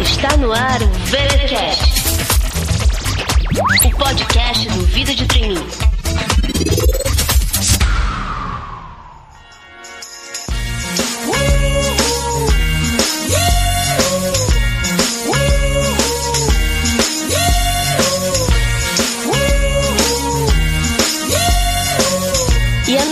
Está 0.00 0.36
no 0.36 0.52
ar 0.52 0.82
o 0.82 0.88
VeraCast, 1.06 2.04
o 3.84 3.90
podcast 3.96 4.68
do 4.68 4.86
Vida 4.86 5.14
de 5.14 5.26
Treininho. 5.26 5.66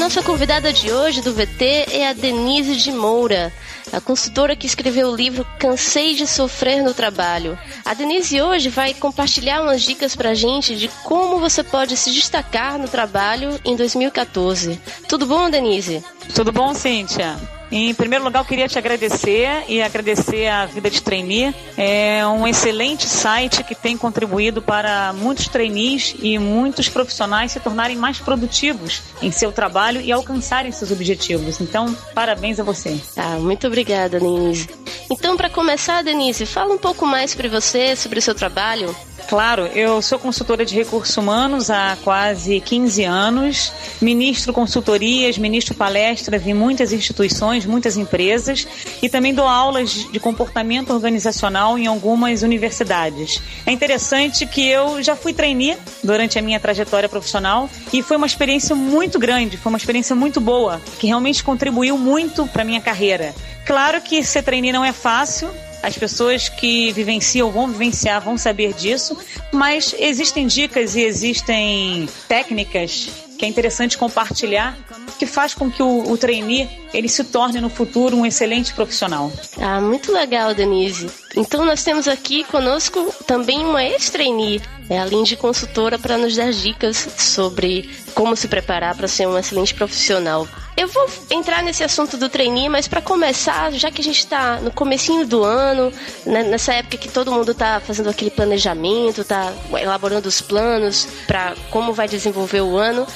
Nossa 0.02 0.20
convidada 0.20 0.72
de 0.72 0.90
hoje 0.90 1.20
do 1.20 1.32
VT 1.32 1.86
é 1.92 2.08
a 2.08 2.12
Denise 2.12 2.74
de 2.74 2.90
Moura 2.90 3.52
a 3.92 4.00
consultora 4.00 4.56
que 4.56 4.66
escreveu 4.66 5.08
o 5.08 5.14
livro 5.14 5.46
Cansei 5.58 6.14
de 6.14 6.26
Sofrer 6.26 6.82
no 6.82 6.94
Trabalho. 6.94 7.58
A 7.84 7.94
Denise 7.94 8.40
hoje 8.40 8.68
vai 8.68 8.94
compartilhar 8.94 9.62
umas 9.62 9.82
dicas 9.82 10.16
pra 10.16 10.34
gente 10.34 10.74
de 10.74 10.88
como 11.04 11.38
você 11.38 11.62
pode 11.62 11.96
se 11.96 12.10
destacar 12.10 12.78
no 12.78 12.88
trabalho 12.88 13.60
em 13.64 13.76
2014. 13.76 14.80
Tudo 15.08 15.26
bom, 15.26 15.50
Denise? 15.50 16.02
Tudo 16.34 16.50
bom, 16.50 16.74
Cíntia? 16.74 17.36
Em 17.74 17.94
primeiro 17.94 18.22
lugar, 18.22 18.40
eu 18.40 18.44
queria 18.44 18.68
te 18.68 18.76
agradecer 18.76 19.64
e 19.66 19.80
agradecer 19.80 20.46
a 20.46 20.66
Vida 20.66 20.90
de 20.90 21.00
Trainee. 21.00 21.54
É 21.74 22.20
um 22.26 22.46
excelente 22.46 23.06
site 23.06 23.64
que 23.64 23.74
tem 23.74 23.96
contribuído 23.96 24.60
para 24.60 25.14
muitos 25.14 25.48
trainees 25.48 26.14
e 26.20 26.38
muitos 26.38 26.90
profissionais 26.90 27.52
se 27.52 27.60
tornarem 27.60 27.96
mais 27.96 28.18
produtivos 28.18 29.02
em 29.22 29.32
seu 29.32 29.50
trabalho 29.50 30.02
e 30.02 30.12
alcançarem 30.12 30.70
seus 30.70 30.90
objetivos. 30.90 31.62
Então, 31.62 31.96
parabéns 32.14 32.60
a 32.60 32.62
você. 32.62 33.00
Ah, 33.16 33.38
muito 33.38 33.66
obrigada, 33.66 34.20
Denise. 34.20 34.68
Então, 35.10 35.34
para 35.34 35.48
começar, 35.48 36.02
Denise, 36.02 36.44
fala 36.44 36.74
um 36.74 36.78
pouco 36.78 37.06
mais 37.06 37.30
sobre 37.30 37.48
você, 37.48 37.96
sobre 37.96 38.18
o 38.18 38.22
seu 38.22 38.34
trabalho. 38.34 38.94
Claro, 39.28 39.66
eu 39.66 40.02
sou 40.02 40.18
consultora 40.18 40.64
de 40.64 40.74
recursos 40.74 41.16
humanos 41.16 41.70
há 41.70 41.96
quase 42.04 42.60
15 42.60 43.04
anos, 43.04 43.72
ministro 44.00 44.52
consultorias, 44.52 45.38
ministro 45.38 45.74
palestras 45.74 46.46
em 46.46 46.52
muitas 46.52 46.92
instituições, 46.92 47.64
muitas 47.64 47.96
empresas 47.96 48.66
e 49.00 49.08
também 49.08 49.32
dou 49.32 49.46
aulas 49.46 49.90
de 50.10 50.20
comportamento 50.20 50.92
organizacional 50.92 51.78
em 51.78 51.86
algumas 51.86 52.42
universidades. 52.42 53.40
É 53.64 53.72
interessante 53.72 54.46
que 54.46 54.68
eu 54.68 55.02
já 55.02 55.16
fui 55.16 55.32
trainee 55.32 55.78
durante 56.04 56.38
a 56.38 56.42
minha 56.42 56.60
trajetória 56.60 57.08
profissional 57.08 57.70
e 57.92 58.02
foi 58.02 58.16
uma 58.16 58.26
experiência 58.26 58.74
muito 58.74 59.18
grande, 59.18 59.56
foi 59.56 59.70
uma 59.70 59.78
experiência 59.78 60.14
muito 60.14 60.40
boa, 60.40 60.80
que 60.98 61.06
realmente 61.06 61.42
contribuiu 61.42 61.96
muito 61.96 62.46
para 62.48 62.64
minha 62.64 62.80
carreira. 62.80 63.34
Claro 63.64 64.00
que 64.00 64.22
ser 64.24 64.42
trainee 64.42 64.72
não 64.72 64.84
é 64.84 64.92
fácil, 64.92 65.48
as 65.82 65.96
pessoas 65.98 66.48
que 66.48 66.92
vivenciam 66.92 67.50
vão 67.50 67.68
vivenciar, 67.68 68.20
vão 68.20 68.38
saber 68.38 68.72
disso, 68.72 69.16
mas 69.52 69.94
existem 69.98 70.46
dicas 70.46 70.94
e 70.94 71.02
existem 71.02 72.08
técnicas 72.28 73.10
que 73.42 73.46
é 73.46 73.48
interessante 73.48 73.98
compartilhar, 73.98 74.78
que 75.18 75.26
faz 75.26 75.52
com 75.52 75.68
que 75.68 75.82
o, 75.82 76.12
o 76.12 76.16
trainee 76.16 76.70
ele 76.94 77.08
se 77.08 77.24
torne 77.24 77.60
no 77.60 77.68
futuro 77.68 78.16
um 78.16 78.24
excelente 78.24 78.72
profissional. 78.72 79.32
Ah, 79.60 79.80
muito 79.80 80.12
legal, 80.12 80.54
Denise. 80.54 81.10
Então 81.34 81.64
nós 81.64 81.82
temos 81.82 82.06
aqui 82.06 82.44
conosco 82.44 83.12
também 83.26 83.64
uma 83.64 83.84
ex-trainee, 83.84 84.62
é, 84.88 84.96
além 85.00 85.24
de 85.24 85.34
consultora, 85.34 85.98
para 85.98 86.16
nos 86.16 86.36
dar 86.36 86.52
dicas 86.52 87.08
sobre 87.18 87.90
como 88.14 88.36
se 88.36 88.46
preparar 88.46 88.94
para 88.94 89.08
ser 89.08 89.26
um 89.26 89.36
excelente 89.36 89.74
profissional. 89.74 90.46
Eu 90.76 90.88
vou 90.88 91.06
entrar 91.30 91.62
nesse 91.62 91.84
assunto 91.84 92.16
do 92.16 92.28
trainee, 92.28 92.68
mas 92.68 92.88
para 92.88 93.02
começar, 93.02 93.70
já 93.72 93.90
que 93.90 94.00
a 94.00 94.04
gente 94.04 94.20
está 94.20 94.56
no 94.56 94.70
comecinho 94.70 95.26
do 95.26 95.44
ano, 95.44 95.92
né, 96.24 96.42
nessa 96.42 96.72
época 96.72 96.96
que 96.96 97.08
todo 97.08 97.30
mundo 97.30 97.52
está 97.52 97.78
fazendo 97.78 98.08
aquele 98.08 98.30
planejamento, 98.30 99.20
está 99.20 99.52
elaborando 99.80 100.28
os 100.28 100.40
planos 100.40 101.06
para 101.26 101.54
como 101.70 101.92
vai 101.92 102.08
desenvolver 102.08 102.62
o 102.62 102.76
ano, 102.76 103.06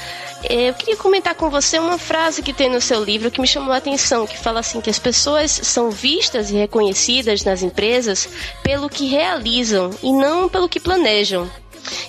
eu 0.49 0.75
queria 0.75 0.97
comentar 0.97 1.35
com 1.35 1.49
você 1.49 1.79
uma 1.79 1.99
frase 1.99 2.43
que 2.43 2.53
tem 2.53 2.69
no 2.69 2.81
seu 2.81 3.03
livro 3.03 3.31
que 3.31 3.41
me 3.41 3.47
chamou 3.47 3.73
a 3.73 3.79
atenção, 3.79 4.27
que 4.27 4.39
fala 4.39 4.61
assim 4.61 4.81
que 4.81 4.91
as 4.91 4.99
pessoas 4.99 5.51
são 5.51 5.91
vistas 5.91 6.51
e 6.51 6.55
reconhecidas 6.55 7.43
nas 7.43 7.63
empresas 7.63 8.29
pelo 8.63 8.89
que 8.89 9.07
realizam 9.07 9.91
e 10.03 10.13
não 10.13 10.49
pelo 10.49 10.69
que 10.69 10.79
planejam. 10.79 11.51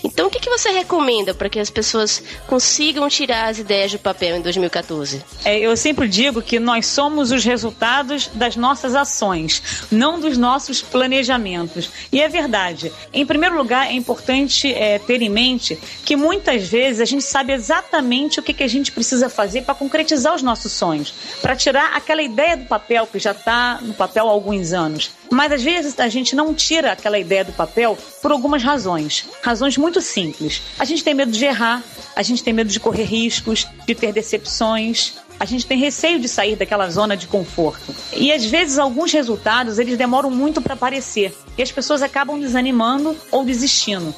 Então, 0.03 0.27
o 0.27 0.29
que, 0.29 0.39
que 0.39 0.49
você 0.49 0.69
recomenda 0.69 1.33
para 1.33 1.49
que 1.49 1.59
as 1.59 1.69
pessoas 1.69 2.21
consigam 2.47 3.07
tirar 3.09 3.49
as 3.49 3.59
ideias 3.59 3.91
do 3.91 3.99
papel 3.99 4.37
em 4.37 4.41
2014? 4.41 5.23
É, 5.43 5.59
eu 5.59 5.75
sempre 5.75 6.07
digo 6.07 6.41
que 6.41 6.59
nós 6.59 6.87
somos 6.87 7.31
os 7.31 7.43
resultados 7.43 8.29
das 8.33 8.55
nossas 8.55 8.95
ações, 8.95 9.61
não 9.91 10.19
dos 10.19 10.37
nossos 10.37 10.81
planejamentos. 10.81 11.89
E 12.11 12.21
é 12.21 12.27
verdade. 12.27 12.91
Em 13.13 13.25
primeiro 13.25 13.57
lugar, 13.57 13.87
é 13.87 13.93
importante 13.93 14.73
é, 14.73 14.99
ter 14.99 15.21
em 15.21 15.29
mente 15.29 15.77
que 16.05 16.15
muitas 16.15 16.67
vezes 16.67 17.01
a 17.01 17.05
gente 17.05 17.23
sabe 17.23 17.53
exatamente 17.53 18.39
o 18.39 18.43
que, 18.43 18.53
que 18.53 18.63
a 18.63 18.67
gente 18.67 18.91
precisa 18.91 19.29
fazer 19.29 19.63
para 19.63 19.75
concretizar 19.75 20.33
os 20.33 20.41
nossos 20.41 20.71
sonhos, 20.71 21.13
para 21.41 21.55
tirar 21.55 21.95
aquela 21.95 22.21
ideia 22.21 22.57
do 22.57 22.65
papel 22.65 23.07
que 23.07 23.19
já 23.19 23.31
está 23.31 23.79
no 23.81 23.93
papel 23.93 24.27
há 24.27 24.31
alguns 24.31 24.73
anos. 24.73 25.11
Mas 25.29 25.51
às 25.51 25.63
vezes 25.63 25.99
a 25.99 26.07
gente 26.07 26.35
não 26.35 26.53
tira 26.53 26.93
aquela 26.93 27.19
ideia 27.19 27.43
do 27.43 27.51
papel 27.51 27.97
por 28.21 28.31
algumas 28.31 28.63
razões. 28.63 29.25
Razões 29.41 29.66
muito 29.75 29.99
simples. 30.01 30.61
A 30.77 30.85
gente 30.85 31.03
tem 31.03 31.13
medo 31.13 31.31
de 31.31 31.43
errar, 31.43 31.83
a 32.15 32.21
gente 32.21 32.43
tem 32.43 32.53
medo 32.53 32.69
de 32.69 32.79
correr 32.79 33.03
riscos, 33.03 33.67
de 33.85 33.95
ter 33.95 34.13
decepções, 34.13 35.15
a 35.39 35.45
gente 35.45 35.65
tem 35.65 35.77
receio 35.77 36.19
de 36.19 36.27
sair 36.27 36.55
daquela 36.55 36.89
zona 36.89 37.15
de 37.15 37.27
conforto. 37.27 37.93
E 38.15 38.31
às 38.31 38.45
vezes 38.45 38.77
alguns 38.77 39.11
resultados 39.11 39.79
eles 39.79 39.97
demoram 39.97 40.31
muito 40.31 40.61
para 40.61 40.73
aparecer 40.73 41.35
e 41.57 41.61
as 41.61 41.71
pessoas 41.71 42.01
acabam 42.01 42.39
desanimando 42.39 43.15
ou 43.31 43.43
desistindo. 43.43 44.13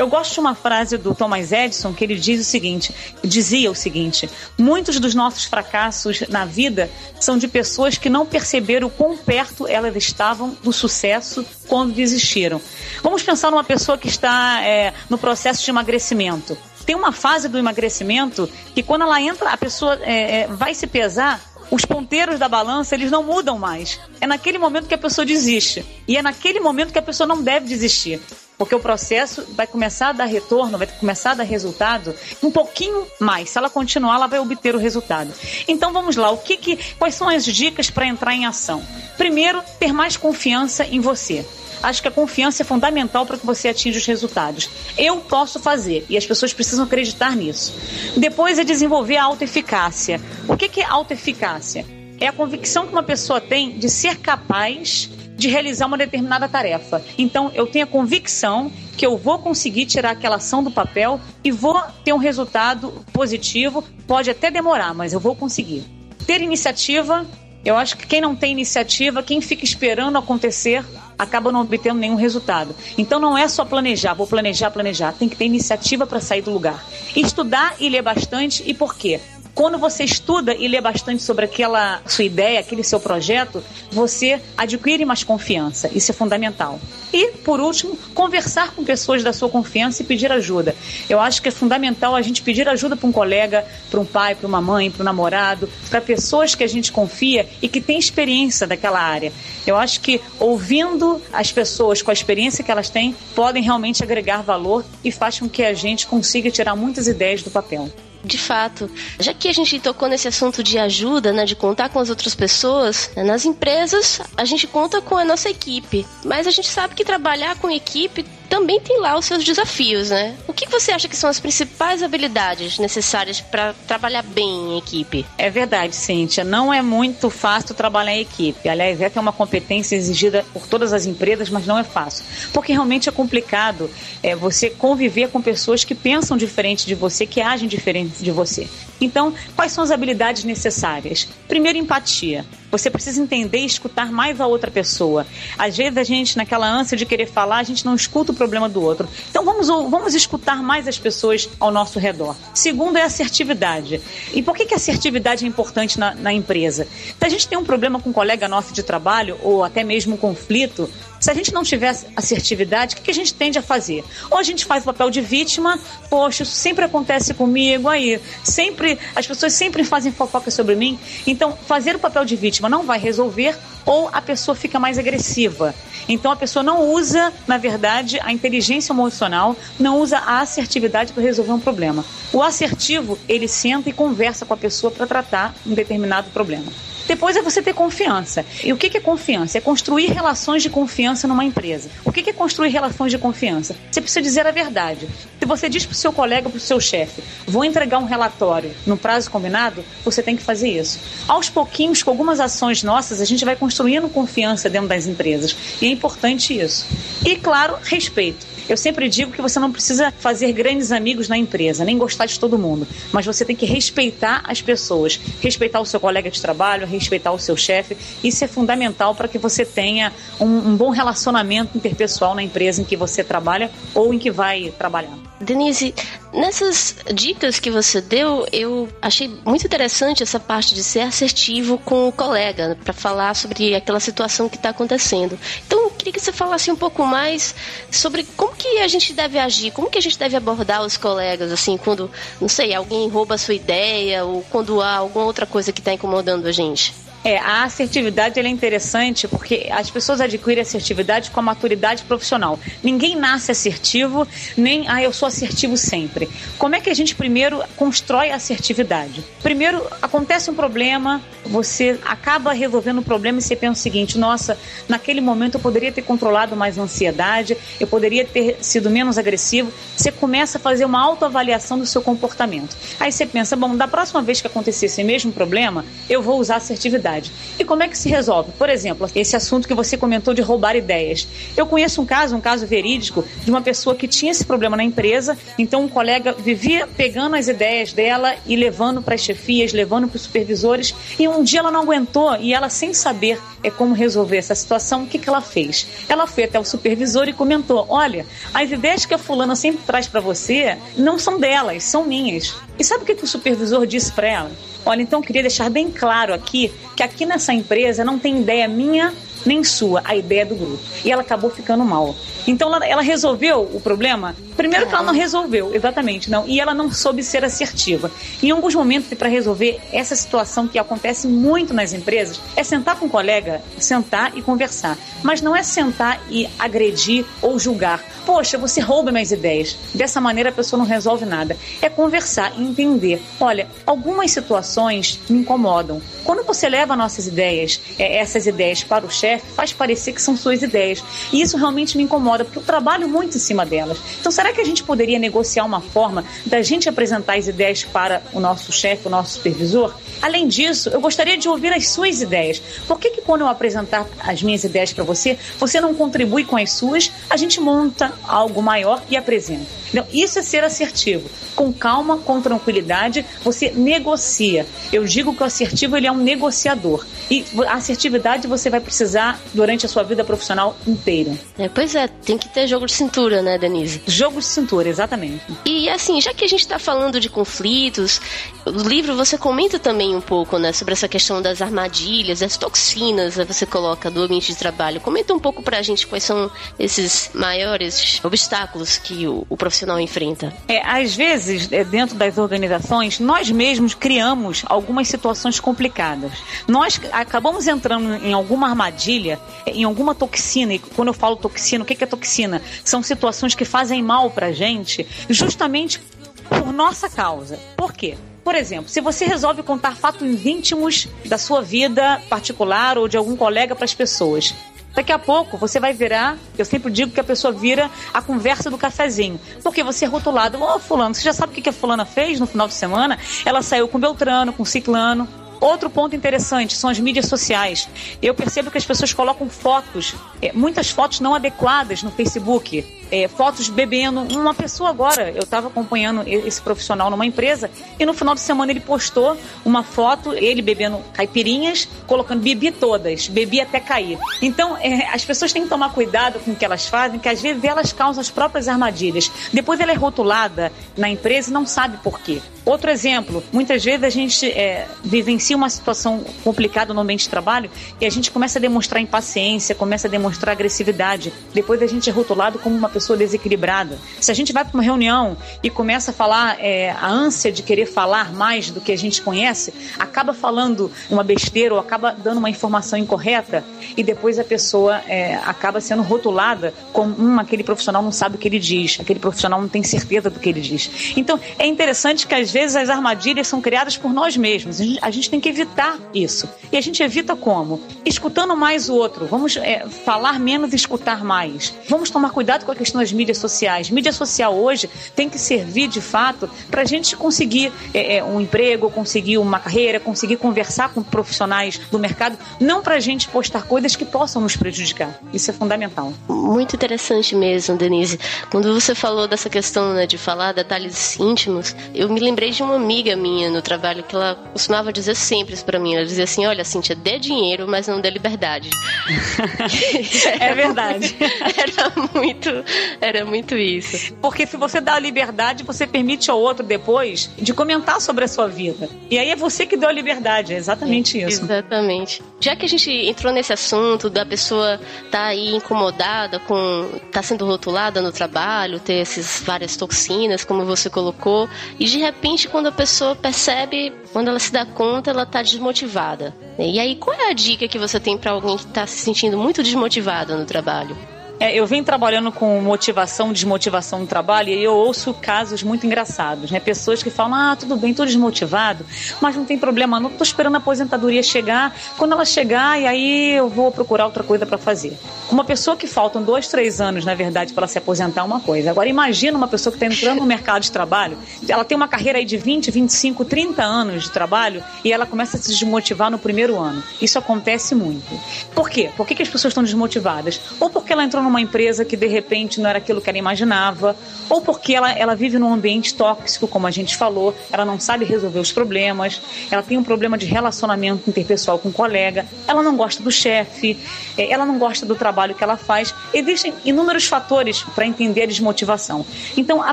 Eu 0.00 0.08
gosto 0.08 0.32
de 0.32 0.40
uma 0.40 0.54
frase 0.54 0.96
do 0.96 1.14
Thomas 1.14 1.52
Edison 1.52 1.92
que 1.92 2.02
ele 2.02 2.16
diz 2.16 2.40
o 2.40 2.44
seguinte, 2.50 2.94
dizia 3.22 3.70
o 3.70 3.74
seguinte: 3.74 4.30
muitos 4.56 4.98
dos 4.98 5.14
nossos 5.14 5.44
fracassos 5.44 6.22
na 6.30 6.46
vida 6.46 6.90
são 7.20 7.36
de 7.36 7.46
pessoas 7.46 7.98
que 7.98 8.08
não 8.08 8.24
perceberam 8.24 8.88
o 8.88 8.90
quão 8.90 9.14
perto 9.14 9.68
elas 9.68 9.94
estavam 9.96 10.56
do 10.62 10.72
sucesso 10.72 11.44
quando 11.68 11.92
desistiram. 11.92 12.62
Vamos 13.02 13.22
pensar 13.22 13.50
numa 13.50 13.62
pessoa 13.62 13.98
que 13.98 14.08
está 14.08 14.64
é, 14.64 14.94
no 15.10 15.18
processo 15.18 15.62
de 15.62 15.70
emagrecimento. 15.70 16.56
Tem 16.86 16.96
uma 16.96 17.12
fase 17.12 17.46
do 17.46 17.58
emagrecimento 17.58 18.48
que 18.74 18.82
quando 18.82 19.02
ela 19.02 19.20
entra, 19.20 19.50
a 19.50 19.56
pessoa 19.58 19.98
é, 20.00 20.40
é, 20.40 20.46
vai 20.46 20.74
se 20.74 20.86
pesar, 20.86 21.42
os 21.70 21.84
ponteiros 21.84 22.38
da 22.38 22.48
balança 22.48 22.94
eles 22.94 23.10
não 23.10 23.22
mudam 23.22 23.58
mais. 23.58 24.00
É 24.18 24.26
naquele 24.26 24.56
momento 24.56 24.88
que 24.88 24.94
a 24.94 24.98
pessoa 24.98 25.26
desiste. 25.26 25.84
E 26.08 26.16
é 26.16 26.22
naquele 26.22 26.58
momento 26.58 26.90
que 26.90 26.98
a 26.98 27.02
pessoa 27.02 27.26
não 27.26 27.42
deve 27.42 27.66
desistir 27.66 28.18
porque 28.60 28.74
o 28.74 28.78
processo 28.78 29.46
vai 29.52 29.66
começar 29.66 30.10
a 30.10 30.12
dar 30.12 30.26
retorno, 30.26 30.76
vai 30.76 30.86
começar 30.86 31.30
a 31.30 31.34
dar 31.36 31.44
resultado 31.44 32.14
um 32.42 32.50
pouquinho 32.50 33.06
mais. 33.18 33.48
Se 33.48 33.56
ela 33.56 33.70
continuar, 33.70 34.16
ela 34.16 34.26
vai 34.26 34.38
obter 34.38 34.74
o 34.74 34.78
resultado. 34.78 35.32
Então 35.66 35.94
vamos 35.94 36.14
lá, 36.14 36.30
o 36.30 36.36
que, 36.36 36.58
que 36.58 36.78
quais 36.98 37.14
são 37.14 37.26
as 37.26 37.46
dicas 37.46 37.88
para 37.88 38.06
entrar 38.06 38.34
em 38.34 38.44
ação? 38.44 38.84
Primeiro, 39.16 39.62
ter 39.78 39.94
mais 39.94 40.18
confiança 40.18 40.84
em 40.84 41.00
você. 41.00 41.42
Acho 41.82 42.02
que 42.02 42.08
a 42.08 42.10
confiança 42.10 42.62
é 42.62 42.66
fundamental 42.66 43.24
para 43.24 43.38
que 43.38 43.46
você 43.46 43.68
atinja 43.68 43.98
os 43.98 44.04
resultados. 44.04 44.68
Eu 44.94 45.16
posso 45.20 45.58
fazer 45.58 46.04
e 46.10 46.18
as 46.18 46.26
pessoas 46.26 46.52
precisam 46.52 46.84
acreditar 46.84 47.34
nisso. 47.34 47.72
Depois 48.14 48.58
é 48.58 48.64
desenvolver 48.64 49.16
a 49.16 49.24
autoeficácia. 49.24 50.20
O 50.46 50.54
que, 50.54 50.68
que 50.68 50.82
é 50.82 50.84
autoeficácia? 50.84 51.86
É 52.20 52.26
a 52.26 52.32
convicção 52.32 52.86
que 52.86 52.92
uma 52.92 53.02
pessoa 53.02 53.40
tem 53.40 53.78
de 53.78 53.88
ser 53.88 54.18
capaz 54.18 55.08
de 55.40 55.48
realizar 55.48 55.86
uma 55.86 55.96
determinada 55.96 56.46
tarefa. 56.46 57.02
Então, 57.16 57.50
eu 57.54 57.66
tenho 57.66 57.86
a 57.86 57.88
convicção 57.88 58.70
que 58.96 59.06
eu 59.06 59.16
vou 59.16 59.38
conseguir 59.38 59.86
tirar 59.86 60.10
aquela 60.10 60.36
ação 60.36 60.62
do 60.62 60.70
papel 60.70 61.18
e 61.42 61.50
vou 61.50 61.80
ter 62.04 62.12
um 62.12 62.18
resultado 62.18 62.92
positivo. 63.10 63.82
Pode 64.06 64.30
até 64.30 64.50
demorar, 64.50 64.92
mas 64.92 65.14
eu 65.14 65.18
vou 65.18 65.34
conseguir. 65.34 65.82
Ter 66.26 66.42
iniciativa, 66.42 67.26
eu 67.64 67.74
acho 67.74 67.96
que 67.96 68.06
quem 68.06 68.20
não 68.20 68.36
tem 68.36 68.52
iniciativa, 68.52 69.22
quem 69.22 69.40
fica 69.40 69.64
esperando 69.64 70.18
acontecer, 70.18 70.84
acaba 71.18 71.50
não 71.50 71.62
obtendo 71.62 71.98
nenhum 71.98 72.16
resultado. 72.16 72.76
Então 72.98 73.18
não 73.18 73.36
é 73.36 73.48
só 73.48 73.64
planejar, 73.64 74.12
vou 74.12 74.26
planejar, 74.26 74.70
planejar. 74.70 75.12
Tem 75.12 75.28
que 75.28 75.36
ter 75.36 75.46
iniciativa 75.46 76.06
para 76.06 76.20
sair 76.20 76.42
do 76.42 76.50
lugar. 76.50 76.84
Estudar 77.16 77.76
e 77.80 77.88
ler 77.88 78.02
bastante. 78.02 78.62
E 78.66 78.74
por 78.74 78.94
quê? 78.94 79.18
Quando 79.54 79.78
você 79.78 80.04
estuda 80.04 80.54
e 80.54 80.68
lê 80.68 80.80
bastante 80.80 81.22
sobre 81.22 81.44
aquela 81.44 82.00
sua 82.06 82.24
ideia, 82.24 82.60
aquele 82.60 82.82
seu 82.82 83.00
projeto, 83.00 83.62
você 83.90 84.40
adquire 84.56 85.04
mais 85.04 85.24
confiança. 85.24 85.90
Isso 85.94 86.10
é 86.10 86.14
fundamental. 86.14 86.80
E, 87.12 87.32
por 87.38 87.60
último, 87.60 87.96
conversar 88.14 88.72
com 88.74 88.84
pessoas 88.84 89.22
da 89.22 89.32
sua 89.32 89.48
confiança 89.48 90.02
e 90.02 90.06
pedir 90.06 90.30
ajuda. 90.30 90.74
Eu 91.08 91.20
acho 91.20 91.42
que 91.42 91.48
é 91.48 91.52
fundamental 91.52 92.14
a 92.14 92.22
gente 92.22 92.42
pedir 92.42 92.68
ajuda 92.68 92.96
para 92.96 93.08
um 93.08 93.12
colega, 93.12 93.66
para 93.90 94.00
um 94.00 94.04
pai, 94.04 94.34
para 94.34 94.46
uma 94.46 94.60
mãe, 94.60 94.90
para 94.90 95.02
um 95.02 95.04
namorado, 95.04 95.68
para 95.88 96.00
pessoas 96.00 96.54
que 96.54 96.62
a 96.62 96.68
gente 96.68 96.92
confia 96.92 97.48
e 97.60 97.68
que 97.68 97.80
têm 97.80 97.98
experiência 97.98 98.66
daquela 98.66 99.00
área. 99.00 99.32
Eu 99.66 99.76
acho 99.76 100.00
que 100.00 100.20
ouvindo 100.38 101.20
as 101.32 101.50
pessoas 101.50 102.00
com 102.00 102.10
a 102.10 102.14
experiência 102.14 102.62
que 102.62 102.70
elas 102.70 102.88
têm, 102.88 103.14
podem 103.34 103.62
realmente 103.62 104.02
agregar 104.02 104.42
valor 104.42 104.84
e 105.04 105.10
faz 105.10 105.40
com 105.40 105.48
que 105.48 105.64
a 105.64 105.74
gente 105.74 106.06
consiga 106.06 106.50
tirar 106.50 106.76
muitas 106.76 107.08
ideias 107.08 107.42
do 107.42 107.50
papel. 107.50 107.90
De 108.22 108.36
fato, 108.36 108.90
já 109.18 109.32
que 109.32 109.48
a 109.48 109.52
gente 109.52 109.80
tocou 109.80 110.06
nesse 110.08 110.28
assunto 110.28 110.62
de 110.62 110.78
ajuda, 110.78 111.32
né, 111.32 111.46
de 111.46 111.56
contar 111.56 111.88
com 111.88 111.98
as 111.98 112.10
outras 112.10 112.34
pessoas, 112.34 113.10
né, 113.16 113.24
nas 113.24 113.46
empresas 113.46 114.20
a 114.36 114.44
gente 114.44 114.66
conta 114.66 115.00
com 115.00 115.16
a 115.16 115.24
nossa 115.24 115.48
equipe, 115.48 116.06
mas 116.24 116.46
a 116.46 116.50
gente 116.50 116.68
sabe 116.68 116.94
que 116.94 117.04
trabalhar 117.04 117.56
com 117.56 117.70
equipe 117.70 118.24
também 118.50 118.80
tem 118.80 119.00
lá 119.00 119.16
os 119.16 119.24
seus 119.24 119.44
desafios, 119.44 120.10
né? 120.10 120.36
O 120.48 120.52
que 120.52 120.68
você 120.68 120.90
acha 120.90 121.08
que 121.08 121.16
são 121.16 121.30
as 121.30 121.38
principais 121.38 122.02
habilidades 122.02 122.78
necessárias 122.78 123.40
para 123.40 123.72
trabalhar 123.86 124.22
bem 124.22 124.72
em 124.72 124.78
equipe? 124.78 125.24
É 125.38 125.48
verdade, 125.48 125.94
Cíntia. 125.94 126.42
Não 126.42 126.74
é 126.74 126.82
muito 126.82 127.30
fácil 127.30 127.74
trabalhar 127.74 128.12
em 128.12 128.20
equipe. 128.20 128.68
Aliás, 128.68 129.00
é 129.00 129.08
que 129.08 129.16
é 129.16 129.20
uma 129.20 129.32
competência 129.32 129.94
exigida 129.94 130.44
por 130.52 130.66
todas 130.66 130.92
as 130.92 131.06
empresas, 131.06 131.48
mas 131.48 131.64
não 131.64 131.78
é 131.78 131.84
fácil. 131.84 132.24
Porque 132.52 132.72
realmente 132.72 133.08
é 133.08 133.12
complicado 133.12 133.88
é, 134.20 134.34
você 134.34 134.68
conviver 134.68 135.28
com 135.28 135.40
pessoas 135.40 135.84
que 135.84 135.94
pensam 135.94 136.36
diferente 136.36 136.86
de 136.86 136.94
você, 136.96 137.24
que 137.24 137.40
agem 137.40 137.68
diferente 137.68 138.22
de 138.22 138.32
você. 138.32 138.68
Então, 139.00 139.32
quais 139.56 139.72
são 139.72 139.82
as 139.82 139.90
habilidades 139.90 140.44
necessárias? 140.44 141.28
Primeiro, 141.48 141.78
empatia. 141.78 142.44
Você 142.70 142.88
precisa 142.88 143.20
entender 143.20 143.58
e 143.58 143.66
escutar 143.66 144.12
mais 144.12 144.40
a 144.40 144.46
outra 144.46 144.70
pessoa. 144.70 145.26
Às 145.58 145.76
vezes 145.76 145.96
a 145.96 146.04
gente, 146.04 146.36
naquela 146.36 146.68
ânsia 146.68 146.96
de 146.96 147.04
querer 147.04 147.26
falar, 147.26 147.58
a 147.58 147.62
gente 147.62 147.84
não 147.84 147.94
escuta 147.94 148.30
o 148.30 148.34
problema 148.34 148.68
do 148.68 148.80
outro. 148.80 149.08
Então 149.28 149.44
vamos, 149.44 149.66
vamos 149.66 150.14
escutar 150.14 150.62
mais 150.62 150.86
as 150.86 150.98
pessoas 150.98 151.48
ao 151.58 151.72
nosso 151.72 151.98
redor. 151.98 152.36
Segundo 152.54 152.96
é 152.96 153.02
assertividade. 153.02 154.00
E 154.32 154.42
por 154.42 154.56
que, 154.56 154.66
que 154.66 154.74
assertividade 154.74 155.44
é 155.44 155.48
importante 155.48 155.98
na, 155.98 156.14
na 156.14 156.32
empresa? 156.32 156.86
Se 157.18 157.26
a 157.26 157.28
gente 157.28 157.48
tem 157.48 157.58
um 157.58 157.64
problema 157.64 157.98
com 158.00 158.10
um 158.10 158.12
colega 158.12 158.46
nosso 158.46 158.72
de 158.72 158.82
trabalho, 158.82 159.36
ou 159.42 159.64
até 159.64 159.82
mesmo 159.82 160.14
um 160.14 160.18
conflito, 160.18 160.88
se 161.20 161.30
a 161.30 161.34
gente 161.34 161.52
não 161.52 161.62
tiver 161.62 161.94
assertividade, 162.16 162.96
o 162.96 163.00
que, 163.02 163.10
a 163.10 163.14
gente 163.14 163.34
tende 163.34 163.58
a 163.58 163.62
fazer? 163.62 164.02
Ou 164.30 164.38
a 164.38 164.42
gente 164.42 164.64
faz 164.64 164.82
o 164.82 164.86
papel 164.86 165.10
de 165.10 165.20
vítima, 165.20 165.78
poxa, 166.08 166.44
isso 166.44 166.52
sempre 166.52 166.82
acontece 166.82 167.34
comigo, 167.34 167.88
aí, 167.88 168.18
sempre, 168.42 168.98
as 169.14 169.26
pessoas 169.26 169.52
sempre 169.52 169.84
fazem 169.84 170.10
fofoca 170.10 170.50
sobre 170.50 170.74
mim. 170.74 170.98
Então, 171.26 171.56
fazer 171.66 171.94
o 171.94 171.98
papel 171.98 172.24
de 172.24 172.36
vítima 172.36 172.70
não 172.70 172.84
vai 172.84 172.98
resolver, 172.98 173.54
ou 173.84 174.08
a 174.10 174.22
pessoa 174.22 174.54
fica 174.54 174.80
mais 174.80 174.98
agressiva. 174.98 175.74
Então, 176.08 176.32
a 176.32 176.36
pessoa 176.36 176.62
não 176.62 176.88
usa, 176.90 177.32
na 177.46 177.58
verdade, 177.58 178.18
a 178.22 178.32
inteligência 178.32 178.92
emocional, 178.92 179.54
não 179.78 180.00
usa 180.00 180.18
a 180.18 180.40
assertividade 180.40 181.12
para 181.12 181.22
resolver 181.22 181.52
um 181.52 181.60
problema. 181.60 182.02
O 182.32 182.42
assertivo, 182.42 183.18
ele 183.28 183.46
senta 183.46 183.90
e 183.90 183.92
conversa 183.92 184.46
com 184.46 184.54
a 184.54 184.56
pessoa 184.56 184.90
para 184.90 185.06
tratar 185.06 185.54
um 185.66 185.74
determinado 185.74 186.30
problema. 186.30 186.72
Depois 187.10 187.34
é 187.34 187.42
você 187.42 187.60
ter 187.60 187.74
confiança. 187.74 188.46
E 188.62 188.72
o 188.72 188.76
que 188.76 188.96
é 188.96 189.00
confiança? 189.00 189.58
É 189.58 189.60
construir 189.60 190.12
relações 190.12 190.62
de 190.62 190.70
confiança 190.70 191.26
numa 191.26 191.44
empresa. 191.44 191.90
O 192.04 192.12
que 192.12 192.30
é 192.30 192.32
construir 192.32 192.68
relações 192.68 193.10
de 193.10 193.18
confiança? 193.18 193.74
Você 193.90 194.00
precisa 194.00 194.22
dizer 194.22 194.46
a 194.46 194.52
verdade. 194.52 195.08
Se 195.40 195.44
você 195.44 195.68
diz 195.68 195.84
para 195.84 195.92
o 195.92 195.96
seu 195.96 196.12
colega, 196.12 196.48
para 196.48 196.56
o 196.56 196.60
seu 196.60 196.78
chefe, 196.78 197.20
vou 197.48 197.64
entregar 197.64 197.98
um 197.98 198.04
relatório 198.04 198.70
no 198.86 198.96
prazo 198.96 199.28
combinado, 199.28 199.84
você 200.04 200.22
tem 200.22 200.36
que 200.36 200.42
fazer 200.44 200.68
isso. 200.68 201.00
Aos 201.26 201.50
pouquinhos, 201.50 202.00
com 202.00 202.10
algumas 202.10 202.38
ações 202.38 202.84
nossas, 202.84 203.20
a 203.20 203.24
gente 203.24 203.44
vai 203.44 203.56
construindo 203.56 204.08
confiança 204.08 204.70
dentro 204.70 204.86
das 204.86 205.08
empresas. 205.08 205.56
E 205.82 205.86
é 205.86 205.90
importante 205.90 206.56
isso. 206.56 206.86
E, 207.26 207.34
claro, 207.34 207.76
respeito. 207.82 208.46
Eu 208.70 208.76
sempre 208.76 209.08
digo 209.08 209.32
que 209.32 209.42
você 209.42 209.58
não 209.58 209.72
precisa 209.72 210.12
fazer 210.12 210.52
grandes 210.52 210.92
amigos 210.92 211.28
na 211.28 211.36
empresa, 211.36 211.84
nem 211.84 211.98
gostar 211.98 212.26
de 212.26 212.38
todo 212.38 212.56
mundo, 212.56 212.86
mas 213.12 213.26
você 213.26 213.44
tem 213.44 213.56
que 213.56 213.66
respeitar 213.66 214.44
as 214.44 214.62
pessoas, 214.62 215.18
respeitar 215.40 215.80
o 215.80 215.84
seu 215.84 215.98
colega 215.98 216.30
de 216.30 216.40
trabalho, 216.40 216.86
respeitar 216.86 217.32
o 217.32 217.38
seu 217.38 217.56
chefe. 217.56 217.96
Isso 218.22 218.44
é 218.44 218.46
fundamental 218.46 219.12
para 219.12 219.26
que 219.26 219.38
você 219.38 219.64
tenha 219.64 220.12
um, 220.38 220.46
um 220.46 220.76
bom 220.76 220.90
relacionamento 220.90 221.76
interpessoal 221.76 222.32
na 222.32 222.44
empresa 222.44 222.80
em 222.80 222.84
que 222.84 222.96
você 222.96 223.24
trabalha 223.24 223.72
ou 223.92 224.14
em 224.14 224.20
que 224.20 224.30
vai 224.30 224.72
trabalhar. 224.78 225.29
Denise, 225.40 225.94
nessas 226.34 226.96
dicas 227.14 227.58
que 227.58 227.70
você 227.70 228.02
deu, 228.02 228.46
eu 228.52 228.86
achei 229.00 229.26
muito 229.44 229.64
interessante 229.64 230.22
essa 230.22 230.38
parte 230.38 230.74
de 230.74 230.84
ser 230.84 231.00
assertivo 231.00 231.78
com 231.78 232.06
o 232.06 232.12
colega 232.12 232.76
para 232.84 232.92
falar 232.92 233.34
sobre 233.34 233.74
aquela 233.74 233.98
situação 234.00 234.50
que 234.50 234.56
está 234.56 234.68
acontecendo. 234.68 235.38
Então, 235.66 235.84
eu 235.84 235.90
queria 235.90 236.12
que 236.12 236.20
você 236.20 236.30
falasse 236.30 236.70
um 236.70 236.76
pouco 236.76 237.06
mais 237.06 237.54
sobre 237.90 238.24
como 238.36 238.54
que 238.54 238.80
a 238.80 238.88
gente 238.88 239.14
deve 239.14 239.38
agir, 239.38 239.70
como 239.70 239.88
que 239.88 239.96
a 239.96 240.02
gente 240.02 240.18
deve 240.18 240.36
abordar 240.36 240.84
os 240.84 240.98
colegas, 240.98 241.50
assim, 241.50 241.78
quando, 241.78 242.10
não 242.38 242.48
sei, 242.48 242.74
alguém 242.74 243.08
rouba 243.08 243.36
a 243.36 243.38
sua 243.38 243.54
ideia 243.54 244.24
ou 244.26 244.42
quando 244.42 244.82
há 244.82 244.96
alguma 244.96 245.24
outra 245.24 245.46
coisa 245.46 245.72
que 245.72 245.80
está 245.80 245.94
incomodando 245.94 246.46
a 246.46 246.52
gente. 246.52 246.92
É, 247.22 247.36
a 247.38 247.64
assertividade 247.64 248.40
é 248.40 248.48
interessante 248.48 249.28
porque 249.28 249.68
as 249.70 249.90
pessoas 249.90 250.22
adquirem 250.22 250.62
assertividade 250.62 251.30
com 251.30 251.40
a 251.40 251.42
maturidade 251.42 252.02
profissional. 252.04 252.58
Ninguém 252.82 253.14
nasce 253.14 253.50
assertivo, 253.50 254.26
nem, 254.56 254.88
ah, 254.88 255.02
eu 255.02 255.12
sou 255.12 255.28
assertivo 255.28 255.76
sempre. 255.76 256.30
Como 256.56 256.74
é 256.74 256.80
que 256.80 256.88
a 256.88 256.94
gente 256.94 257.14
primeiro 257.14 257.62
constrói 257.76 258.30
a 258.30 258.36
assertividade? 258.36 259.22
Primeiro, 259.42 259.86
acontece 260.00 260.50
um 260.50 260.54
problema, 260.54 261.20
você 261.44 261.98
acaba 262.06 262.52
resolvendo 262.52 263.00
o 263.00 263.02
problema 263.02 263.38
e 263.38 263.42
você 263.42 263.54
pensa 263.54 263.78
o 263.78 263.82
seguinte: 263.82 264.16
nossa, 264.16 264.58
naquele 264.88 265.20
momento 265.20 265.56
eu 265.56 265.60
poderia 265.60 265.92
ter 265.92 266.02
controlado 266.02 266.56
mais 266.56 266.78
a 266.78 266.82
ansiedade, 266.82 267.54
eu 267.78 267.86
poderia 267.86 268.24
ter 268.24 268.56
sido 268.62 268.88
menos 268.88 269.18
agressivo. 269.18 269.70
Você 269.94 270.10
começa 270.10 270.56
a 270.56 270.60
fazer 270.60 270.86
uma 270.86 271.02
autoavaliação 271.02 271.78
do 271.78 271.84
seu 271.84 272.00
comportamento. 272.00 272.74
Aí 272.98 273.12
você 273.12 273.26
pensa: 273.26 273.56
bom, 273.56 273.76
da 273.76 273.86
próxima 273.86 274.22
vez 274.22 274.40
que 274.40 274.46
acontecer 274.46 274.86
esse 274.86 275.04
mesmo 275.04 275.32
problema, 275.32 275.84
eu 276.08 276.22
vou 276.22 276.40
usar 276.40 276.56
assertividade. 276.56 277.09
E 277.58 277.64
como 277.64 277.82
é 277.82 277.88
que 277.88 277.96
se 277.96 278.08
resolve? 278.08 278.52
Por 278.52 278.68
exemplo, 278.68 279.08
esse 279.14 279.36
assunto 279.36 279.66
que 279.66 279.74
você 279.74 279.96
comentou 279.96 280.34
de 280.34 280.42
roubar 280.42 280.76
ideias. 280.76 281.26
Eu 281.56 281.66
conheço 281.66 282.00
um 282.00 282.06
caso, 282.06 282.36
um 282.36 282.40
caso 282.40 282.66
verídico, 282.66 283.24
de 283.44 283.50
uma 283.50 283.60
pessoa 283.60 283.96
que 283.96 284.08
tinha 284.08 284.32
esse 284.32 284.44
problema 284.44 284.76
na 284.76 284.84
empresa, 284.84 285.36
então 285.58 285.82
um 285.82 285.88
colega 285.88 286.32
vivia 286.32 286.86
pegando 286.86 287.36
as 287.36 287.48
ideias 287.48 287.92
dela 287.92 288.34
e 288.46 288.56
levando 288.56 289.02
para 289.02 289.14
as 289.14 289.20
chefias, 289.20 289.72
levando 289.72 290.08
para 290.08 290.16
os 290.16 290.22
supervisores, 290.22 290.94
e 291.18 291.26
um 291.28 291.42
dia 291.42 291.60
ela 291.60 291.70
não 291.70 291.82
aguentou 291.82 292.36
e 292.36 292.54
ela, 292.54 292.68
sem 292.68 292.94
saber 292.94 293.40
é, 293.62 293.70
como 293.70 293.94
resolver 293.94 294.36
essa 294.36 294.54
situação, 294.54 295.04
o 295.04 295.06
que, 295.06 295.18
que 295.18 295.28
ela 295.28 295.40
fez? 295.40 295.86
Ela 296.08 296.26
foi 296.26 296.44
até 296.44 296.58
o 296.58 296.64
supervisor 296.64 297.28
e 297.28 297.32
comentou: 297.32 297.86
Olha, 297.88 298.26
as 298.54 298.70
ideias 298.70 299.04
que 299.04 299.14
a 299.14 299.18
fulana 299.18 299.54
sempre 299.54 299.82
traz 299.86 300.08
para 300.08 300.20
você 300.20 300.76
não 300.96 301.18
são 301.18 301.38
delas, 301.38 301.84
são 301.84 302.04
minhas. 302.04 302.54
E 302.78 302.84
sabe 302.84 303.02
o 303.02 303.06
que, 303.06 303.14
que 303.14 303.24
o 303.24 303.28
supervisor 303.28 303.86
disse 303.86 304.12
para 304.12 304.28
ela? 304.28 304.50
Olha, 304.84 305.02
então 305.02 305.20
queria 305.20 305.42
deixar 305.42 305.68
bem 305.68 305.90
claro 305.90 306.32
aqui 306.32 306.72
que 307.00 307.04
aqui 307.04 307.24
nessa 307.24 307.54
empresa 307.54 308.04
não 308.04 308.18
tem 308.18 308.40
ideia 308.42 308.68
minha 308.68 309.14
nem 309.44 309.64
sua, 309.64 310.02
a 310.04 310.14
ideia 310.14 310.44
do 310.44 310.54
grupo. 310.54 310.82
E 311.04 311.10
ela 311.10 311.22
acabou 311.22 311.50
ficando 311.50 311.84
mal. 311.84 312.14
Então 312.46 312.74
ela, 312.74 312.86
ela 312.86 313.02
resolveu 313.02 313.62
o 313.72 313.80
problema? 313.80 314.34
Primeiro 314.56 314.86
que 314.86 314.94
ela 314.94 315.04
não 315.04 315.14
resolveu, 315.14 315.74
exatamente, 315.74 316.30
não. 316.30 316.46
E 316.46 316.60
ela 316.60 316.74
não 316.74 316.92
soube 316.92 317.22
ser 317.22 317.44
assertiva. 317.44 318.10
Em 318.42 318.50
alguns 318.50 318.74
momentos, 318.74 319.08
para 319.16 319.28
resolver 319.28 319.80
essa 319.92 320.14
situação 320.14 320.68
que 320.68 320.78
acontece 320.78 321.26
muito 321.26 321.72
nas 321.72 321.92
empresas, 321.92 322.40
é 322.54 322.62
sentar 322.62 322.98
com 322.98 323.06
um 323.06 323.08
colega, 323.08 323.62
sentar 323.78 324.36
e 324.36 324.42
conversar. 324.42 324.98
Mas 325.22 325.40
não 325.40 325.56
é 325.56 325.62
sentar 325.62 326.20
e 326.28 326.48
agredir 326.58 327.24
ou 327.40 327.58
julgar. 327.58 328.04
Poxa, 328.26 328.58
você 328.58 328.80
rouba 328.80 329.10
minhas 329.10 329.32
ideias. 329.32 329.76
Dessa 329.94 330.20
maneira 330.20 330.50
a 330.50 330.52
pessoa 330.52 330.78
não 330.78 330.86
resolve 330.86 331.24
nada. 331.24 331.56
É 331.80 331.88
conversar 331.88 332.52
e 332.58 332.62
entender. 332.62 333.22
Olha, 333.40 333.66
algumas 333.86 334.30
situações 334.30 335.18
me 335.28 335.38
incomodam. 335.38 336.02
Quando 336.22 336.44
você 336.44 336.68
leva 336.68 336.94
nossas 336.94 337.26
ideias, 337.26 337.80
é, 337.98 338.18
essas 338.18 338.46
ideias 338.46 338.84
para 338.84 339.06
o 339.06 339.10
chefe, 339.10 339.29
faz 339.38 339.72
parecer 339.72 340.12
que 340.12 340.22
são 340.22 340.36
suas 340.36 340.62
ideias. 340.62 341.02
E 341.32 341.40
isso 341.40 341.56
realmente 341.56 341.96
me 341.96 342.02
incomoda, 342.02 342.44
porque 342.44 342.58
eu 342.58 342.62
trabalho 342.62 343.08
muito 343.08 343.36
em 343.36 343.40
cima 343.40 343.64
delas. 343.64 343.98
Então, 344.20 344.30
será 344.30 344.52
que 344.52 344.60
a 344.60 344.64
gente 344.64 344.82
poderia 344.82 345.18
negociar 345.18 345.64
uma 345.64 345.80
forma 345.80 346.24
da 346.46 346.62
gente 346.62 346.88
apresentar 346.88 347.36
as 347.38 347.48
ideias 347.48 347.84
para 347.84 348.22
o 348.32 348.40
nosso 348.40 348.72
chefe, 348.72 349.06
o 349.06 349.10
nosso 349.10 349.34
supervisor? 349.34 349.94
Além 350.22 350.46
disso, 350.48 350.90
eu 350.90 351.00
gostaria 351.00 351.36
de 351.36 351.48
ouvir 351.48 351.72
as 351.72 351.88
suas 351.88 352.20
ideias. 352.20 352.60
Por 352.86 352.98
que, 352.98 353.10
que 353.10 353.22
quando 353.22 353.42
eu 353.42 353.48
apresentar 353.48 354.06
as 354.20 354.42
minhas 354.42 354.64
ideias 354.64 354.92
para 354.92 355.04
você, 355.04 355.38
você 355.58 355.80
não 355.80 355.94
contribui 355.94 356.44
com 356.44 356.56
as 356.56 356.72
suas? 356.72 357.10
A 357.28 357.36
gente 357.36 357.60
monta 357.60 358.12
algo 358.26 358.62
maior 358.62 359.02
e 359.08 359.16
apresenta. 359.16 359.66
Então, 359.90 360.06
isso 360.12 360.38
é 360.38 360.42
ser 360.42 360.62
assertivo. 360.62 361.28
Com 361.56 361.72
calma, 361.72 362.18
com 362.18 362.40
tranquilidade, 362.40 363.24
você 363.42 363.70
negocia. 363.70 364.66
Eu 364.92 365.04
digo 365.04 365.34
que 365.34 365.42
o 365.42 365.46
assertivo 365.46 365.96
ele 365.96 366.06
é 366.06 366.12
um 366.12 366.16
negociador. 366.16 367.04
E 367.30 367.44
a 367.66 367.74
assertividade 367.74 368.48
você 368.48 368.68
vai 368.68 368.80
precisar 368.80 369.40
durante 369.54 369.86
a 369.86 369.88
sua 369.88 370.02
vida 370.02 370.24
profissional 370.24 370.76
inteira. 370.86 371.32
É, 371.58 371.68
pois 371.68 371.94
é, 371.94 372.08
tem 372.08 372.36
que 372.36 372.48
ter 372.48 372.66
jogo 372.66 372.86
de 372.86 372.92
cintura, 372.92 373.40
né, 373.40 373.56
Denise? 373.56 374.02
Jogo 374.06 374.40
de 374.40 374.46
cintura, 374.46 374.88
exatamente. 374.88 375.40
E 375.64 375.88
assim, 375.88 376.20
já 376.20 376.34
que 376.34 376.44
a 376.44 376.48
gente 376.48 376.60
está 376.60 376.78
falando 376.78 377.20
de 377.20 377.28
conflitos, 377.28 378.20
o 378.66 378.88
livro 378.88 379.14
você 379.14 379.38
comenta 379.38 379.78
também 379.78 380.14
um 380.14 380.20
pouco, 380.20 380.58
né, 380.58 380.72
sobre 380.72 380.92
essa 380.92 381.08
questão 381.08 381.40
das 381.40 381.62
armadilhas, 381.62 382.40
das 382.40 382.56
toxinas 382.56 383.34
que 383.34 383.44
você 383.44 383.64
coloca 383.64 384.10
do 384.10 384.22
ambiente 384.22 384.48
de 384.48 384.58
trabalho. 384.58 385.00
Comenta 385.00 385.32
um 385.32 385.38
pouco 385.38 385.62
pra 385.62 385.82
gente 385.82 386.06
quais 386.06 386.24
são 386.24 386.50
esses 386.78 387.30
maiores 387.32 388.20
obstáculos 388.24 388.98
que 388.98 389.26
o, 389.26 389.46
o 389.48 389.56
profissional 389.56 390.00
enfrenta. 390.00 390.52
É, 390.66 390.84
às 390.84 391.14
vezes, 391.14 391.70
é, 391.70 391.84
dentro 391.84 392.16
das 392.16 392.38
organizações, 392.38 393.20
nós 393.20 393.50
mesmos 393.50 393.94
criamos 393.94 394.62
algumas 394.66 395.06
situações 395.08 395.60
complicadas. 395.60 396.32
Nós 396.66 397.00
acabamos 397.20 397.66
entrando 397.66 398.14
em 398.24 398.32
alguma 398.32 398.68
armadilha, 398.68 399.40
em 399.66 399.84
alguma 399.84 400.14
toxina, 400.14 400.74
e 400.74 400.78
quando 400.78 401.08
eu 401.08 401.14
falo 401.14 401.36
toxina, 401.36 401.84
o 401.84 401.86
que 401.86 402.02
é 402.02 402.06
toxina? 402.06 402.62
São 402.84 403.02
situações 403.02 403.54
que 403.54 403.64
fazem 403.64 404.02
mal 404.02 404.30
pra 404.30 404.52
gente, 404.52 405.06
justamente 405.28 406.00
por 406.48 406.72
nossa 406.72 407.08
causa. 407.08 407.58
Por 407.76 407.92
quê? 407.92 408.16
Por 408.42 408.54
exemplo, 408.54 408.88
se 408.88 409.00
você 409.00 409.26
resolve 409.26 409.62
contar 409.62 409.94
fatos 409.94 410.44
íntimos 410.44 411.06
da 411.26 411.38
sua 411.38 411.60
vida 411.62 412.20
particular 412.28 412.98
ou 412.98 413.06
de 413.06 413.16
algum 413.16 413.36
colega 413.36 413.74
para 413.74 413.84
as 413.84 413.94
pessoas, 413.94 414.54
Daqui 414.94 415.12
a 415.12 415.18
pouco 415.18 415.56
você 415.56 415.78
vai 415.78 415.92
virar, 415.92 416.36
eu 416.58 416.64
sempre 416.64 416.90
digo 416.90 417.12
que 417.12 417.20
a 417.20 417.24
pessoa 417.24 417.52
vira 417.52 417.90
a 418.12 418.20
conversa 418.20 418.68
do 418.68 418.76
cafezinho. 418.76 419.40
Porque 419.62 419.82
você 419.82 420.04
é 420.04 420.08
rotulado, 420.08 420.60
ô 420.60 420.74
oh, 420.74 420.78
fulano, 420.80 421.14
você 421.14 421.22
já 421.22 421.32
sabe 421.32 421.52
o 421.52 421.62
que 421.62 421.68
a 421.68 421.72
fulana 421.72 422.04
fez 422.04 422.40
no 422.40 422.46
final 422.46 422.66
de 422.66 422.74
semana? 422.74 423.18
Ela 423.44 423.62
saiu 423.62 423.86
com 423.86 424.00
Beltrano, 424.00 424.52
com 424.52 424.64
Ciclano. 424.64 425.28
Outro 425.60 425.90
ponto 425.90 426.16
interessante 426.16 426.74
são 426.74 426.88
as 426.88 426.98
mídias 426.98 427.26
sociais. 427.26 427.88
Eu 428.22 428.34
percebo 428.34 428.70
que 428.70 428.78
as 428.78 428.84
pessoas 428.84 429.12
colocam 429.12 429.48
fotos, 429.50 430.14
é, 430.40 430.52
muitas 430.52 430.90
fotos 430.90 431.20
não 431.20 431.34
adequadas 431.34 432.02
no 432.02 432.10
Facebook, 432.10 432.84
é, 433.10 433.28
fotos 433.28 433.68
bebendo. 433.68 434.20
Uma 434.22 434.54
pessoa 434.54 434.88
agora, 434.88 435.30
eu 435.30 435.42
estava 435.42 435.68
acompanhando 435.68 436.22
esse 436.26 436.62
profissional 436.62 437.10
numa 437.10 437.26
empresa 437.26 437.70
e 437.98 438.06
no 438.06 438.14
final 438.14 438.34
de 438.34 438.40
semana 438.40 438.72
ele 438.72 438.80
postou 438.80 439.36
uma 439.64 439.82
foto, 439.82 440.32
ele 440.32 440.62
bebendo 440.62 440.98
caipirinhas, 441.12 441.86
colocando 442.06 442.40
bebi 442.40 442.70
todas, 442.70 443.28
bebi 443.28 443.60
até 443.60 443.80
cair. 443.80 444.18
Então, 444.40 444.76
é, 444.78 445.08
as 445.12 445.24
pessoas 445.24 445.52
têm 445.52 445.64
que 445.64 445.68
tomar 445.68 445.92
cuidado 445.92 446.40
com 446.40 446.52
o 446.52 446.56
que 446.56 446.64
elas 446.64 446.86
fazem, 446.86 447.18
que 447.18 447.28
às 447.28 447.42
vezes 447.42 447.62
elas 447.64 447.92
causam 447.92 448.20
as 448.20 448.30
próprias 448.30 448.68
armadilhas. 448.68 449.30
Depois 449.52 449.78
ela 449.80 449.92
é 449.92 449.94
rotulada 449.94 450.72
na 450.96 451.08
empresa 451.08 451.50
e 451.50 451.52
não 451.52 451.66
sabe 451.66 451.98
por 451.98 452.20
quê. 452.20 452.40
Outro 452.64 452.90
exemplo, 452.90 453.42
muitas 453.52 453.82
vezes 453.82 454.04
a 454.04 454.10
gente 454.10 454.46
é, 454.46 454.86
vivencia 455.02 455.49
uma 455.54 455.70
situação 455.70 456.24
complicada 456.44 456.92
no 456.92 457.00
ambiente 457.00 457.24
de 457.24 457.28
trabalho 457.28 457.70
e 458.00 458.06
a 458.06 458.10
gente 458.10 458.30
começa 458.30 458.58
a 458.58 458.62
demonstrar 458.62 459.00
impaciência, 459.00 459.74
começa 459.74 460.08
a 460.08 460.10
demonstrar 460.10 460.52
agressividade. 460.52 461.32
Depois 461.54 461.82
a 461.82 461.86
gente 461.86 462.10
é 462.10 462.12
rotulado 462.12 462.58
como 462.58 462.76
uma 462.76 462.88
pessoa 462.88 463.16
desequilibrada. 463.16 463.98
Se 464.20 464.30
a 464.30 464.34
gente 464.34 464.52
vai 464.52 464.64
para 464.64 464.74
uma 464.74 464.82
reunião 464.82 465.36
e 465.62 465.70
começa 465.70 466.10
a 466.10 466.14
falar 466.14 466.56
é, 466.60 466.90
a 466.90 467.08
ânsia 467.08 467.52
de 467.52 467.62
querer 467.62 467.86
falar 467.86 468.32
mais 468.32 468.70
do 468.70 468.80
que 468.80 468.92
a 468.92 468.98
gente 468.98 469.22
conhece, 469.22 469.72
acaba 469.98 470.34
falando 470.34 470.90
uma 471.08 471.22
besteira 471.22 471.74
ou 471.74 471.80
acaba 471.80 472.12
dando 472.12 472.38
uma 472.38 472.50
informação 472.50 472.98
incorreta 472.98 473.64
e 473.96 474.02
depois 474.02 474.38
a 474.38 474.44
pessoa 474.44 475.00
é, 475.06 475.36
acaba 475.44 475.80
sendo 475.80 476.02
rotulada 476.02 476.74
como 476.92 477.14
hum, 477.18 477.38
aquele 477.38 477.62
profissional 477.62 478.02
não 478.02 478.12
sabe 478.12 478.36
o 478.36 478.38
que 478.38 478.48
ele 478.48 478.58
diz, 478.58 478.98
aquele 479.00 479.20
profissional 479.20 479.60
não 479.60 479.68
tem 479.68 479.82
certeza 479.82 480.28
do 480.28 480.40
que 480.40 480.48
ele 480.48 480.60
diz. 480.60 481.12
Então 481.16 481.38
é 481.58 481.66
interessante 481.66 482.26
que 482.26 482.34
às 482.34 482.50
vezes 482.50 482.76
as 482.76 482.88
armadilhas 482.88 483.46
são 483.46 483.60
criadas 483.60 483.96
por 483.96 484.12
nós 484.12 484.36
mesmos. 484.36 484.80
A 485.00 485.10
gente, 485.10 485.20
gente 485.20 485.30
tem 485.40 485.52
que 485.52 485.60
evitar 485.60 485.98
isso. 486.12 486.48
E 486.70 486.76
a 486.76 486.80
gente 486.80 487.02
evita 487.02 487.34
como? 487.34 487.80
Escutando 488.04 488.54
mais 488.56 488.88
o 488.88 488.94
outro. 488.94 489.26
Vamos 489.26 489.56
é, 489.56 489.86
falar 489.86 490.38
menos 490.38 490.72
e 490.72 490.76
escutar 490.76 491.24
mais. 491.24 491.74
Vamos 491.88 492.10
tomar 492.10 492.30
cuidado 492.30 492.64
com 492.64 492.72
a 492.72 492.76
questão 492.76 493.00
das 493.00 493.12
mídias 493.12 493.38
sociais. 493.38 493.90
Mídia 493.90 494.12
social 494.12 494.54
hoje 494.54 494.88
tem 495.16 495.28
que 495.28 495.38
servir 495.38 495.88
de 495.88 496.00
fato 496.00 496.48
para 496.70 496.82
a 496.82 496.84
gente 496.84 497.16
conseguir 497.16 497.72
é, 497.94 498.16
é, 498.16 498.24
um 498.24 498.40
emprego, 498.40 498.90
conseguir 498.90 499.38
uma 499.38 499.58
carreira, 499.58 499.98
conseguir 499.98 500.36
conversar 500.36 500.92
com 500.92 501.02
profissionais 501.02 501.78
do 501.90 501.98
mercado, 501.98 502.36
não 502.60 502.82
para 502.82 502.96
a 502.96 503.00
gente 503.00 503.28
postar 503.28 503.62
coisas 503.62 503.96
que 503.96 504.04
possam 504.04 504.42
nos 504.42 504.56
prejudicar. 504.56 505.18
Isso 505.32 505.50
é 505.50 505.54
fundamental. 505.54 506.12
Muito 506.28 506.76
interessante 506.76 507.34
mesmo, 507.34 507.76
Denise. 507.76 508.18
Quando 508.50 508.72
você 508.74 508.94
falou 508.94 509.26
dessa 509.26 509.48
questão 509.48 509.94
né, 509.94 510.06
de 510.06 510.18
falar 510.18 510.52
detalhes 510.52 511.18
íntimos, 511.18 511.74
eu 511.94 512.08
me 512.08 512.20
lembrei 512.20 512.40
lembrei 512.40 512.50
de 512.52 512.62
uma 512.62 512.76
amiga 512.76 513.14
minha 513.16 513.50
no 513.50 513.60
trabalho 513.60 514.02
que 514.02 514.14
ela 514.14 514.34
costumava 514.52 514.92
dizer 514.92 515.14
sempre 515.30 515.54
isso 515.54 515.64
pra 515.64 515.78
mim. 515.78 515.94
Ela 515.94 516.04
dizia 516.04 516.24
assim: 516.24 516.44
Olha, 516.44 516.64
Cintia, 516.64 516.96
dê 516.96 517.18
dinheiro, 517.18 517.68
mas 517.68 517.86
não 517.86 518.00
dê 518.00 518.10
liberdade. 518.10 518.68
é 520.40 520.54
verdade. 520.54 521.16
Era 521.56 521.92
muito, 522.12 522.64
era 523.00 523.24
muito 523.24 523.56
isso. 523.56 524.14
Porque 524.14 524.46
se 524.46 524.56
você 524.56 524.80
dá 524.80 524.94
a 524.94 524.98
liberdade, 524.98 525.62
você 525.62 525.86
permite 525.86 526.30
ao 526.30 526.40
outro 526.40 526.64
depois 526.64 527.30
de 527.38 527.52
comentar 527.52 528.00
sobre 528.00 528.24
a 528.24 528.28
sua 528.28 528.48
vida. 528.48 528.88
E 529.10 529.18
aí 529.18 529.30
é 529.30 529.36
você 529.36 529.66
que 529.66 529.76
deu 529.76 529.88
a 529.88 529.92
liberdade, 529.92 530.54
é 530.54 530.56
exatamente 530.56 531.20
é, 531.20 531.28
isso. 531.28 531.44
Exatamente. 531.44 532.22
Já 532.40 532.56
que 532.56 532.64
a 532.64 532.68
gente 532.68 532.90
entrou 532.90 533.32
nesse 533.32 533.52
assunto 533.52 534.08
da 534.08 534.24
pessoa 534.24 534.80
tá 535.10 535.26
aí 535.26 535.54
incomodada 535.54 536.38
com. 536.40 536.88
tá 537.12 537.22
sendo 537.22 537.46
rotulada 537.46 538.00
no 538.00 538.10
trabalho, 538.10 538.80
ter 538.80 538.94
essas 538.94 539.42
várias 539.44 539.76
toxinas, 539.76 540.44
como 540.44 540.64
você 540.64 540.88
colocou, 540.88 541.48
e 541.78 541.84
de 541.84 541.98
repente, 541.98 542.48
quando 542.48 542.68
a 542.68 542.72
pessoa 542.72 543.14
percebe, 543.14 543.92
quando 544.12 544.28
ela 544.28 544.38
se 544.38 544.52
dá 544.52 544.64
conta, 544.66 545.10
ela 545.10 545.24
tá 545.24 545.42
desmotivada. 545.42 546.34
E 546.58 546.78
aí, 546.78 546.96
qual 546.96 547.16
é 547.16 547.30
a 547.30 547.32
dica 547.32 547.68
que 547.68 547.78
você 547.78 547.98
tem 548.00 548.18
para 548.18 548.32
alguém 548.32 548.56
que 548.56 548.66
tá 548.66 548.86
se 548.86 548.98
sentindo 548.98 549.38
muito 549.38 549.62
desmotivado 549.62 550.36
no 550.36 550.44
trabalho? 550.44 550.96
É, 551.40 551.54
eu 551.54 551.66
venho 551.66 551.82
trabalhando 551.82 552.30
com 552.30 552.60
motivação, 552.60 553.32
desmotivação 553.32 554.00
no 554.00 554.06
trabalho 554.06 554.50
e 554.50 554.62
eu 554.62 554.74
ouço 554.74 555.14
casos 555.14 555.62
muito 555.62 555.86
engraçados, 555.86 556.50
né? 556.50 556.60
Pessoas 556.60 557.02
que 557.02 557.08
falam, 557.08 557.34
ah, 557.34 557.56
tudo 557.56 557.78
bem, 557.78 557.94
tô 557.94 558.04
desmotivado, 558.04 558.84
mas 559.22 559.34
não 559.34 559.46
tem 559.46 559.56
problema 559.56 559.98
não, 559.98 560.10
tô 560.10 560.22
esperando 560.22 560.56
a 560.56 560.58
aposentadoria 560.58 561.22
chegar. 561.22 561.74
Quando 561.96 562.12
ela 562.12 562.26
chegar, 562.26 562.78
e 562.78 562.86
aí 562.86 563.32
eu 563.32 563.48
vou 563.48 563.72
procurar 563.72 564.04
outra 564.04 564.22
coisa 564.22 564.44
para 564.44 564.58
fazer. 564.58 564.98
Uma 565.30 565.42
pessoa 565.42 565.78
que 565.78 565.86
faltam 565.86 566.22
dois, 566.22 566.46
três 566.46 566.78
anos, 566.78 567.06
na 567.06 567.14
verdade, 567.14 567.54
para 567.54 567.66
se 567.66 567.78
aposentar 567.78 568.20
é 568.20 568.24
uma 568.24 568.40
coisa. 568.40 568.70
Agora, 568.70 568.86
imagina 568.86 569.38
uma 569.38 569.48
pessoa 569.48 569.72
que 569.72 569.82
está 569.82 569.86
entrando 569.86 570.20
no 570.20 570.26
mercado 570.26 570.60
de 570.60 570.70
trabalho, 570.70 571.16
ela 571.48 571.64
tem 571.64 571.74
uma 571.74 571.88
carreira 571.88 572.18
aí 572.18 572.24
de 572.26 572.36
20, 572.36 572.70
25, 572.70 573.24
30 573.24 573.64
anos 573.64 574.02
de 574.02 574.10
trabalho 574.10 574.62
e 574.84 574.92
ela 574.92 575.06
começa 575.06 575.38
a 575.38 575.40
se 575.40 575.48
desmotivar 575.48 576.10
no 576.10 576.18
primeiro 576.18 576.58
ano. 576.58 576.82
Isso 577.00 577.18
acontece 577.18 577.74
muito. 577.74 578.20
Por 578.54 578.68
quê? 578.68 578.90
Por 578.94 579.06
que, 579.06 579.14
que 579.14 579.22
as 579.22 579.28
pessoas 579.28 579.52
estão 579.52 579.64
desmotivadas? 579.64 580.38
Ou 580.60 580.68
porque 580.68 580.92
ela 580.92 581.02
entrou 581.02 581.29
numa 581.30 581.40
empresa 581.40 581.84
que 581.84 581.96
de 581.96 582.08
repente 582.08 582.60
não 582.60 582.68
era 582.68 582.78
aquilo 582.78 583.00
que 583.00 583.08
ela 583.08 583.18
imaginava, 583.18 583.96
ou 584.28 584.40
porque 584.40 584.74
ela, 584.74 584.90
ela 584.92 585.14
vive 585.14 585.38
num 585.38 585.52
ambiente 585.52 585.94
tóxico, 585.94 586.48
como 586.48 586.66
a 586.66 586.70
gente 586.70 586.96
falou, 586.96 587.34
ela 587.52 587.64
não 587.64 587.78
sabe 587.78 588.04
resolver 588.04 588.40
os 588.40 588.50
problemas, 588.50 589.22
ela 589.50 589.62
tem 589.62 589.78
um 589.78 589.84
problema 589.84 590.18
de 590.18 590.26
relacionamento 590.26 591.08
interpessoal 591.08 591.58
com 591.58 591.68
o 591.68 591.72
colega, 591.72 592.26
ela 592.46 592.62
não 592.62 592.76
gosta 592.76 593.02
do 593.02 593.12
chefe, 593.12 593.78
é, 594.18 594.30
ela 594.32 594.44
não 594.44 594.58
gosta 594.58 594.84
do 594.84 594.96
trabalho 594.96 595.34
que 595.34 595.44
ela 595.44 595.56
faz. 595.56 595.94
Existem 596.12 596.52
inúmeros 596.64 597.06
fatores 597.06 597.62
para 597.62 597.86
entender 597.86 598.24
a 598.24 598.26
desmotivação. 598.26 599.06
Então, 599.36 599.62
a, 599.62 599.72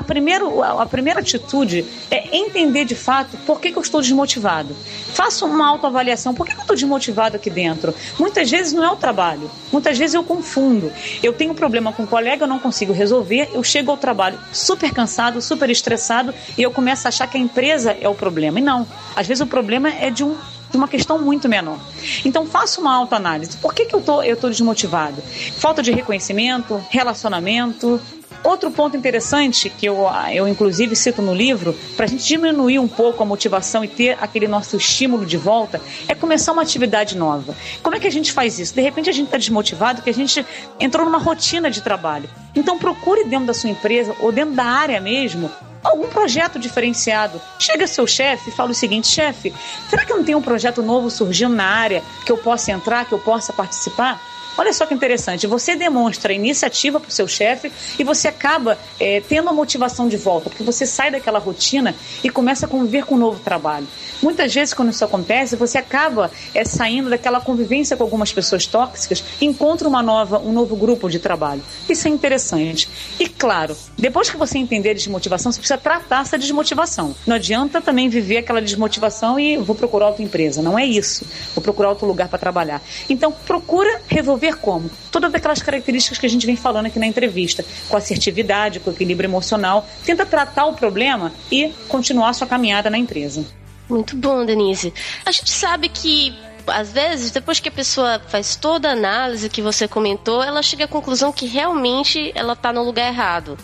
primeiro, 0.00 0.62
a 0.62 0.86
primeira 0.86 1.20
atitude 1.20 1.84
é 2.10 2.36
entender 2.36 2.84
de 2.84 2.94
fato 2.94 3.36
por 3.38 3.60
que, 3.60 3.72
que 3.72 3.78
eu 3.78 3.82
estou 3.82 4.00
desmotivado. 4.00 4.74
Faça 5.12 5.44
uma 5.44 5.68
autoavaliação. 5.68 6.32
Por 6.32 6.46
que, 6.46 6.52
que 6.52 6.58
eu 6.58 6.62
estou 6.62 6.76
desmotivado 6.76 7.36
aqui 7.36 7.50
dentro? 7.50 7.92
Muitas 8.18 8.50
vezes 8.50 8.72
não 8.72 8.84
é 8.84 8.90
o 8.90 8.96
trabalho, 8.96 9.50
muitas 9.72 9.98
vezes 9.98 10.14
eu 10.14 10.22
confundo. 10.22 10.92
Eu 11.22 11.32
tenho 11.32 11.47
um 11.50 11.54
problema 11.54 11.92
com 11.92 12.02
um 12.02 12.06
colega, 12.06 12.44
eu 12.44 12.48
não 12.48 12.58
consigo 12.58 12.92
resolver, 12.92 13.50
eu 13.52 13.62
chego 13.62 13.90
ao 13.90 13.96
trabalho 13.96 14.38
super 14.52 14.92
cansado, 14.92 15.40
super 15.40 15.70
estressado 15.70 16.34
e 16.56 16.62
eu 16.62 16.70
começo 16.70 17.06
a 17.06 17.10
achar 17.10 17.26
que 17.26 17.36
a 17.36 17.40
empresa 17.40 17.96
é 18.00 18.08
o 18.08 18.14
problema. 18.14 18.58
E 18.58 18.62
não. 18.62 18.86
Às 19.14 19.26
vezes 19.26 19.40
o 19.40 19.46
problema 19.46 19.88
é 19.88 20.10
de 20.10 20.24
um 20.24 20.36
de 20.70 20.76
uma 20.76 20.86
questão 20.86 21.18
muito 21.18 21.48
menor. 21.48 21.78
Então 22.24 22.46
faça 22.46 22.80
uma 22.80 22.94
autoanálise. 22.94 23.56
Por 23.56 23.72
que, 23.72 23.86
que 23.86 23.94
eu 23.94 24.02
tô, 24.02 24.22
eu 24.22 24.36
tô 24.36 24.48
desmotivado? 24.48 25.22
Falta 25.56 25.82
de 25.82 25.90
reconhecimento, 25.90 26.82
relacionamento, 26.90 28.00
Outro 28.48 28.70
ponto 28.70 28.96
interessante 28.96 29.68
que 29.68 29.84
eu, 29.84 30.06
eu 30.32 30.48
inclusive 30.48 30.96
cito 30.96 31.20
no 31.20 31.34
livro, 31.34 31.74
para 31.94 32.06
a 32.06 32.08
gente 32.08 32.24
diminuir 32.24 32.78
um 32.78 32.88
pouco 32.88 33.22
a 33.22 33.26
motivação 33.26 33.84
e 33.84 33.88
ter 33.88 34.16
aquele 34.22 34.48
nosso 34.48 34.74
estímulo 34.78 35.26
de 35.26 35.36
volta, 35.36 35.78
é 36.08 36.14
começar 36.14 36.52
uma 36.52 36.62
atividade 36.62 37.14
nova. 37.14 37.54
Como 37.82 37.94
é 37.94 38.00
que 38.00 38.06
a 38.06 38.10
gente 38.10 38.32
faz 38.32 38.58
isso? 38.58 38.74
De 38.74 38.80
repente 38.80 39.10
a 39.10 39.12
gente 39.12 39.26
está 39.26 39.36
desmotivado 39.36 40.00
que 40.00 40.08
a 40.08 40.14
gente 40.14 40.46
entrou 40.80 41.04
numa 41.04 41.18
rotina 41.18 41.70
de 41.70 41.82
trabalho. 41.82 42.26
Então 42.56 42.78
procure 42.78 43.24
dentro 43.24 43.48
da 43.48 43.52
sua 43.52 43.68
empresa 43.68 44.16
ou 44.18 44.32
dentro 44.32 44.54
da 44.54 44.64
área 44.64 44.98
mesmo 44.98 45.50
algum 45.84 46.08
projeto 46.08 46.58
diferenciado. 46.58 47.38
Chega 47.58 47.86
seu 47.86 48.06
chefe 48.06 48.48
e 48.48 48.52
fala 48.52 48.70
o 48.70 48.74
seguinte: 48.74 49.08
chefe, 49.08 49.52
será 49.90 50.06
que 50.06 50.14
não 50.14 50.24
tem 50.24 50.34
um 50.34 50.40
projeto 50.40 50.82
novo 50.82 51.10
surgindo 51.10 51.54
na 51.54 51.66
área 51.66 52.02
que 52.24 52.32
eu 52.32 52.38
possa 52.38 52.72
entrar, 52.72 53.04
que 53.04 53.12
eu 53.12 53.18
possa 53.18 53.52
participar? 53.52 54.18
Olha 54.58 54.72
só 54.72 54.84
que 54.84 54.92
interessante, 54.92 55.46
você 55.46 55.76
demonstra 55.76 56.32
iniciativa 56.32 56.98
para 56.98 57.08
o 57.08 57.12
seu 57.12 57.28
chefe 57.28 57.70
e 57.96 58.02
você 58.02 58.26
acaba 58.26 58.76
é, 58.98 59.20
tendo 59.20 59.48
a 59.48 59.52
motivação 59.52 60.08
de 60.08 60.16
volta, 60.16 60.50
porque 60.50 60.64
você 60.64 60.84
sai 60.84 61.12
daquela 61.12 61.38
rotina 61.38 61.94
e 62.24 62.28
começa 62.28 62.66
a 62.66 62.68
conviver 62.68 63.04
com 63.04 63.14
um 63.14 63.18
novo 63.18 63.38
trabalho. 63.38 63.86
Muitas 64.20 64.52
vezes, 64.52 64.74
quando 64.74 64.90
isso 64.90 65.04
acontece, 65.04 65.54
você 65.54 65.78
acaba 65.78 66.28
é, 66.52 66.64
saindo 66.64 67.08
daquela 67.08 67.40
convivência 67.40 67.96
com 67.96 68.02
algumas 68.02 68.32
pessoas 68.32 68.66
tóxicas 68.66 69.22
e 69.40 69.46
encontra 69.46 69.86
uma 69.86 70.02
nova, 70.02 70.40
um 70.40 70.50
novo 70.50 70.74
grupo 70.74 71.08
de 71.08 71.20
trabalho. 71.20 71.62
Isso 71.88 72.08
é 72.08 72.10
interessante. 72.10 72.88
E 73.20 73.28
claro, 73.28 73.76
depois 73.96 74.28
que 74.28 74.36
você 74.36 74.58
entender 74.58 74.90
a 74.90 74.94
desmotivação, 74.94 75.52
você 75.52 75.60
precisa 75.60 75.78
tratar 75.78 76.22
essa 76.22 76.36
desmotivação. 76.36 77.14
Não 77.24 77.36
adianta 77.36 77.80
também 77.80 78.08
viver 78.08 78.38
aquela 78.38 78.60
desmotivação 78.60 79.38
e 79.38 79.56
vou 79.56 79.76
procurar 79.76 80.08
outra 80.08 80.24
empresa. 80.24 80.60
Não 80.60 80.76
é 80.76 80.84
isso. 80.84 81.24
Vou 81.54 81.62
procurar 81.62 81.90
outro 81.90 82.08
lugar 82.08 82.28
para 82.28 82.38
trabalhar. 82.40 82.82
Então, 83.08 83.30
procura 83.30 84.02
resolver 84.08 84.47
como? 84.56 84.90
Todas 85.10 85.34
aquelas 85.34 85.62
características 85.62 86.18
que 86.18 86.26
a 86.26 86.28
gente 86.28 86.46
vem 86.46 86.56
falando 86.56 86.86
aqui 86.86 86.98
na 86.98 87.06
entrevista, 87.06 87.64
com 87.88 87.96
assertividade, 87.96 88.80
com 88.80 88.90
equilíbrio 88.90 89.28
emocional. 89.28 89.88
Tenta 90.04 90.24
tratar 90.24 90.66
o 90.66 90.74
problema 90.74 91.32
e 91.50 91.72
continuar 91.88 92.32
sua 92.34 92.46
caminhada 92.46 92.90
na 92.90 92.98
empresa. 92.98 93.44
Muito 93.88 94.16
bom, 94.16 94.44
Denise. 94.44 94.92
A 95.24 95.32
gente 95.32 95.50
sabe 95.50 95.88
que 95.88 96.34
às 96.70 96.92
vezes, 96.92 97.30
depois 97.30 97.60
que 97.60 97.68
a 97.68 97.72
pessoa 97.72 98.20
faz 98.28 98.56
toda 98.56 98.88
a 98.88 98.92
análise 98.92 99.48
que 99.48 99.62
você 99.62 99.86
comentou, 99.86 100.42
ela 100.42 100.62
chega 100.62 100.84
à 100.84 100.88
conclusão 100.88 101.32
que 101.32 101.46
realmente 101.46 102.32
ela 102.34 102.52
está 102.52 102.72
no 102.72 102.82
lugar 102.82 103.08
errado. 103.08 103.58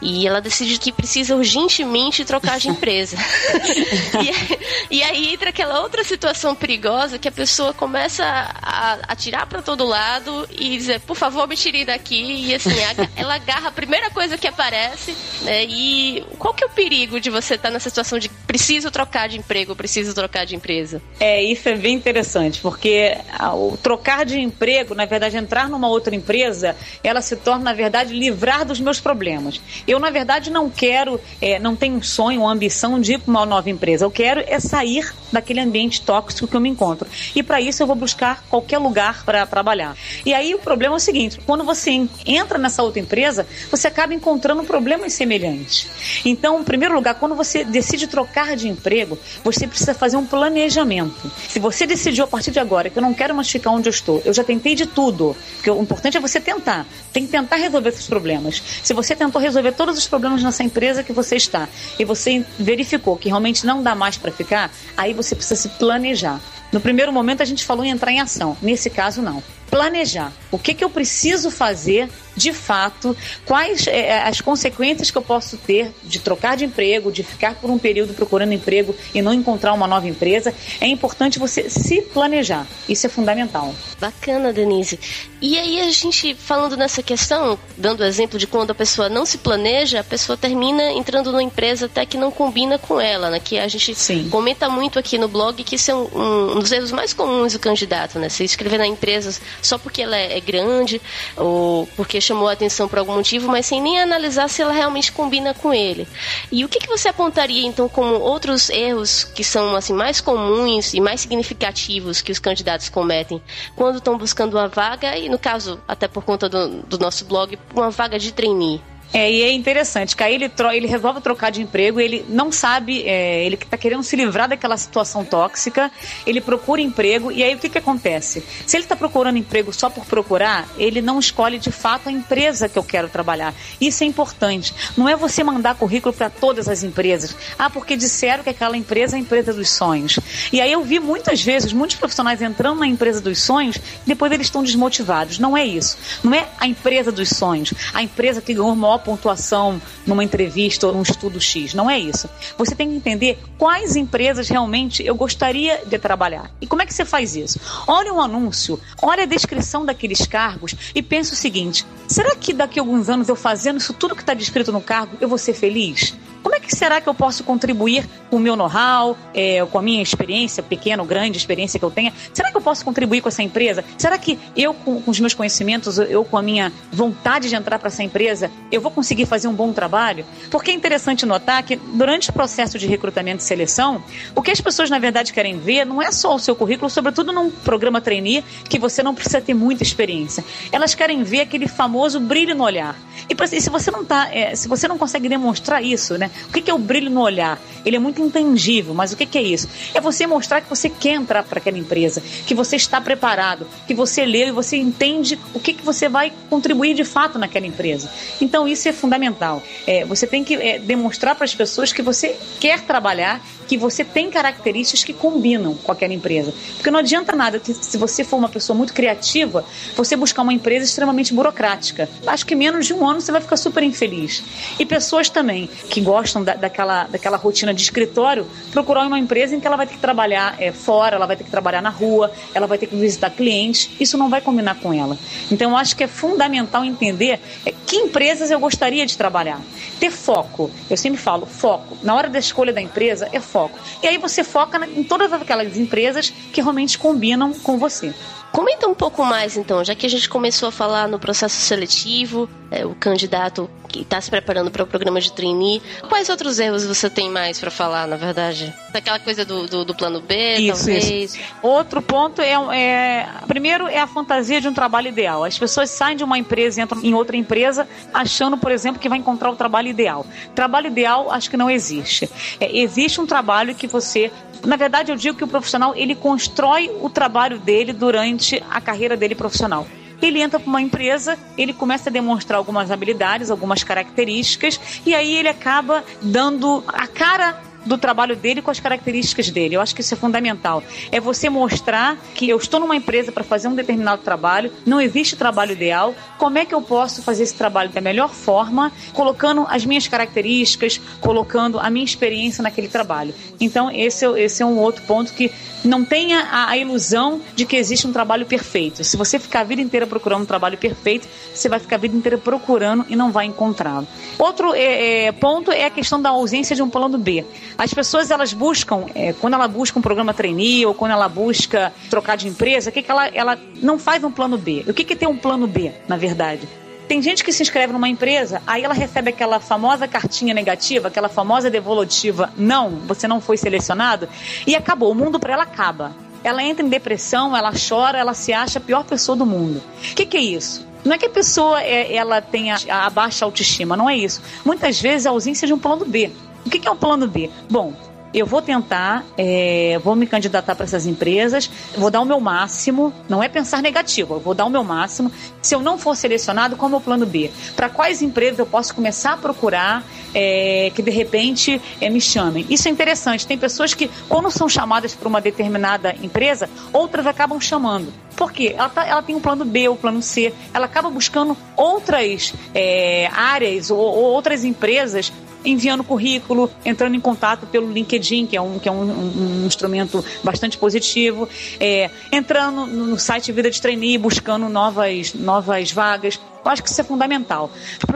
E 0.00 0.26
ela 0.26 0.40
decide 0.40 0.78
que 0.78 0.92
precisa 0.92 1.34
urgentemente 1.34 2.24
trocar 2.24 2.58
de 2.58 2.68
empresa. 2.68 3.16
e, 4.90 4.96
e, 4.96 5.02
aí 5.02 5.32
entra 5.32 5.50
aquela 5.50 5.80
outra 5.80 6.04
situação 6.04 6.54
perigosa 6.54 7.18
que 7.18 7.28
a 7.28 7.32
pessoa 7.32 7.72
começa 7.72 8.24
a, 8.24 8.98
a 9.08 9.16
tirar 9.16 9.46
para 9.46 9.62
todo 9.62 9.84
lado 9.84 10.48
e 10.50 10.76
dizer, 10.76 11.00
por 11.00 11.16
favor, 11.16 11.46
me 11.48 11.56
tire 11.56 11.84
daqui. 11.84 12.46
E 12.46 12.54
assim, 12.54 12.70
ela 13.16 13.34
agarra 13.34 13.68
a 13.68 13.72
primeira 13.72 14.10
coisa 14.10 14.36
que 14.36 14.46
aparece. 14.46 15.14
Né? 15.42 15.64
E 15.64 16.24
qual 16.38 16.52
que 16.52 16.64
é 16.64 16.66
o 16.66 16.70
perigo 16.70 17.20
de 17.20 17.30
você 17.30 17.54
estar 17.54 17.68
tá 17.68 17.74
nessa 17.74 17.88
situação 17.88 18.18
de 18.18 18.28
preciso 18.28 18.90
trocar 18.90 19.28
de 19.28 19.38
emprego, 19.38 19.74
preciso 19.74 20.14
trocar 20.14 20.44
de 20.44 20.54
empresa? 20.54 21.02
É, 21.18 21.42
isso 21.42 21.68
é 21.68 21.74
bem 21.74 21.94
interessante, 21.94 22.33
porque 22.60 23.16
o 23.54 23.76
trocar 23.76 24.24
de 24.24 24.40
emprego, 24.40 24.94
na 24.94 25.04
verdade, 25.04 25.36
entrar 25.36 25.68
numa 25.68 25.88
outra 25.88 26.14
empresa, 26.14 26.76
ela 27.02 27.20
se 27.20 27.36
torna, 27.36 27.64
na 27.64 27.72
verdade, 27.72 28.14
livrar 28.14 28.64
dos 28.64 28.80
meus 28.80 29.00
problemas. 29.00 29.60
Eu, 29.86 29.98
na 29.98 30.10
verdade, 30.10 30.50
não 30.50 30.68
quero, 30.70 31.20
é, 31.40 31.58
não 31.58 31.76
tenho 31.76 31.96
um 31.96 32.02
sonho, 32.02 32.42
uma 32.42 32.52
ambição 32.52 33.00
de 33.00 33.14
ir 33.14 33.18
para 33.18 33.30
uma 33.30 33.46
nova 33.46 33.70
empresa. 33.70 34.04
Eu 34.04 34.10
quero 34.10 34.42
é 34.46 34.58
sair 34.60 35.12
daquele 35.32 35.60
ambiente 35.60 36.00
tóxico 36.00 36.46
que 36.46 36.56
eu 36.56 36.60
me 36.60 36.68
encontro. 36.68 37.08
E 37.34 37.42
para 37.42 37.60
isso 37.60 37.82
eu 37.82 37.86
vou 37.86 37.96
buscar 37.96 38.44
qualquer 38.48 38.78
lugar 38.78 39.24
para 39.24 39.44
trabalhar. 39.46 39.96
E 40.24 40.32
aí 40.32 40.54
o 40.54 40.58
problema 40.58 40.94
é 40.94 40.96
o 40.96 41.00
seguinte: 41.00 41.40
quando 41.44 41.64
você 41.64 42.06
entra 42.24 42.56
nessa 42.56 42.82
outra 42.82 43.00
empresa, 43.00 43.46
você 43.70 43.88
acaba 43.88 44.14
encontrando 44.14 44.62
problemas 44.64 45.12
semelhantes. 45.12 45.88
Então, 46.24 46.60
em 46.60 46.64
primeiro 46.64 46.94
lugar, 46.94 47.14
quando 47.16 47.34
você 47.34 47.64
decide 47.64 48.06
trocar 48.06 48.56
de 48.56 48.68
emprego, 48.68 49.18
você 49.42 49.66
precisa 49.66 49.94
fazer 49.94 50.16
um 50.16 50.26
planejamento. 50.26 51.30
Se 51.48 51.58
você 51.58 51.86
decidiu 51.86 52.23
a 52.24 52.26
partir 52.26 52.50
de 52.50 52.58
agora 52.58 52.90
que 52.90 52.98
eu 52.98 53.02
não 53.02 53.14
quero 53.14 53.34
mais 53.34 53.50
ficar 53.50 53.70
onde 53.70 53.88
eu 53.88 53.90
estou, 53.90 54.22
eu 54.24 54.32
já 54.32 54.42
tentei 54.42 54.74
de 54.74 54.86
tudo, 54.86 55.36
porque 55.56 55.70
o 55.70 55.80
importante 55.80 56.16
é 56.16 56.20
você 56.20 56.40
tentar. 56.40 56.86
Tem 57.12 57.24
que 57.24 57.32
tentar 57.32 57.56
resolver 57.56 57.88
esses 57.90 58.06
problemas. 58.06 58.62
Se 58.82 58.92
você 58.92 59.14
tentou 59.14 59.40
resolver 59.40 59.72
todos 59.72 59.96
os 59.96 60.06
problemas 60.06 60.42
nessa 60.42 60.62
empresa 60.62 61.02
que 61.02 61.12
você 61.12 61.36
está 61.36 61.68
e 61.98 62.04
você 62.04 62.44
verificou 62.58 63.16
que 63.16 63.28
realmente 63.28 63.64
não 63.66 63.82
dá 63.82 63.94
mais 63.94 64.16
para 64.16 64.32
ficar, 64.32 64.70
aí 64.96 65.12
você 65.12 65.34
precisa 65.34 65.60
se 65.60 65.68
planejar. 65.70 66.40
No 66.74 66.80
primeiro 66.80 67.12
momento 67.12 67.40
a 67.40 67.44
gente 67.44 67.64
falou 67.64 67.84
em 67.84 67.90
entrar 67.90 68.10
em 68.10 68.18
ação. 68.18 68.56
Nesse 68.60 68.90
caso, 68.90 69.22
não. 69.22 69.40
Planejar. 69.70 70.32
O 70.50 70.58
que, 70.58 70.74
que 70.74 70.82
eu 70.82 70.90
preciso 70.90 71.48
fazer 71.48 72.08
de 72.36 72.52
fato, 72.52 73.16
quais 73.44 73.86
é, 73.86 74.20
as 74.22 74.40
consequências 74.40 75.08
que 75.08 75.16
eu 75.16 75.22
posso 75.22 75.56
ter 75.56 75.92
de 76.02 76.18
trocar 76.18 76.56
de 76.56 76.64
emprego, 76.64 77.12
de 77.12 77.22
ficar 77.22 77.54
por 77.54 77.70
um 77.70 77.78
período 77.78 78.12
procurando 78.12 78.52
emprego 78.52 78.92
e 79.14 79.22
não 79.22 79.32
encontrar 79.32 79.72
uma 79.72 79.86
nova 79.86 80.08
empresa. 80.08 80.52
É 80.80 80.86
importante 80.88 81.38
você 81.38 81.70
se 81.70 82.02
planejar. 82.02 82.66
Isso 82.88 83.06
é 83.06 83.08
fundamental. 83.08 83.72
Bacana, 84.00 84.52
Denise. 84.52 84.98
E 85.46 85.58
aí 85.58 85.78
a 85.78 85.90
gente 85.90 86.34
falando 86.34 86.74
nessa 86.74 87.02
questão, 87.02 87.58
dando 87.76 88.00
o 88.00 88.04
exemplo 88.04 88.38
de 88.38 88.46
quando 88.46 88.70
a 88.70 88.74
pessoa 88.74 89.10
não 89.10 89.26
se 89.26 89.36
planeja, 89.36 90.00
a 90.00 90.04
pessoa 90.04 90.38
termina 90.38 90.90
entrando 90.92 91.30
numa 91.30 91.42
empresa 91.42 91.84
até 91.84 92.06
que 92.06 92.16
não 92.16 92.30
combina 92.30 92.78
com 92.78 92.98
ela, 92.98 93.28
né? 93.28 93.38
Que 93.38 93.58
a 93.58 93.68
gente 93.68 93.94
Sim. 93.94 94.30
comenta 94.30 94.70
muito 94.70 94.98
aqui 94.98 95.18
no 95.18 95.28
blog 95.28 95.62
que 95.62 95.74
isso 95.76 95.90
é 95.90 95.94
um, 95.94 96.56
um 96.56 96.60
dos 96.60 96.72
erros 96.72 96.90
mais 96.92 97.12
comuns 97.12 97.52
do 97.52 97.58
candidato, 97.58 98.18
né? 98.18 98.30
Se 98.30 98.42
inscrever 98.42 98.78
na 98.78 98.86
empresa 98.86 99.38
só 99.60 99.76
porque 99.76 100.00
ela 100.00 100.16
é, 100.16 100.38
é 100.38 100.40
grande 100.40 100.98
ou 101.36 101.86
porque 101.94 102.22
chamou 102.22 102.48
a 102.48 102.52
atenção 102.52 102.88
por 102.88 102.98
algum 102.98 103.16
motivo, 103.16 103.46
mas 103.46 103.66
sem 103.66 103.82
nem 103.82 104.00
analisar 104.00 104.48
se 104.48 104.62
ela 104.62 104.72
realmente 104.72 105.12
combina 105.12 105.52
com 105.52 105.74
ele. 105.74 106.08
E 106.50 106.64
o 106.64 106.70
que, 106.70 106.78
que 106.78 106.88
você 106.88 107.08
apontaria 107.08 107.66
então 107.66 107.86
como 107.86 108.14
outros 108.14 108.70
erros 108.70 109.24
que 109.24 109.44
são 109.44 109.76
assim 109.76 109.92
mais 109.92 110.22
comuns 110.22 110.94
e 110.94 111.02
mais 111.02 111.20
significativos 111.20 112.22
que 112.22 112.32
os 112.32 112.38
candidatos 112.38 112.88
cometem 112.88 113.42
quando 113.76 113.98
estão 113.98 114.16
buscando 114.16 114.54
uma 114.54 114.68
vaga 114.68 115.18
e 115.18 115.33
no 115.34 115.38
caso 115.38 115.80
até 115.88 116.06
por 116.06 116.22
conta 116.22 116.48
do, 116.48 116.82
do 116.82 116.96
nosso 116.96 117.24
blog 117.24 117.58
uma 117.74 117.90
vaga 117.90 118.20
de 118.20 118.32
trainee? 118.32 118.80
É, 119.14 119.30
e 119.30 119.42
é 119.42 119.52
interessante, 119.52 120.16
que 120.16 120.24
aí 120.24 120.34
ele, 120.34 120.50
ele 120.72 120.88
resolve 120.88 121.20
trocar 121.20 121.50
de 121.50 121.62
emprego, 121.62 122.00
ele 122.00 122.26
não 122.28 122.50
sabe, 122.50 123.04
é, 123.04 123.46
ele 123.46 123.54
está 123.54 123.76
querendo 123.76 124.02
se 124.02 124.16
livrar 124.16 124.48
daquela 124.48 124.76
situação 124.76 125.24
tóxica, 125.24 125.88
ele 126.26 126.40
procura 126.40 126.80
emprego, 126.80 127.30
e 127.30 127.40
aí 127.44 127.54
o 127.54 127.58
que, 127.58 127.68
que 127.68 127.78
acontece? 127.78 128.44
Se 128.66 128.76
ele 128.76 128.82
está 128.82 128.96
procurando 128.96 129.38
emprego 129.38 129.72
só 129.72 129.88
por 129.88 130.04
procurar, 130.04 130.66
ele 130.76 131.00
não 131.00 131.20
escolhe 131.20 131.60
de 131.60 131.70
fato 131.70 132.08
a 132.08 132.12
empresa 132.12 132.68
que 132.68 132.76
eu 132.76 132.82
quero 132.82 133.08
trabalhar. 133.08 133.54
Isso 133.80 134.02
é 134.02 134.06
importante. 134.08 134.74
Não 134.96 135.08
é 135.08 135.14
você 135.14 135.44
mandar 135.44 135.76
currículo 135.76 136.12
para 136.12 136.28
todas 136.28 136.68
as 136.68 136.82
empresas. 136.82 137.36
Ah, 137.56 137.70
porque 137.70 137.96
disseram 137.96 138.42
que 138.42 138.50
aquela 138.50 138.76
empresa 138.76 139.14
é 139.14 139.18
a 139.18 139.20
empresa 139.20 139.52
dos 139.52 139.70
sonhos. 139.70 140.18
E 140.52 140.60
aí 140.60 140.72
eu 140.72 140.82
vi 140.82 140.98
muitas 140.98 141.40
vezes 141.40 141.72
muitos 141.72 141.96
profissionais 141.96 142.42
entrando 142.42 142.80
na 142.80 142.86
empresa 142.88 143.20
dos 143.20 143.40
sonhos, 143.40 143.78
depois 144.04 144.32
eles 144.32 144.48
estão 144.48 144.64
desmotivados. 144.64 145.38
Não 145.38 145.56
é 145.56 145.64
isso. 145.64 145.96
Não 146.24 146.34
é 146.34 146.48
a 146.58 146.66
empresa 146.66 147.12
dos 147.12 147.28
sonhos, 147.28 147.72
a 147.92 148.02
empresa 148.02 148.42
que 148.42 148.52
ganhou 148.52 148.72
o 148.72 148.76
maior 148.76 149.03
pontuação 149.04 149.80
numa 150.06 150.24
entrevista 150.24 150.86
ou 150.86 150.92
num 150.92 151.02
estudo 151.02 151.40
X. 151.40 151.74
Não 151.74 151.90
é 151.90 151.98
isso. 151.98 152.28
Você 152.56 152.74
tem 152.74 152.88
que 152.88 152.96
entender 152.96 153.38
quais 153.58 153.96
empresas 153.96 154.48
realmente 154.48 155.04
eu 155.04 155.14
gostaria 155.14 155.82
de 155.86 155.98
trabalhar. 155.98 156.50
E 156.60 156.66
como 156.66 156.82
é 156.82 156.86
que 156.86 156.94
você 156.94 157.04
faz 157.04 157.36
isso? 157.36 157.60
Olha 157.86 158.12
um 158.12 158.20
anúncio, 158.20 158.80
olha 159.00 159.24
a 159.24 159.26
descrição 159.26 159.84
daqueles 159.84 160.26
cargos 160.26 160.74
e 160.94 161.02
pensa 161.02 161.34
o 161.34 161.36
seguinte: 161.36 161.86
será 162.08 162.34
que 162.34 162.52
daqui 162.52 162.78
a 162.78 162.82
alguns 162.82 163.08
anos 163.08 163.28
eu 163.28 163.36
fazendo 163.36 163.78
isso 163.78 163.92
tudo 163.92 164.16
que 164.16 164.22
está 164.22 164.34
descrito 164.34 164.72
no 164.72 164.80
cargo, 164.80 165.16
eu 165.20 165.28
vou 165.28 165.38
ser 165.38 165.54
feliz? 165.54 166.14
Como 166.44 166.54
é 166.54 166.60
que 166.60 166.76
será 166.76 167.00
que 167.00 167.08
eu 167.08 167.14
posso 167.14 167.42
contribuir 167.42 168.06
com 168.28 168.36
o 168.36 168.38
meu 168.38 168.54
know-how, 168.54 169.16
é, 169.32 169.64
com 169.64 169.78
a 169.78 169.82
minha 169.82 170.02
experiência, 170.02 170.62
pequena 170.62 171.02
ou 171.02 171.08
grande 171.08 171.38
experiência 171.38 171.78
que 171.78 171.84
eu 171.84 171.90
tenha? 171.90 172.12
Será 172.34 172.50
que 172.50 172.56
eu 172.58 172.60
posso 172.60 172.84
contribuir 172.84 173.22
com 173.22 173.30
essa 173.30 173.42
empresa? 173.42 173.82
Será 173.96 174.18
que 174.18 174.38
eu, 174.54 174.74
com, 174.74 175.00
com 175.00 175.10
os 175.10 175.18
meus 175.18 175.32
conhecimentos, 175.32 175.96
eu 175.96 176.22
com 176.22 176.36
a 176.36 176.42
minha 176.42 176.70
vontade 176.92 177.48
de 177.48 177.56
entrar 177.56 177.78
para 177.78 177.88
essa 177.88 178.02
empresa, 178.02 178.50
eu 178.70 178.78
vou 178.82 178.90
conseguir 178.90 179.24
fazer 179.24 179.48
um 179.48 179.54
bom 179.54 179.72
trabalho? 179.72 180.26
Porque 180.50 180.70
é 180.70 180.74
interessante 180.74 181.24
notar 181.24 181.62
que 181.62 181.76
durante 181.76 182.28
o 182.28 182.32
processo 182.34 182.78
de 182.78 182.86
recrutamento 182.86 183.42
e 183.42 183.46
seleção, 183.46 184.04
o 184.34 184.42
que 184.42 184.50
as 184.50 184.60
pessoas 184.60 184.90
na 184.90 184.98
verdade 184.98 185.32
querem 185.32 185.58
ver 185.58 185.86
não 185.86 186.02
é 186.02 186.12
só 186.12 186.34
o 186.34 186.38
seu 186.38 186.54
currículo, 186.54 186.90
sobretudo 186.90 187.32
num 187.32 187.50
programa 187.50 188.02
trainee, 188.02 188.44
que 188.68 188.78
você 188.78 189.02
não 189.02 189.14
precisa 189.14 189.40
ter 189.40 189.54
muita 189.54 189.82
experiência. 189.82 190.44
Elas 190.70 190.94
querem 190.94 191.22
ver 191.22 191.40
aquele 191.40 191.66
famoso 191.66 192.20
brilho 192.20 192.54
no 192.54 192.64
olhar. 192.64 192.94
E 193.30 193.60
se 193.60 193.70
você 193.70 193.90
não 193.90 194.04
tá, 194.04 194.28
é, 194.30 194.54
se 194.54 194.68
você 194.68 194.86
não 194.86 194.98
consegue 194.98 195.26
demonstrar 195.26 195.82
isso, 195.82 196.18
né? 196.18 196.30
O 196.48 196.52
que 196.52 196.70
é 196.70 196.74
o 196.74 196.78
brilho 196.78 197.10
no 197.10 197.20
olhar? 197.20 197.60
Ele 197.84 197.96
é 197.96 197.98
muito 197.98 198.22
intangível, 198.22 198.94
mas 198.94 199.12
o 199.12 199.16
que 199.16 199.36
é 199.36 199.42
isso? 199.42 199.68
É 199.92 200.00
você 200.00 200.26
mostrar 200.26 200.60
que 200.60 200.68
você 200.68 200.88
quer 200.88 201.14
entrar 201.14 201.42
para 201.42 201.58
aquela 201.58 201.78
empresa, 201.78 202.22
que 202.46 202.54
você 202.54 202.76
está 202.76 203.00
preparado, 203.00 203.66
que 203.86 203.94
você 203.94 204.24
leu 204.24 204.48
e 204.48 204.50
você 204.50 204.76
entende 204.76 205.38
o 205.52 205.60
que, 205.60 205.74
que 205.74 205.84
você 205.84 206.08
vai 206.08 206.32
contribuir 206.48 206.94
de 206.94 207.04
fato 207.04 207.38
naquela 207.38 207.66
empresa. 207.66 208.10
Então 208.40 208.66
isso 208.66 208.88
é 208.88 208.92
fundamental. 208.92 209.62
É, 209.86 210.04
você 210.04 210.26
tem 210.26 210.42
que 210.42 210.54
é, 210.54 210.78
demonstrar 210.78 211.34
para 211.34 211.44
as 211.44 211.54
pessoas 211.54 211.92
que 211.92 212.02
você 212.02 212.36
quer 212.60 212.80
trabalhar, 212.82 213.40
que 213.74 213.78
você 213.78 214.04
tem 214.04 214.30
características 214.30 215.02
que 215.02 215.12
combinam 215.12 215.74
com 215.74 215.90
aquela 215.90 216.14
empresa. 216.14 216.54
Porque 216.74 216.92
não 216.92 217.00
adianta 217.00 217.34
nada 217.34 217.58
que, 217.58 217.74
se 217.74 217.98
você 217.98 218.22
for 218.22 218.36
uma 218.36 218.48
pessoa 218.48 218.76
muito 218.76 218.94
criativa, 218.94 219.64
você 219.96 220.14
buscar 220.14 220.42
uma 220.42 220.52
empresa 220.52 220.84
extremamente 220.84 221.34
burocrática. 221.34 222.08
Acho 222.24 222.46
que 222.46 222.54
menos 222.54 222.86
de 222.86 222.94
um 222.94 223.04
ano 223.04 223.20
você 223.20 223.32
vai 223.32 223.40
ficar 223.40 223.56
super 223.56 223.82
infeliz. 223.82 224.44
E 224.78 224.86
pessoas 224.86 225.28
também 225.28 225.68
que 225.90 226.00
gostam 226.00 226.44
da, 226.44 226.54
daquela, 226.54 227.04
daquela 227.08 227.36
rotina 227.36 227.74
de 227.74 227.82
escritório, 227.82 228.46
procurar 228.70 229.06
uma 229.08 229.18
empresa 229.18 229.56
em 229.56 229.60
que 229.60 229.66
ela 229.66 229.76
vai 229.76 229.88
ter 229.88 229.94
que 229.94 230.00
trabalhar 230.00 230.54
é, 230.60 230.70
fora, 230.70 231.16
ela 231.16 231.26
vai 231.26 231.36
ter 231.36 231.42
que 231.42 231.50
trabalhar 231.50 231.82
na 231.82 231.90
rua, 231.90 232.30
ela 232.54 232.68
vai 232.68 232.78
ter 232.78 232.86
que 232.86 232.94
visitar 232.94 233.30
clientes. 233.30 233.90
Isso 233.98 234.16
não 234.16 234.30
vai 234.30 234.40
combinar 234.40 234.76
com 234.76 234.92
ela. 234.92 235.18
Então, 235.50 235.72
eu 235.72 235.76
acho 235.76 235.96
que 235.96 236.04
é 236.04 236.08
fundamental 236.08 236.84
entender 236.84 237.40
é, 237.66 237.74
que 237.84 237.96
empresas 237.96 238.52
eu 238.52 238.60
gostaria 238.60 239.04
de 239.04 239.16
trabalhar. 239.16 239.60
Ter 239.98 240.12
foco. 240.12 240.70
Eu 240.88 240.96
sempre 240.96 241.18
falo, 241.18 241.44
foco. 241.44 241.98
Na 242.04 242.14
hora 242.14 242.28
da 242.28 242.38
escolha 242.38 242.72
da 242.72 242.80
empresa, 242.80 243.28
é 243.32 243.40
foco. 243.40 243.63
E 244.02 244.08
aí 244.08 244.18
você 244.18 244.42
foca 244.42 244.84
em 244.86 245.04
todas 245.04 245.32
aquelas 245.32 245.76
empresas 245.76 246.30
que 246.30 246.60
realmente 246.60 246.98
combinam 246.98 247.52
com 247.52 247.78
você. 247.78 248.14
Comenta 248.54 248.86
um 248.86 248.94
pouco 248.94 249.24
mais, 249.24 249.56
então, 249.56 249.84
já 249.84 249.96
que 249.96 250.06
a 250.06 250.08
gente 250.08 250.28
começou 250.28 250.68
a 250.68 250.72
falar 250.72 251.08
no 251.08 251.18
processo 251.18 251.56
seletivo, 251.56 252.48
é, 252.70 252.86
o 252.86 252.94
candidato 252.94 253.68
que 253.88 254.02
está 254.02 254.20
se 254.20 254.30
preparando 254.30 254.70
para 254.70 254.84
o 254.84 254.86
programa 254.86 255.20
de 255.20 255.32
trainee. 255.32 255.82
Quais 256.08 256.28
outros 256.28 256.60
erros 256.60 256.84
você 256.84 257.10
tem 257.10 257.28
mais 257.28 257.58
para 257.58 257.68
falar, 257.68 258.06
na 258.06 258.14
verdade? 258.14 258.72
Aquela 258.92 259.18
coisa 259.18 259.44
do, 259.44 259.66
do, 259.66 259.84
do 259.84 259.92
plano 259.92 260.20
B, 260.20 260.54
isso, 260.54 260.76
talvez? 260.76 261.10
Isso. 261.10 261.38
Outro 261.62 262.00
ponto 262.00 262.40
é, 262.40 262.52
é. 262.76 263.28
Primeiro 263.48 263.88
é 263.88 263.98
a 263.98 264.06
fantasia 264.06 264.60
de 264.60 264.68
um 264.68 264.72
trabalho 264.72 265.08
ideal. 265.08 265.42
As 265.42 265.58
pessoas 265.58 265.90
saem 265.90 266.16
de 266.16 266.22
uma 266.22 266.38
empresa 266.38 266.80
e 266.80 266.84
entram 266.84 267.02
em 267.02 267.12
outra 267.12 267.36
empresa 267.36 267.88
achando, 268.12 268.56
por 268.56 268.70
exemplo, 268.70 269.00
que 269.00 269.08
vai 269.08 269.18
encontrar 269.18 269.50
o 269.50 269.56
trabalho 269.56 269.88
ideal. 269.88 270.24
Trabalho 270.54 270.86
ideal, 270.86 271.28
acho 271.32 271.50
que 271.50 271.56
não 271.56 271.68
existe. 271.68 272.30
É, 272.60 272.76
existe 272.76 273.20
um 273.20 273.26
trabalho 273.26 273.74
que 273.74 273.88
você 273.88 274.30
na 274.64 274.76
verdade, 274.76 275.10
eu 275.10 275.16
digo 275.16 275.36
que 275.36 275.44
o 275.44 275.48
profissional 275.48 275.94
ele 275.96 276.14
constrói 276.14 276.90
o 277.00 277.08
trabalho 277.08 277.58
dele 277.58 277.92
durante 277.92 278.62
a 278.70 278.80
carreira 278.80 279.16
dele 279.16 279.34
profissional. 279.34 279.86
Ele 280.22 280.40
entra 280.40 280.58
para 280.58 280.68
uma 280.68 280.80
empresa, 280.80 281.38
ele 281.58 281.72
começa 281.72 282.08
a 282.08 282.12
demonstrar 282.12 282.58
algumas 282.58 282.90
habilidades, 282.90 283.50
algumas 283.50 283.84
características, 283.84 284.80
e 285.04 285.14
aí 285.14 285.34
ele 285.36 285.48
acaba 285.48 286.04
dando 286.22 286.82
a 286.88 287.06
cara 287.06 287.60
do 287.84 287.98
trabalho 287.98 288.36
dele 288.36 288.62
com 288.62 288.70
as 288.70 288.80
características 288.80 289.50
dele. 289.50 289.76
Eu 289.76 289.80
acho 289.80 289.94
que 289.94 290.00
isso 290.00 290.14
é 290.14 290.16
fundamental. 290.16 290.82
É 291.10 291.20
você 291.20 291.48
mostrar 291.48 292.16
que 292.34 292.48
eu 292.48 292.56
estou 292.56 292.80
numa 292.80 292.96
empresa 292.96 293.32
para 293.32 293.44
fazer 293.44 293.68
um 293.68 293.74
determinado 293.74 294.22
trabalho, 294.22 294.72
não 294.86 295.00
existe 295.00 295.36
trabalho 295.36 295.72
ideal. 295.72 296.14
Como 296.38 296.58
é 296.58 296.64
que 296.64 296.74
eu 296.74 296.82
posso 296.82 297.22
fazer 297.22 297.42
esse 297.42 297.54
trabalho 297.54 297.90
da 297.90 298.00
melhor 298.00 298.30
forma, 298.30 298.92
colocando 299.12 299.66
as 299.68 299.84
minhas 299.84 300.08
características, 300.08 301.00
colocando 301.20 301.78
a 301.78 301.90
minha 301.90 302.04
experiência 302.04 302.62
naquele 302.62 302.88
trabalho? 302.88 303.34
Então, 303.60 303.90
esse, 303.90 304.24
é 304.24 304.40
esse 304.40 304.62
é 304.62 304.66
um 304.66 304.78
outro 304.78 305.02
ponto 305.04 305.32
que 305.32 305.50
não 305.84 306.04
tenha 306.04 306.40
a, 306.50 306.70
a, 306.70 306.76
ilusão 306.78 307.40
de 307.54 307.66
que 307.66 307.76
existe 307.76 308.06
um 308.06 308.12
trabalho 308.12 308.46
perfeito. 308.46 309.04
Se 309.04 309.16
você 309.16 309.38
ficar 309.38 309.60
a 309.60 309.64
vida 309.64 309.82
inteira 309.82 310.06
procurando 310.06 310.42
um 310.42 310.46
trabalho 310.46 310.78
perfeito, 310.78 311.28
você 311.52 311.68
vai 311.68 311.78
ficar 311.78 311.96
a 311.96 311.98
vida 311.98 312.16
inteira 312.16 312.38
procurando 312.38 313.04
e 313.08 313.14
não 313.14 313.30
vai 313.30 313.46
encontrá-lo. 313.46 314.06
Outro 314.38 314.74
é, 314.74 315.26
é, 315.26 315.32
ponto 315.32 315.70
é 315.70 315.84
a 315.84 315.90
questão 315.90 316.20
da 316.20 316.30
ausência 316.30 316.74
de 316.74 316.82
um 316.82 316.88
plano 316.88 317.18
B. 317.18 317.44
As 317.76 317.92
pessoas 317.92 318.30
elas 318.30 318.52
buscam, 318.52 319.06
é, 319.14 319.32
quando 319.32 319.54
ela 319.54 319.66
busca 319.66 319.98
um 319.98 320.02
programa 320.02 320.32
trainee 320.32 320.86
ou 320.86 320.94
quando 320.94 321.12
ela 321.12 321.28
busca 321.28 321.92
trocar 322.08 322.36
de 322.36 322.46
empresa, 322.46 322.90
o 322.90 322.92
que, 322.92 323.02
que 323.02 323.10
ela, 323.10 323.28
ela 323.28 323.58
não 323.82 323.98
faz 323.98 324.22
um 324.22 324.30
plano 324.30 324.56
B? 324.56 324.84
O 324.86 324.94
que, 324.94 325.04
que 325.04 325.16
tem 325.16 325.28
um 325.28 325.36
plano 325.36 325.66
B, 325.66 325.92
na 326.06 326.16
verdade? 326.16 326.68
Tem 327.08 327.20
gente 327.20 327.44
que 327.44 327.52
se 327.52 327.62
inscreve 327.62 327.92
numa 327.92 328.08
empresa, 328.08 328.62
aí 328.66 328.82
ela 328.82 328.94
recebe 328.94 329.28
aquela 329.30 329.60
famosa 329.60 330.08
cartinha 330.08 330.54
negativa, 330.54 331.08
aquela 331.08 331.28
famosa 331.28 331.70
devolutiva, 331.70 332.50
não, 332.56 332.90
você 333.06 333.28
não 333.28 333.40
foi 333.40 333.58
selecionado, 333.58 334.28
e 334.66 334.74
acabou, 334.74 335.10
o 335.10 335.14
mundo 335.14 335.38
para 335.38 335.52
ela 335.52 335.64
acaba. 335.64 336.12
Ela 336.42 336.62
entra 336.62 336.84
em 336.84 336.88
depressão, 336.88 337.56
ela 337.56 337.72
chora, 337.72 338.18
ela 338.18 338.34
se 338.34 338.52
acha 338.52 338.78
a 338.78 338.82
pior 338.82 339.04
pessoa 339.04 339.36
do 339.36 339.44
mundo. 339.44 339.82
O 340.12 340.14
que, 340.14 340.24
que 340.24 340.36
é 340.36 340.40
isso? 340.40 340.86
Não 341.04 341.14
é 341.14 341.18
que 341.18 341.26
a 341.26 341.30
pessoa 341.30 341.82
é, 341.82 342.14
ela 342.14 342.40
tenha 342.40 342.76
a 342.88 343.10
baixa 343.10 343.44
autoestima, 343.44 343.96
não 343.96 344.08
é 344.08 344.16
isso. 344.16 344.40
Muitas 344.64 345.00
vezes 345.00 345.26
é 345.26 345.28
a 345.28 345.32
ausência 345.32 345.66
de 345.66 345.74
um 345.74 345.78
plano 345.78 346.06
B. 346.06 346.30
O 346.64 346.70
que, 346.70 346.86
é 346.86 346.90
um 346.90 346.96
plano 346.96 347.26
B? 347.28 347.50
Bom, 347.70 347.92
eu 348.34 348.46
vou 348.46 348.60
tentar, 348.60 349.24
é, 349.38 350.00
vou 350.02 350.16
me 350.16 350.26
candidatar 350.26 350.74
para 350.74 350.84
essas 350.84 351.06
empresas, 351.06 351.70
vou 351.96 352.10
dar 352.10 352.20
o 352.20 352.24
meu 352.24 352.40
máximo, 352.40 353.12
não 353.28 353.40
é 353.40 353.48
pensar 353.48 353.80
negativo, 353.80 354.34
eu 354.34 354.40
vou 354.40 354.54
dar 354.54 354.64
o 354.64 354.70
meu 354.70 354.82
máximo. 354.82 355.30
Se 355.62 355.74
eu 355.74 355.80
não 355.80 355.96
for 355.96 356.16
selecionado, 356.16 356.74
qual 356.74 356.86
é 356.86 356.88
o 356.88 356.90
meu 356.90 357.00
plano 357.00 357.24
B? 357.24 357.50
Para 357.76 357.88
quais 357.88 358.22
empresas 358.22 358.58
eu 358.58 358.66
posso 358.66 358.92
começar 358.92 359.34
a 359.34 359.36
procurar 359.36 360.02
é, 360.34 360.90
que 360.92 361.00
de 361.00 361.12
repente 361.12 361.80
é, 362.00 362.10
me 362.10 362.20
chamem? 362.20 362.66
Isso 362.68 362.88
é 362.88 362.90
interessante. 362.90 363.46
Tem 363.46 363.56
pessoas 363.56 363.94
que, 363.94 364.10
quando 364.28 364.50
são 364.50 364.68
chamadas 364.68 365.14
para 365.14 365.28
uma 365.28 365.40
determinada 365.40 366.16
empresa, 366.20 366.68
outras 366.92 367.26
acabam 367.28 367.60
chamando. 367.60 368.12
Por 368.34 368.50
quê? 368.50 368.74
Ela, 368.76 368.88
tá, 368.88 369.06
ela 369.06 369.22
tem 369.22 369.36
um 369.36 369.40
plano 369.40 369.64
B, 369.64 369.88
o 369.88 369.92
um 369.92 369.96
plano 369.96 370.20
C. 370.20 370.52
Ela 370.72 370.86
acaba 370.86 371.08
buscando 371.08 371.56
outras 371.76 372.52
é, 372.74 373.28
áreas 373.32 373.92
ou, 373.92 373.98
ou 373.98 374.24
outras 374.24 374.64
empresas 374.64 375.32
enviando 375.64 376.04
currículo, 376.04 376.70
entrando 376.84 377.14
em 377.14 377.20
contato 377.20 377.66
pelo 377.66 377.90
LinkedIn, 377.90 378.46
que 378.46 378.56
é 378.56 378.60
um, 378.60 378.78
que 378.78 378.88
é 378.88 378.92
um, 378.92 379.02
um, 379.02 379.62
um 379.62 379.66
instrumento 379.66 380.24
bastante 380.42 380.76
positivo, 380.76 381.48
é, 381.80 382.10
entrando 382.30 382.86
no 382.86 383.18
site 383.18 383.52
Vida 383.52 383.70
de 383.70 383.80
Trainee, 383.80 384.18
buscando 384.18 384.68
novas, 384.68 385.34
novas 385.34 385.90
vagas. 385.92 386.40
Eu 386.64 386.70
acho 386.70 386.82
que 386.82 386.88
isso 386.88 387.00
é 387.00 387.04
fundamental. 387.04 387.70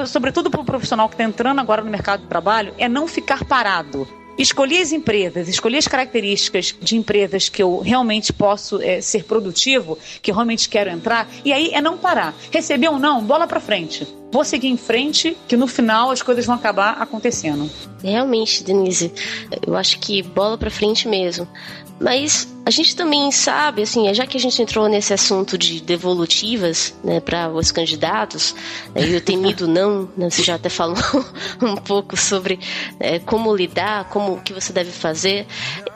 Sobretudo 0.07 0.51
para 0.51 0.61
o 0.61 0.65
profissional 0.65 1.09
que 1.09 1.15
está 1.15 1.25
entrando 1.25 1.61
agora 1.61 1.83
no 1.83 1.91
mercado 1.91 2.23
de 2.23 2.27
trabalho, 2.27 2.75
é 2.79 2.89
não 2.89 3.07
ficar 3.07 3.45
parado 3.45 4.09
escolhi 4.38 4.81
as 4.81 4.92
empresas, 4.92 5.48
escolhi 5.48 5.77
as 5.77 5.88
características 5.88 6.74
de 6.81 6.96
empresas 6.96 7.48
que 7.48 7.62
eu 7.62 7.81
realmente 7.81 8.33
posso 8.33 8.81
é, 8.81 9.01
ser 9.01 9.24
produtivo, 9.24 9.98
que 10.22 10.31
eu 10.31 10.35
realmente 10.35 10.68
quero 10.68 10.90
entrar, 10.90 11.29
e 11.44 11.53
aí 11.53 11.70
é 11.72 11.81
não 11.81 11.98
parar. 11.98 12.35
Receber 12.51 12.88
ou 12.88 12.98
não, 12.98 13.22
bola 13.22 13.46
para 13.46 13.61
frente. 13.61 14.07
Vou 14.31 14.44
seguir 14.44 14.68
em 14.68 14.77
frente, 14.77 15.37
que 15.48 15.57
no 15.57 15.66
final 15.66 16.11
as 16.11 16.22
coisas 16.22 16.44
vão 16.46 16.55
acabar 16.55 17.01
acontecendo. 17.01 17.68
Realmente, 18.03 18.62
Denise, 18.62 19.12
eu 19.66 19.74
acho 19.74 19.98
que 19.98 20.22
bola 20.22 20.59
para 20.59 20.70
frente 20.70 21.09
mesmo. 21.09 21.48
Mas 22.01 22.46
a 22.68 22.70
gente 22.70 22.94
também 22.94 23.33
sabe, 23.33 23.81
assim, 23.81 24.12
já 24.12 24.26
que 24.26 24.37
a 24.37 24.40
gente 24.40 24.61
entrou 24.61 24.90
nesse 24.90 25.14
assunto 25.14 25.57
de 25.57 25.81
devolutivas, 25.81 26.94
né, 27.02 27.18
para 27.18 27.48
os 27.48 27.72
candidatos, 27.72 28.54
né, 28.94 29.09
e 29.09 29.16
o 29.16 29.22
temido 29.22 29.66
não, 29.66 30.07
né, 30.14 30.28
você 30.28 30.42
já 30.42 30.57
até 30.57 30.68
falou 30.68 30.98
um 31.62 31.76
pouco 31.76 32.14
sobre 32.14 32.61
é, 33.00 33.18
como 33.20 33.57
lidar, 33.57 34.11
como 34.11 34.42
que 34.42 34.52
você 34.52 34.70
deve 34.70 34.90
fazer. 34.90 35.46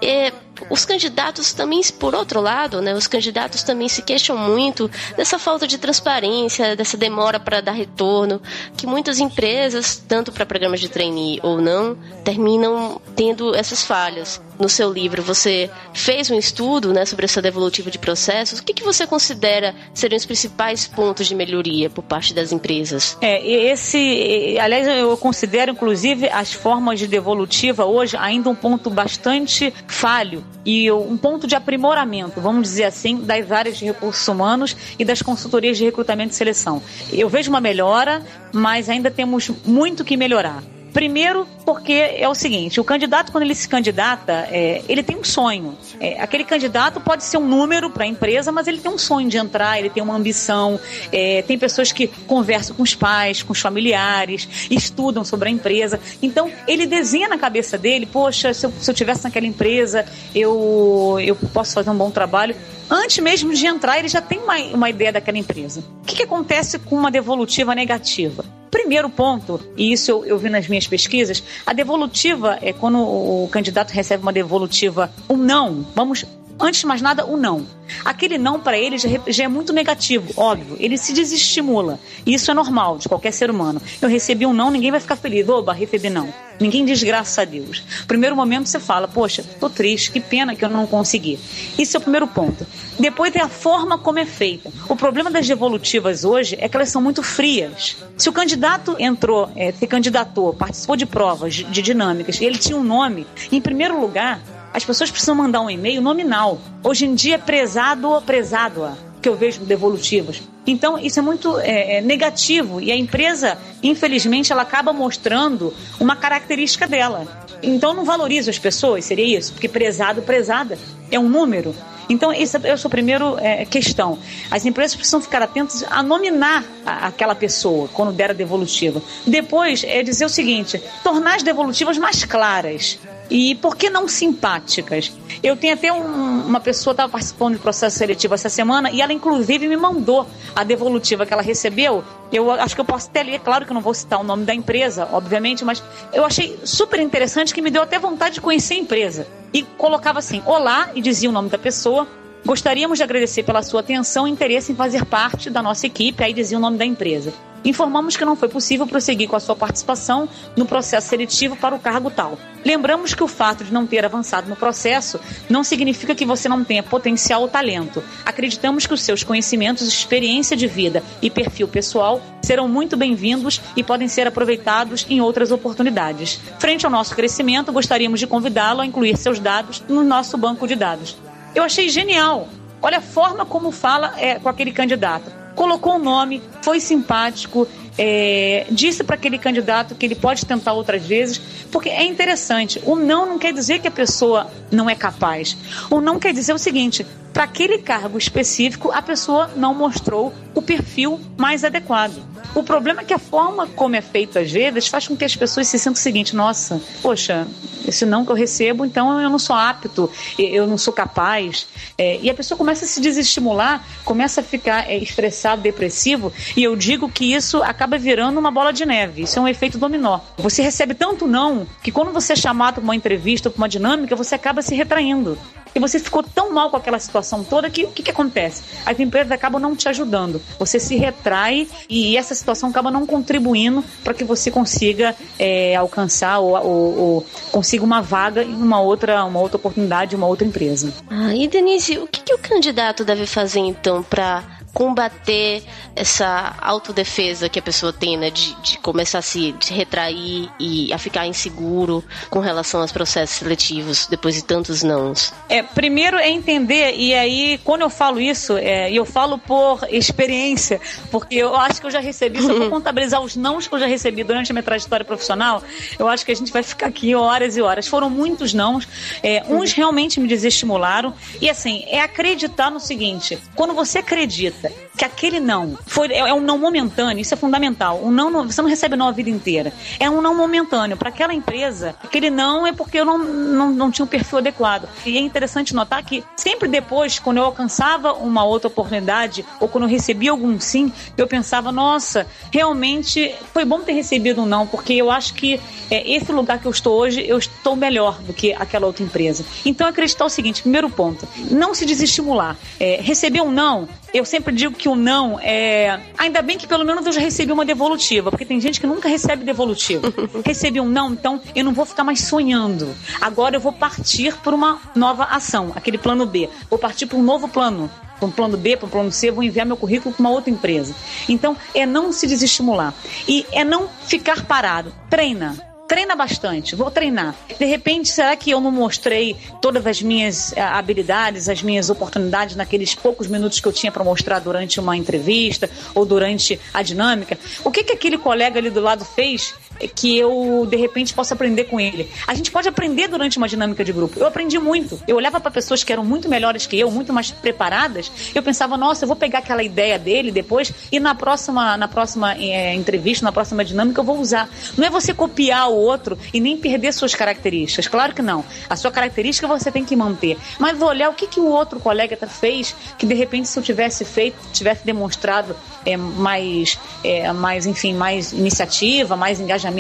É, 0.01 0.33
os 0.71 0.87
candidatos 0.87 1.53
também, 1.53 1.83
por 1.99 2.15
outro 2.15 2.41
lado, 2.41 2.81
né, 2.81 2.95
os 2.95 3.07
candidatos 3.07 3.63
também 3.63 3.89
se 3.91 4.01
queixam 4.01 4.39
muito 4.39 4.91
dessa 5.15 5.39
falta 5.39 5.67
de 5.67 5.77
transparência, 5.77 6.75
dessa 6.75 6.97
demora 6.97 7.39
para 7.39 7.61
dar 7.61 7.73
retorno, 7.73 8.41
que 8.79 8.87
muitas 8.87 9.21
empresas, 9.21 10.03
tanto 10.09 10.33
para 10.33 10.47
programas 10.47 10.81
de 10.81 10.89
trainee 10.89 11.39
ou 11.43 11.61
não, 11.61 11.97
terminam 12.25 12.99
tendo 13.15 13.55
essas 13.55 13.83
falhas. 13.83 14.41
No 14.59 14.69
seu 14.69 14.93
livro, 14.93 15.23
você 15.23 15.71
fez 15.93 16.31
um 16.31 16.39
estudo 16.39 16.93
né, 16.93 17.05
sobre 17.05 17.25
essa 17.25 17.41
devolutiva 17.43 17.91
de 17.91 17.99
processos. 17.99 18.59
O 18.59 18.65
que, 18.65 18.75
que 18.75 18.83
você 18.83 19.07
considera 19.07 19.75
serem 19.95 20.17
os 20.17 20.27
principais 20.27 20.87
pontos 20.87 21.27
de 21.27 21.35
melhoria 21.35 21.91
por 21.91 22.03
parte 22.03 22.33
das 22.35 22.53
empresas? 22.53 23.17
É, 23.21 23.45
esse, 23.45 24.57
aliás, 24.61 24.87
eu 24.87 25.17
considero, 25.17 25.73
inclusive, 25.73 26.29
as 26.29 26.53
formas 26.53 26.99
de 26.99 27.07
devolutiva 27.07 27.85
hoje 27.85 28.17
ainda 28.17 28.51
um 28.51 28.55
ponto 28.55 28.91
bastante 28.91 29.73
falho 29.87 30.45
e 30.65 30.91
um 30.93 31.17
ponto 31.17 31.47
de 31.47 31.55
aprimoramento, 31.55 32.41
vamos 32.41 32.63
dizer 32.63 32.85
assim, 32.85 33.17
das 33.17 33.51
áreas 33.51 33.79
de 33.79 33.85
recursos 33.85 34.27
humanos 34.29 34.77
e 34.99 35.05
das 35.05 35.23
consultorias 35.23 35.77
de 35.77 35.85
recrutamento 35.85 36.33
e 36.33 36.37
seleção. 36.37 36.83
Eu 37.13 37.29
vejo 37.29 37.51
uma 37.51 37.61
melhora, 37.61 38.23
mas 38.53 38.89
ainda 38.89 39.11
temos 39.11 39.51
muito 39.65 40.05
que 40.05 40.17
melhorar. 40.17 40.63
Primeiro, 40.93 41.47
porque 41.65 41.93
é 41.93 42.29
o 42.29 42.35
seguinte: 42.35 42.81
o 42.81 42.85
candidato, 42.85 43.33
quando 43.33 43.45
ele 43.45 43.55
se 43.55 43.69
candidata, 43.69 44.47
é, 44.51 44.83
ele 44.89 45.03
tem 45.03 45.17
um 45.17 45.25
sonho. 45.25 45.77
É, 45.99 46.21
aquele 46.21 46.45
candidato 46.45 47.01
pode 47.01 47.25
ser 47.25 47.39
um 47.39 47.47
número 47.47 47.89
para 47.89 48.05
a 48.05 48.07
empresa, 48.07 48.53
mas 48.53 48.67
ele 48.67 48.79
tem 48.79 48.91
um 48.91 48.99
sonho 48.99 49.29
de 49.29 49.39
entrar, 49.39 49.79
ele 49.79 49.89
tem 49.89 50.03
uma 50.03 50.15
ambição. 50.15 50.79
É, 51.11 51.43
tem 51.43 51.59
pessoas 51.59 51.93
que 51.93 52.07
conversam 52.07 52.77
com 52.77 52.83
os 52.83 52.95
pais, 52.95 53.43
com 53.43 53.53
os 53.53 53.61
familiares, 53.61 54.67
estudam 54.71 55.25
sobre 55.25 55.49
a 55.49 55.53
empresa. 55.53 55.99
Então, 56.21 56.51
ele 56.69 56.87
desenha 56.87 57.29
na 57.29 57.39
cabeça 57.39 57.79
dele: 57.79 58.05
poxa, 58.05 58.53
se 58.53 58.67
eu, 58.67 58.73
se 58.79 58.91
eu 58.91 58.95
tivesse 58.95 59.25
naquela 59.25 59.47
empresa, 59.47 60.05
eu, 60.35 61.19
eu 61.25 61.35
posso 61.35 61.73
fazer 61.73 61.91
um 61.91 61.97
bom 61.97 62.11
trabalho 62.11 62.55
antes 62.91 63.19
mesmo 63.19 63.55
de 63.55 63.67
entrar, 63.67 63.99
ele 63.99 64.09
já 64.09 64.21
tem 64.21 64.39
uma, 64.39 64.57
uma 64.75 64.91
ideia 64.91 65.13
daquela 65.13 65.39
empresa. 65.39 65.83
O 66.03 66.05
que, 66.05 66.17
que 66.17 66.23
acontece 66.25 66.79
com 66.79 66.95
uma 66.95 67.11
devolutiva 67.11 67.75
negativa? 67.75 68.45
Primeiro 68.73 69.11
ponto, 69.11 69.61
e 69.77 69.93
isso 69.93 70.11
eu, 70.11 70.25
eu, 70.25 70.39
vi 70.39 70.49
nas 70.49 70.67
minhas 70.67 70.87
pesquisas, 70.87 71.45
a 71.67 71.75
devolutiva 71.75 72.59
é 72.63 72.73
quando 72.73 72.99
o 72.99 73.47
candidato 73.53 73.91
recebe 73.91 74.23
uma 74.23 74.33
devolutiva, 74.33 75.13
um 75.29 75.37
não, 75.37 75.87
vamos 75.95 76.25
antes 76.63 76.81
de 76.81 76.87
mais 76.87 77.03
nada, 77.03 77.27
o 77.27 77.37
não. 77.37 77.67
Aquele 78.05 78.39
não 78.39 78.59
para 78.59 78.79
ele 78.79 78.97
já, 78.97 79.09
já, 79.27 79.45
é 79.45 79.49
muito 79.49 79.73
negativo, 79.73 80.33
óbvio. 80.37 80.77
Ele 80.79 80.97
se 80.97 81.13
desestimula. 81.13 81.99
E 82.25 82.33
isso 82.33 82.51
é 82.51 82.55
normal 82.55 82.97
de 82.97 83.09
qualquer 83.09 83.33
ser 83.33 83.51
humano. 83.51 83.83
Eu 84.01 84.09
recebi 84.09 84.47
um 84.47 84.53
não, 84.53 84.71
ninguém 84.71 84.91
vai 84.91 85.01
ficar 85.01 85.17
feliz. 85.17 85.49
Oba, 85.49 85.73
recebi 85.73 86.09
não. 86.09 86.33
Ninguém 86.61 86.85
diz 86.85 87.03
graças 87.03 87.39
a 87.39 87.45
Deus. 87.45 87.83
Primeiro 88.07 88.37
momento 88.37 88.69
você 88.69 88.79
fala, 88.79 89.09
poxa, 89.09 89.45
tô 89.59 89.69
triste, 89.69 90.13
que 90.13 90.21
pena 90.21 90.55
que 90.55 90.65
eu 90.65 90.69
não 90.69 90.87
consegui. 90.87 91.39
Isso 91.77 91.97
é 91.97 91.99
o 91.99 92.01
primeiro 92.01 92.27
ponto. 92.27 92.67
Depois 92.99 93.35
é 93.35 93.41
a 93.41 93.49
forma 93.49 93.99
como 93.99 94.21
é 94.21 94.25
feita. 94.25 94.71
O 94.89 94.95
problema 94.95 95.31
das 95.31 95.47
devolutivas 95.47 96.25
hoje 96.25 96.57
é 96.61 96.69
que 96.69 96.77
elas 96.77 96.89
são 96.89 97.03
muito 97.03 97.23
frias. 97.23 97.97
Se 98.17 98.29
o 98.29 98.33
candidato 98.33 98.95
entrou, 98.99 99.51
é, 99.57 99.73
se 99.73 99.87
candidatou, 99.87 100.53
participou 100.55 100.97
de 100.97 101.07
provas, 101.07 101.55
de, 101.55 101.83
dinâmicas, 101.83 102.41
ele 102.41 102.59
tinha 102.59 102.77
um 102.77 102.85
nome, 102.85 103.27
em 103.51 103.61
primeiro 103.61 104.01
lugar, 104.01 104.41
as 104.73 104.85
pessoas 104.85 105.11
precisam 105.11 105.35
mandar 105.35 105.61
um 105.61 105.71
e-mail 105.71 106.01
nominal. 106.01 106.59
Hoje 106.83 107.05
em 107.05 107.15
dia, 107.15 107.35
é 107.35 107.39
prezado 107.39 108.09
ou 108.09 108.23
prezado, 108.23 108.89
que 109.21 109.29
eu 109.29 109.37
vejo 109.37 109.65
devolutivos. 109.65 110.43
Então, 110.67 110.99
isso 110.99 111.19
é 111.19 111.23
muito 111.23 111.59
é, 111.59 111.99
é, 111.99 112.01
negativo 112.01 112.81
e 112.81 112.93
a 112.93 112.97
empresa, 112.97 113.59
infelizmente, 113.83 114.53
ela 114.53 114.63
acaba 114.63 114.93
mostrando 114.93 115.75
uma 115.99 116.15
característica 116.15 116.87
dela. 116.87 117.27
Então, 117.63 117.95
não 117.95 118.05
valoriza 118.05 118.51
as 118.51 118.59
pessoas, 118.59 119.05
seria 119.05 119.39
isso? 119.39 119.53
Porque 119.53 119.69
prezado, 119.69 120.23
prezada, 120.23 120.79
é 121.11 121.19
um 121.19 121.29
número. 121.29 121.75
Então, 122.09 122.33
essa 122.33 122.61
é 122.65 122.73
a 122.73 122.77
sua 122.77 122.91
primeira 122.91 123.25
é, 123.39 123.65
questão. 123.65 124.19
As 124.51 124.67
empresas 124.67 124.95
precisam 124.95 125.21
ficar 125.21 125.43
atentas 125.43 125.85
a 125.89 126.03
nominar 126.03 126.65
a, 126.85 127.07
aquela 127.07 127.35
pessoa 127.35 127.89
quando 127.89 128.13
der 128.13 128.31
a 128.31 128.35
devolutiva. 128.35 129.01
Depois, 129.27 129.85
é 129.85 130.03
dizer 130.03 130.25
o 130.25 130.29
seguinte: 130.29 130.83
tornar 131.03 131.37
as 131.37 131.43
devolutivas 131.43 131.97
mais 131.99 132.25
claras. 132.25 132.99
E 133.31 133.55
por 133.55 133.77
que 133.77 133.89
não 133.89 134.07
simpáticas? 134.07 135.11
Eu 135.43 135.57
tenho 135.57 135.73
até 135.73 135.91
um, 135.91 136.47
uma 136.47 136.61
pessoa 136.61 136.93
que 136.93 136.97
estava 136.97 137.13
participando 137.13 137.55
de 137.55 137.61
processo 137.61 137.97
seletivo 137.97 138.35
essa 138.35 138.51
semana 138.51 138.91
e 138.91 139.01
ela, 139.01 139.13
inclusive, 139.13 139.67
me 139.67 139.77
mandou 139.77 140.27
a 140.55 140.65
devolutiva 140.65 141.27
que 141.27 141.33
ela 141.33 141.43
recebeu. 141.43 142.05
Eu 142.33 142.51
acho 142.51 142.75
que 142.75 142.81
eu 142.81 142.85
posso 142.85 143.09
até 143.09 143.23
ler, 143.23 143.41
claro 143.41 143.65
que 143.65 143.71
eu 143.71 143.75
não 143.75 143.81
vou 143.81 143.95
citar 143.95 144.21
o 144.21 144.25
nome 144.25 144.45
da 144.45 144.55
empresa, 144.55 145.09
obviamente, 145.13 145.65
mas 145.65 145.83
eu 146.13 146.25
achei 146.25 146.59
super 146.65 147.01
interessante 147.01 147.53
que 147.53 147.61
me 147.61 147.71
deu 147.71 147.83
até 147.83 147.99
vontade 147.99 148.35
de 148.35 148.41
conhecer 148.41 148.75
a 148.75 148.79
empresa. 148.79 149.27
E 149.53 149.63
colocava 149.63 150.19
assim: 150.19 150.43
Olá, 150.47 150.91
e 150.95 151.01
dizia 151.01 151.29
o 151.29 151.33
nome 151.33 151.49
da 151.49 151.59
pessoa. 151.59 152.07
Gostaríamos 152.45 152.99
de 152.99 153.05
agradecer 153.05 153.45
pela 153.45 153.63
sua 153.63 153.81
atenção 153.81 154.27
e 154.27 154.31
interesse 154.31 154.73
em 154.73 154.75
fazer 154.75 155.05
parte 155.05 155.49
da 155.49 155.63
nossa 155.63 155.87
equipe. 155.87 156.25
Aí 156.25 156.33
dizia 156.33 156.59
o 156.59 156.61
nome 156.61 156.77
da 156.77 156.85
empresa. 156.85 157.33
informamos 157.65 158.17
que 158.17 158.25
não 158.25 158.35
foi 158.35 158.49
possível 158.49 158.89
prosseguir 158.89 159.29
com 159.29 159.37
a 159.37 159.41
sua 159.41 159.55
participação 159.55 160.29
no 160.57 160.67
processo 160.67 161.09
seletivo 161.09 161.55
para 161.55 161.77
o 161.77 161.79
cargo 161.79 162.11
tal. 162.11 162.37
Lembramos 162.65 163.15
que 163.15 163.23
o 163.23 163.29
fato 163.29 163.63
de 163.63 163.73
não 163.73 163.87
ter 163.87 164.05
avançado 164.05 164.49
no 164.49 164.57
processo 164.57 165.21
não 165.49 165.63
significa 165.63 166.13
que 166.13 166.25
você 166.25 166.49
não 166.49 166.65
tenha 166.65 166.83
potencial 166.83 167.43
ou 167.43 167.49
talento. 167.49 168.03
Acreditamos 168.27 168.85
que 168.85 168.95
os 168.95 169.03
seus 169.03 169.23
conhecimentos, 169.23 169.87
experiência 169.87 170.57
de 170.57 170.67
vida 170.67 171.05
e 171.23 171.31
perfil 171.31 171.69
pessoal 171.69 172.21
serão 172.43 172.67
muito 172.67 172.97
bem-vindos 172.97 173.61
e 173.77 173.85
podem 173.85 174.09
ser 174.09 174.27
aproveitados 174.27 175.07
em 175.09 175.21
outras 175.21 175.53
oportunidades. 175.53 176.41
Frente 176.59 176.85
ao 176.85 176.91
nosso 176.91 177.15
crescimento, 177.15 177.73
gostaríamos 177.73 178.19
de 178.19 178.27
convidá-lo 178.27 178.81
a 178.81 178.87
incluir 178.87 179.17
seus 179.17 179.39
dados 179.39 179.81
no 179.89 180.03
nosso 180.03 180.37
banco 180.37 180.67
de 180.67 180.75
dados. 180.75 181.17
Eu 181.55 181.63
achei 181.63 181.89
genial. 181.89 182.49
Olha 182.81 182.99
a 182.99 183.03
forma 183.03 183.45
como 183.45 183.71
fala 183.71 184.15
é, 184.19 184.39
com 184.39 184.49
aquele 184.49 184.73
candidato. 184.73 185.31
Colocou 185.55 185.97
o 185.97 185.99
nome, 185.99 186.43
foi 186.63 186.81
simpático, 186.81 187.69
é, 187.99 188.67
disse 188.71 189.05
para 189.05 189.17
aquele 189.17 189.39
candidato 189.39 189.95
que 189.95 190.07
ele 190.07 190.15
pode 190.15 190.47
tentar 190.47 190.73
outras 190.73 191.07
vezes, 191.07 191.39
porque 191.71 191.91
é 191.91 192.05
interessante. 192.05 192.83
O 192.87 192.97
não 192.97 193.27
não 193.27 193.39
quer 193.39 193.53
dizer 193.53 193.81
que 193.81 193.87
a 193.87 193.91
pessoa 193.91 194.51
não 194.71 194.89
é 194.89 194.95
capaz. 194.95 195.57
O 195.91 196.01
não 196.01 196.19
quer 196.19 196.33
dizer 196.33 196.55
o 196.55 196.59
seguinte: 196.59 197.07
para 197.33 197.45
aquele 197.45 197.79
cargo 197.79 198.19
específico, 198.19 198.91
a 198.93 199.01
pessoa 199.01 199.51
não 199.57 199.75
mostrou 199.75 200.33
o 200.55 200.61
perfil 200.61 201.21
mais 201.37 201.65
adequado. 201.65 202.33
O 202.55 202.63
problema 202.63 203.01
é 203.01 203.05
que 203.05 203.15
a 203.15 203.19
forma 203.19 203.67
como 203.67 203.97
é 203.97 204.03
feito 204.03 204.39
às 204.39 204.51
vezes 204.53 204.87
faz 204.87 205.09
com 205.09 205.17
que 205.17 205.25
as 205.25 205.35
pessoas 205.35 205.69
se 205.69 205.79
sintam 205.79 205.95
o 205.95 205.97
seguinte: 205.97 206.37
nossa, 206.37 206.81
poxa, 207.01 207.47
esse 207.87 208.05
não 208.05 208.27
que 208.27 208.31
eu 208.31 208.37
recebo, 208.37 208.85
então 208.85 209.21
eu 209.21 209.31
não 209.31 209.39
sou 209.39 209.57
apto, 209.57 210.11
eu 210.39 210.67
não 210.67 210.77
sou 210.77 210.93
capaz. 210.93 211.67
É, 211.97 212.19
e 212.21 212.29
a 212.29 212.35
pessoa 212.35 212.59
começa 212.59 212.85
a 212.85 212.89
se 212.89 213.01
desestimular, 213.01 213.83
começa 214.05 214.43
a 214.43 214.45
ficar 214.45 214.91
é, 214.91 214.99
estressado, 214.99 215.63
depressivo, 215.63 216.31
e 216.55 216.63
eu 216.63 216.77
digo 216.77 217.09
que 217.09 217.33
isso 217.33 217.63
acaba 217.63 217.97
virando 217.97 218.39
uma 218.39 218.51
bola 218.51 218.73
de 218.73 218.85
neve. 218.85 219.23
Isso 219.23 219.39
é 219.39 219.43
um 219.43 219.49
efeito 219.49 219.79
dominó. 219.79 220.21
Você 220.37 220.61
recebe 220.61 220.93
tanto 220.93 221.27
não 221.27 221.67
que 221.83 221.91
quando 221.91 222.13
você 222.13 222.35
é 222.35 222.37
chamado 222.37 222.75
para 222.75 222.85
uma 222.85 222.97
entrevista 222.97 223.49
para 223.49 223.59
uma 223.59 223.69
dinâmica, 223.69 224.15
você 224.15 224.35
acaba 224.35 224.61
se 224.61 224.75
retraindo. 224.75 225.39
E 225.75 225.81
você 225.81 225.99
ficou 225.99 226.23
tão 226.23 226.53
mal 226.53 226.71
com 226.71 226.77
aquela 226.77 226.99
situação 226.99 227.43
toda 227.43 227.71
que 227.71 227.85
o 227.85 227.91
que, 227.91 228.03
que 228.03 228.11
acontece? 228.11 228.63
As 228.85 228.99
empresas 229.01 229.33
acabam 229.33 229.61
não 229.61 229.75
te 229.75 229.89
ajudando. 229.89 230.41
Você 230.59 230.79
se 230.79 230.97
retrai 230.97 231.69
e 231.89 232.17
essa 232.17 232.35
situação 232.35 232.71
acaba 232.71 232.91
não 232.91 233.07
contribuindo 233.07 233.85
para 234.05 234.15
que 234.15 234.25
você 234.25 234.51
consiga 234.51 235.15
é, 235.39 235.75
alcançar 235.75 236.39
ou, 236.39 236.55
ou, 236.55 236.99
ou, 236.99 237.27
consiga 237.51 237.85
uma 237.85 238.03
vaga 238.03 238.43
em 238.43 238.55
uma 238.55 238.81
outra, 238.81 239.25
uma 239.25 239.41
outra 239.41 239.57
oportunidade, 239.57 240.15
uma 240.15 240.27
outra 240.27 240.47
empresa. 240.47 240.93
Ah, 241.09 241.35
e 241.35 241.49
Denise, 241.49 241.99
o 241.99 242.07
que, 242.07 242.23
que 242.23 242.35
o 242.35 242.39
candidato 242.39 243.05
deve 243.05 243.27
fazer 243.27 243.61
então 243.61 244.03
para 244.03 244.43
combater 244.73 245.63
essa 245.95 246.55
autodefesa 246.61 247.49
que 247.49 247.59
a 247.59 247.63
pessoa 247.63 247.93
tem, 247.93 248.17
né? 248.17 248.31
De, 248.31 248.55
de 248.63 248.79
começar 248.79 249.19
a 249.19 249.23
se 249.23 249.55
retrair 249.71 250.49
e 250.59 250.93
a 250.93 250.99
ficar 250.99 251.27
inseguro 251.27 252.03
com 252.31 252.41
relação 252.41 252.81
aos 252.81 252.93
processos 252.93 253.37
seletivos 253.37 254.07
depois 254.07 254.35
de 254.35 254.45
tantos 254.45 254.83
nãos? 254.83 255.33
É, 255.49 255.63
primeiro 255.63 256.17
é 256.17 256.31
entender, 256.31 256.95
e 256.97 257.15
aí 257.15 257.61
quando 257.65 257.83
eu 257.83 257.91
falo 257.91 258.21
isso, 258.21 258.57
é, 258.57 258.91
eu 258.91 259.05
falo 259.05 259.39
por 259.39 259.81
experiência, 259.91 260.81
porque 261.11 261.37
eu 261.37 261.55
acho 261.55 261.81
que 261.81 261.87
eu 261.87 261.91
já 261.91 262.01
recebi, 262.01 262.41
se 262.41 262.49
eu 262.49 262.57
for 262.57 262.71
contabilizar 262.71 263.21
os 263.21 263.37
nãos 263.37 263.67
que 263.67 263.75
eu 263.75 263.79
já 263.79 263.87
recebi 263.87 264.25
durante 264.25 264.51
a 264.51 264.55
minha 264.55 264.63
trajetória 264.63 265.05
profissional, 265.05 265.63
eu 265.99 266.09
acho 266.09 266.25
que 266.25 266.33
a 266.33 266.37
gente 266.37 266.53
vai 266.53 266.63
ficar 266.63 266.87
aqui 266.87 267.15
horas 267.15 267.57
e 267.57 267.63
horas. 267.63 267.87
Foram 267.87 268.09
muitos 268.09 268.55
nãos, 268.55 268.89
é, 269.23 269.43
uns 269.49 269.73
realmente 269.73 270.19
me 270.19 270.29
desestimularam, 270.29 271.15
e 271.41 271.51
assim, 271.51 271.85
é 271.89 272.01
acreditar 272.01 272.71
no 272.71 272.81
seguinte, 272.81 273.39
quando 273.55 273.75
você 273.75 273.99
acredita 273.99 274.62
Thursday. 274.63 274.92
Que 274.97 275.05
aquele 275.05 275.41
não 275.41 275.79
foi, 275.87 276.09
é, 276.09 276.19
é 276.19 276.35
um 276.35 276.41
não 276.41 276.59
momentâneo, 276.59 277.21
isso 277.21 277.35
é 277.35 277.37
fundamental. 277.37 278.01
Um 278.03 278.11
não, 278.11 278.47
você 278.47 278.61
não 278.61 278.69
recebe 278.69 278.97
não 278.97 279.09
a 279.09 279.13
vida 279.13 279.31
inteira. 279.31 279.73
É 279.99 280.09
um 280.09 280.21
não 280.21 280.35
momentâneo. 280.35 280.97
Para 280.97 281.09
aquela 281.09 281.35
empresa, 281.35 281.95
aquele 282.03 282.31
não 282.31 282.67
é 282.67 282.73
porque 282.73 282.99
eu 282.99 283.05
não, 283.05 283.19
não, 283.19 283.73
não 283.73 283.91
tinha 283.91 284.05
um 284.05 284.09
perfil 284.09 284.39
adequado. 284.39 284.89
E 285.05 285.17
é 285.17 285.21
interessante 285.21 285.75
notar 285.75 286.03
que 286.05 286.23
sempre 286.37 286.69
depois, 286.69 287.19
quando 287.19 287.39
eu 287.39 287.45
alcançava 287.45 288.13
uma 288.13 288.45
outra 288.45 288.69
oportunidade, 288.69 289.45
ou 289.61 289.69
quando 289.69 289.85
eu 289.85 289.91
recebia 289.91 290.31
algum 290.31 290.59
sim, 290.61 290.93
eu 291.17 291.27
pensava, 291.27 291.73
nossa, 291.73 292.27
realmente 292.51 293.35
foi 293.53 293.65
bom 293.65 293.81
ter 293.81 293.93
recebido 293.93 294.43
um 294.43 294.47
não, 294.47 294.67
porque 294.67 294.93
eu 294.93 295.11
acho 295.11 295.35
que 295.35 295.61
é, 295.91 296.11
esse 296.11 296.33
lugar 296.33 296.59
que 296.59 296.67
eu 296.67 296.71
estou 296.71 296.99
hoje, 296.99 297.25
eu 297.27 297.39
estou 297.39 297.77
melhor 297.77 298.21
do 298.21 298.33
que 298.33 298.53
aquela 298.53 298.87
outra 298.87 299.05
empresa. 299.05 299.45
Então, 299.65 299.87
acreditar 299.87 300.25
o 300.25 300.29
seguinte: 300.29 300.63
primeiro 300.63 300.89
ponto, 300.91 301.27
não 301.51 301.75
se 301.75 301.85
desestimular. 301.85 302.57
É, 302.79 303.01
receber 303.03 303.41
um 303.41 303.51
não, 303.51 303.89
eu 304.13 304.25
sempre 304.25 304.55
digo 304.55 304.75
que 304.83 304.89
o 304.89 304.97
não 304.97 305.39
é. 305.39 306.01
Ainda 306.19 306.43
bem 306.43 306.59
que 306.59 306.67
pelo 306.67 306.85
menos 306.85 307.07
eu 307.07 307.13
já 307.13 307.21
recebi 307.21 307.53
uma 307.53 307.65
devolutiva, 307.65 308.31
porque 308.31 308.45
tem 308.45 308.61
gente 308.61 308.81
que 308.81 308.87
nunca 308.87 309.09
recebe 309.09 309.45
devolutiva. 309.45 310.13
recebi 310.45 310.81
um 310.81 310.89
não, 310.89 311.13
então 311.13 311.41
eu 311.55 311.65
não 311.65 311.73
vou 311.73 311.87
ficar 311.87 312.03
mais 312.03 312.23
sonhando. 312.23 312.93
Agora 313.21 313.55
eu 313.55 313.61
vou 313.61 313.73
partir 313.73 314.35
por 314.39 314.53
uma 314.53 314.81
nova 314.97 315.23
ação, 315.27 315.71
aquele 315.77 315.99
plano 315.99 316.27
B. 316.27 316.49
Vou 316.69 316.81
partir 316.81 317.07
para 317.07 317.17
um 317.17 317.23
novo 317.23 317.47
plano 317.47 317.89
para 318.19 318.29
um 318.29 318.31
plano 318.31 318.57
B, 318.57 318.77
para 318.77 318.87
um 318.87 318.91
plano 318.91 319.11
C, 319.11 319.33
vou 319.33 319.43
enviar 319.43 319.67
meu 319.67 319.77
currículo 319.77 320.15
para 320.15 320.21
uma 320.21 320.31
outra 320.31 320.49
empresa. 320.49 320.95
Então, 321.29 321.57
é 321.75 321.85
não 321.85 322.13
se 322.13 322.25
desestimular. 322.25 322.95
E 323.27 323.45
é 323.51 323.65
não 323.65 323.89
ficar 324.07 324.45
parado. 324.45 324.95
Treina 325.11 325.72
treina 325.87 326.17
bastante, 326.17 326.75
vou 326.75 326.91
treinar. 326.91 327.35
De 327.59 327.65
repente, 327.65 328.09
será 328.09 328.35
que 328.37 328.51
eu 328.51 328.61
não 328.61 328.71
mostrei 328.71 329.37
todas 329.61 329.87
as 329.87 330.01
minhas 330.01 330.53
eh, 330.55 330.61
habilidades, 330.61 331.49
as 331.49 331.63
minhas 331.63 331.91
oportunidades 331.91 332.57
naqueles 332.57 332.95
poucos 332.95 333.27
minutos 333.27 333.61
que 333.61 333.69
eu 333.69 333.73
tinha 333.73 333.93
para 333.93 334.03
mostrar 334.03 334.39
durante 334.39 334.81
uma 334.81 334.97
entrevista 334.97 335.69
ou 335.95 336.05
durante 336.05 336.59
a 336.73 336.83
dinâmica? 336.83 337.39
O 337.65 337.71
que 337.71 337.85
que 337.85 337.93
aquele 337.93 338.17
colega 338.17 338.59
ali 338.59 338.71
do 338.71 338.81
lado 338.81 339.05
fez 339.05 339.55
que 339.89 340.17
eu, 340.17 340.67
de 340.69 340.77
repente, 340.77 341.13
possa 341.15 341.35
aprender 341.35 341.65
com 341.65 341.81
ele. 341.81 342.09
A 342.27 342.35
gente 342.35 342.51
pode 342.51 342.69
aprender 342.69 343.09
durante 343.09 343.39
uma 343.39 343.49
dinâmica 343.49 343.85
de 343.85 343.93
grupo. 343.93 344.19
Eu 344.19 344.27
aprendi 344.27 344.59
muito. 344.59 345.01
Eu 345.07 345.17
olhava 345.17 345.41
para 345.41 345.51
pessoas 345.51 345.83
que 345.83 345.93
eram 345.93 346.05
muito 346.05 346.29
melhores 346.29 346.67
que 346.67 346.79
eu, 346.79 346.91
muito 346.91 347.13
mais 347.13 347.31
preparadas. 347.31 348.11
Eu 348.35 348.43
pensava, 348.43 348.77
nossa, 348.77 349.05
eu 349.05 349.07
vou 349.07 349.17
pegar 349.17 349.41
aquela 349.41 349.63
ideia 349.63 349.99
dele 349.99 350.31
depois 350.31 350.73
e 350.91 351.01
na 351.01 351.15
próxima, 351.15 351.77
na 351.77 351.89
próxima 351.89 352.35
é, 352.35 352.75
entrevista, 352.75 353.25
na 353.25 353.33
próxima 353.33 353.65
dinâmica, 353.65 354.01
eu 354.01 354.05
vou 354.05 354.19
usar. 354.19 354.49
Não 354.77 354.87
é 354.87 354.91
você 354.91 355.13
copiar 355.13 355.69
o 355.69 355.75
outro 355.75 356.19
e 356.33 356.41
nem 356.41 356.57
perder 356.57 356.93
suas 356.93 357.15
características. 357.15 357.89
Claro 357.89 358.15
que 358.15 358.23
não. 358.23 358.45
A 358.69 358.77
sua 358.77 358.91
característica 358.91 359.47
você 359.47 359.71
tem 359.71 359.85
que 359.85 359.97
manter. 359.97 360.37
Mas 360.59 360.81
olhar 360.81 361.11
o 361.11 361.15
que, 361.15 361.27
que 361.27 361.41
o 361.41 361.47
outro 361.47 361.81
colega 361.81 362.17
fez 362.27 362.75
que, 362.99 363.07
de 363.07 363.15
repente, 363.15 363.49
se 363.49 363.59
eu 363.59 363.63
tivesse 363.63 364.05
feito, 364.05 364.37
tivesse 364.53 364.85
demonstrado 364.85 365.57
é, 365.85 365.97
mais, 365.97 366.79
é, 367.03 367.33
mais, 367.33 367.67
enfim, 367.67 367.95
mais 367.95 368.33
iniciativa, 368.33 369.17
mais 369.17 369.41
engajamento 369.41 369.72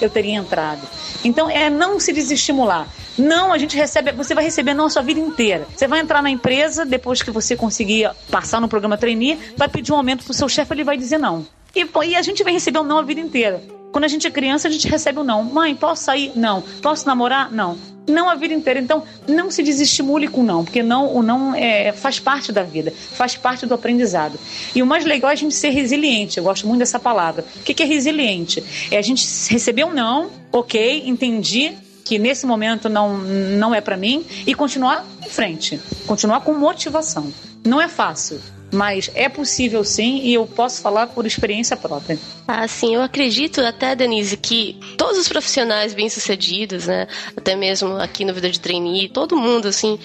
eu 0.00 0.08
teria 0.08 0.34
entrado. 0.34 0.80
Então 1.24 1.50
é 1.50 1.68
não 1.68 1.98
se 2.00 2.12
desestimular. 2.12 2.88
Não, 3.18 3.52
a 3.52 3.58
gente 3.58 3.76
recebe, 3.76 4.12
você 4.12 4.34
vai 4.34 4.44
receber 4.44 4.72
não 4.72 4.86
a 4.86 4.90
sua 4.90 5.02
vida 5.02 5.20
inteira. 5.20 5.66
Você 5.76 5.86
vai 5.86 6.00
entrar 6.00 6.22
na 6.22 6.30
empresa, 6.30 6.86
depois 6.86 7.22
que 7.22 7.30
você 7.30 7.54
conseguir 7.56 8.10
passar 8.30 8.60
no 8.60 8.68
programa 8.68 8.96
trainee, 8.96 9.38
vai 9.56 9.68
pedir 9.68 9.92
um 9.92 9.96
aumento 9.96 10.24
pro 10.24 10.32
seu 10.32 10.48
chefe, 10.48 10.72
ele 10.72 10.84
vai 10.84 10.96
dizer 10.96 11.18
não. 11.18 11.46
E, 11.74 11.86
e 12.06 12.16
a 12.16 12.22
gente 12.22 12.42
vai 12.42 12.52
receber 12.52 12.78
um 12.78 12.84
não 12.84 12.98
a 12.98 13.02
vida 13.02 13.20
inteira. 13.20 13.79
Quando 13.92 14.04
a 14.04 14.08
gente 14.08 14.26
é 14.26 14.30
criança, 14.30 14.68
a 14.68 14.70
gente 14.70 14.86
recebe 14.88 15.18
um 15.18 15.24
não. 15.24 15.42
Mãe, 15.42 15.74
posso 15.74 16.04
sair? 16.04 16.32
Não. 16.36 16.62
Posso 16.82 17.06
namorar? 17.06 17.50
Não 17.50 17.76
não 18.10 18.28
a 18.28 18.34
vida 18.34 18.52
inteira. 18.52 18.80
Então, 18.80 19.04
não 19.26 19.50
se 19.50 19.62
desestimule 19.62 20.28
com 20.28 20.42
não, 20.42 20.64
porque 20.64 20.82
não, 20.82 21.14
o 21.14 21.22
não 21.22 21.54
é, 21.54 21.92
faz 21.92 22.18
parte 22.18 22.52
da 22.52 22.62
vida, 22.62 22.92
faz 23.12 23.36
parte 23.36 23.66
do 23.66 23.74
aprendizado. 23.74 24.38
E 24.74 24.82
o 24.82 24.86
mais 24.86 25.04
legal 25.04 25.30
é 25.30 25.34
a 25.34 25.36
gente 25.36 25.54
ser 25.54 25.70
resiliente. 25.70 26.38
Eu 26.38 26.44
gosto 26.44 26.66
muito 26.66 26.80
dessa 26.80 26.98
palavra. 26.98 27.44
O 27.56 27.62
que 27.62 27.82
é 27.82 27.86
resiliente? 27.86 28.62
É 28.90 28.98
a 28.98 29.02
gente 29.02 29.24
receber 29.50 29.84
um 29.84 29.94
não, 29.94 30.30
ok, 30.52 31.04
entendi 31.06 31.72
que 32.04 32.18
nesse 32.18 32.44
momento 32.44 32.88
não, 32.88 33.18
não 33.18 33.74
é 33.74 33.80
para 33.80 33.96
mim 33.96 34.24
e 34.46 34.54
continuar 34.54 35.06
em 35.24 35.28
frente, 35.28 35.80
continuar 36.06 36.40
com 36.40 36.52
motivação. 36.52 37.32
Não 37.64 37.80
é 37.80 37.86
fácil, 37.86 38.40
mas 38.72 39.10
é 39.14 39.28
possível 39.28 39.84
sim 39.84 40.20
e 40.22 40.34
eu 40.34 40.46
posso 40.46 40.80
falar 40.80 41.08
por 41.08 41.26
experiência 41.26 41.76
própria. 41.76 42.18
Ah, 42.46 42.66
sim, 42.66 42.94
eu 42.94 43.02
acredito 43.02 43.60
até, 43.60 43.94
Denise, 43.94 44.36
que 44.36 44.78
todos 44.96 45.18
os 45.18 45.28
profissionais 45.28 45.94
bem-sucedidos, 45.94 46.86
né, 46.86 47.06
até 47.36 47.54
mesmo 47.54 47.96
aqui 47.96 48.24
no 48.24 48.34
Vida 48.34 48.50
de 48.50 48.58
Trainee, 48.58 49.08
todo 49.08 49.36
mundo, 49.36 49.68
assim, 49.68 49.98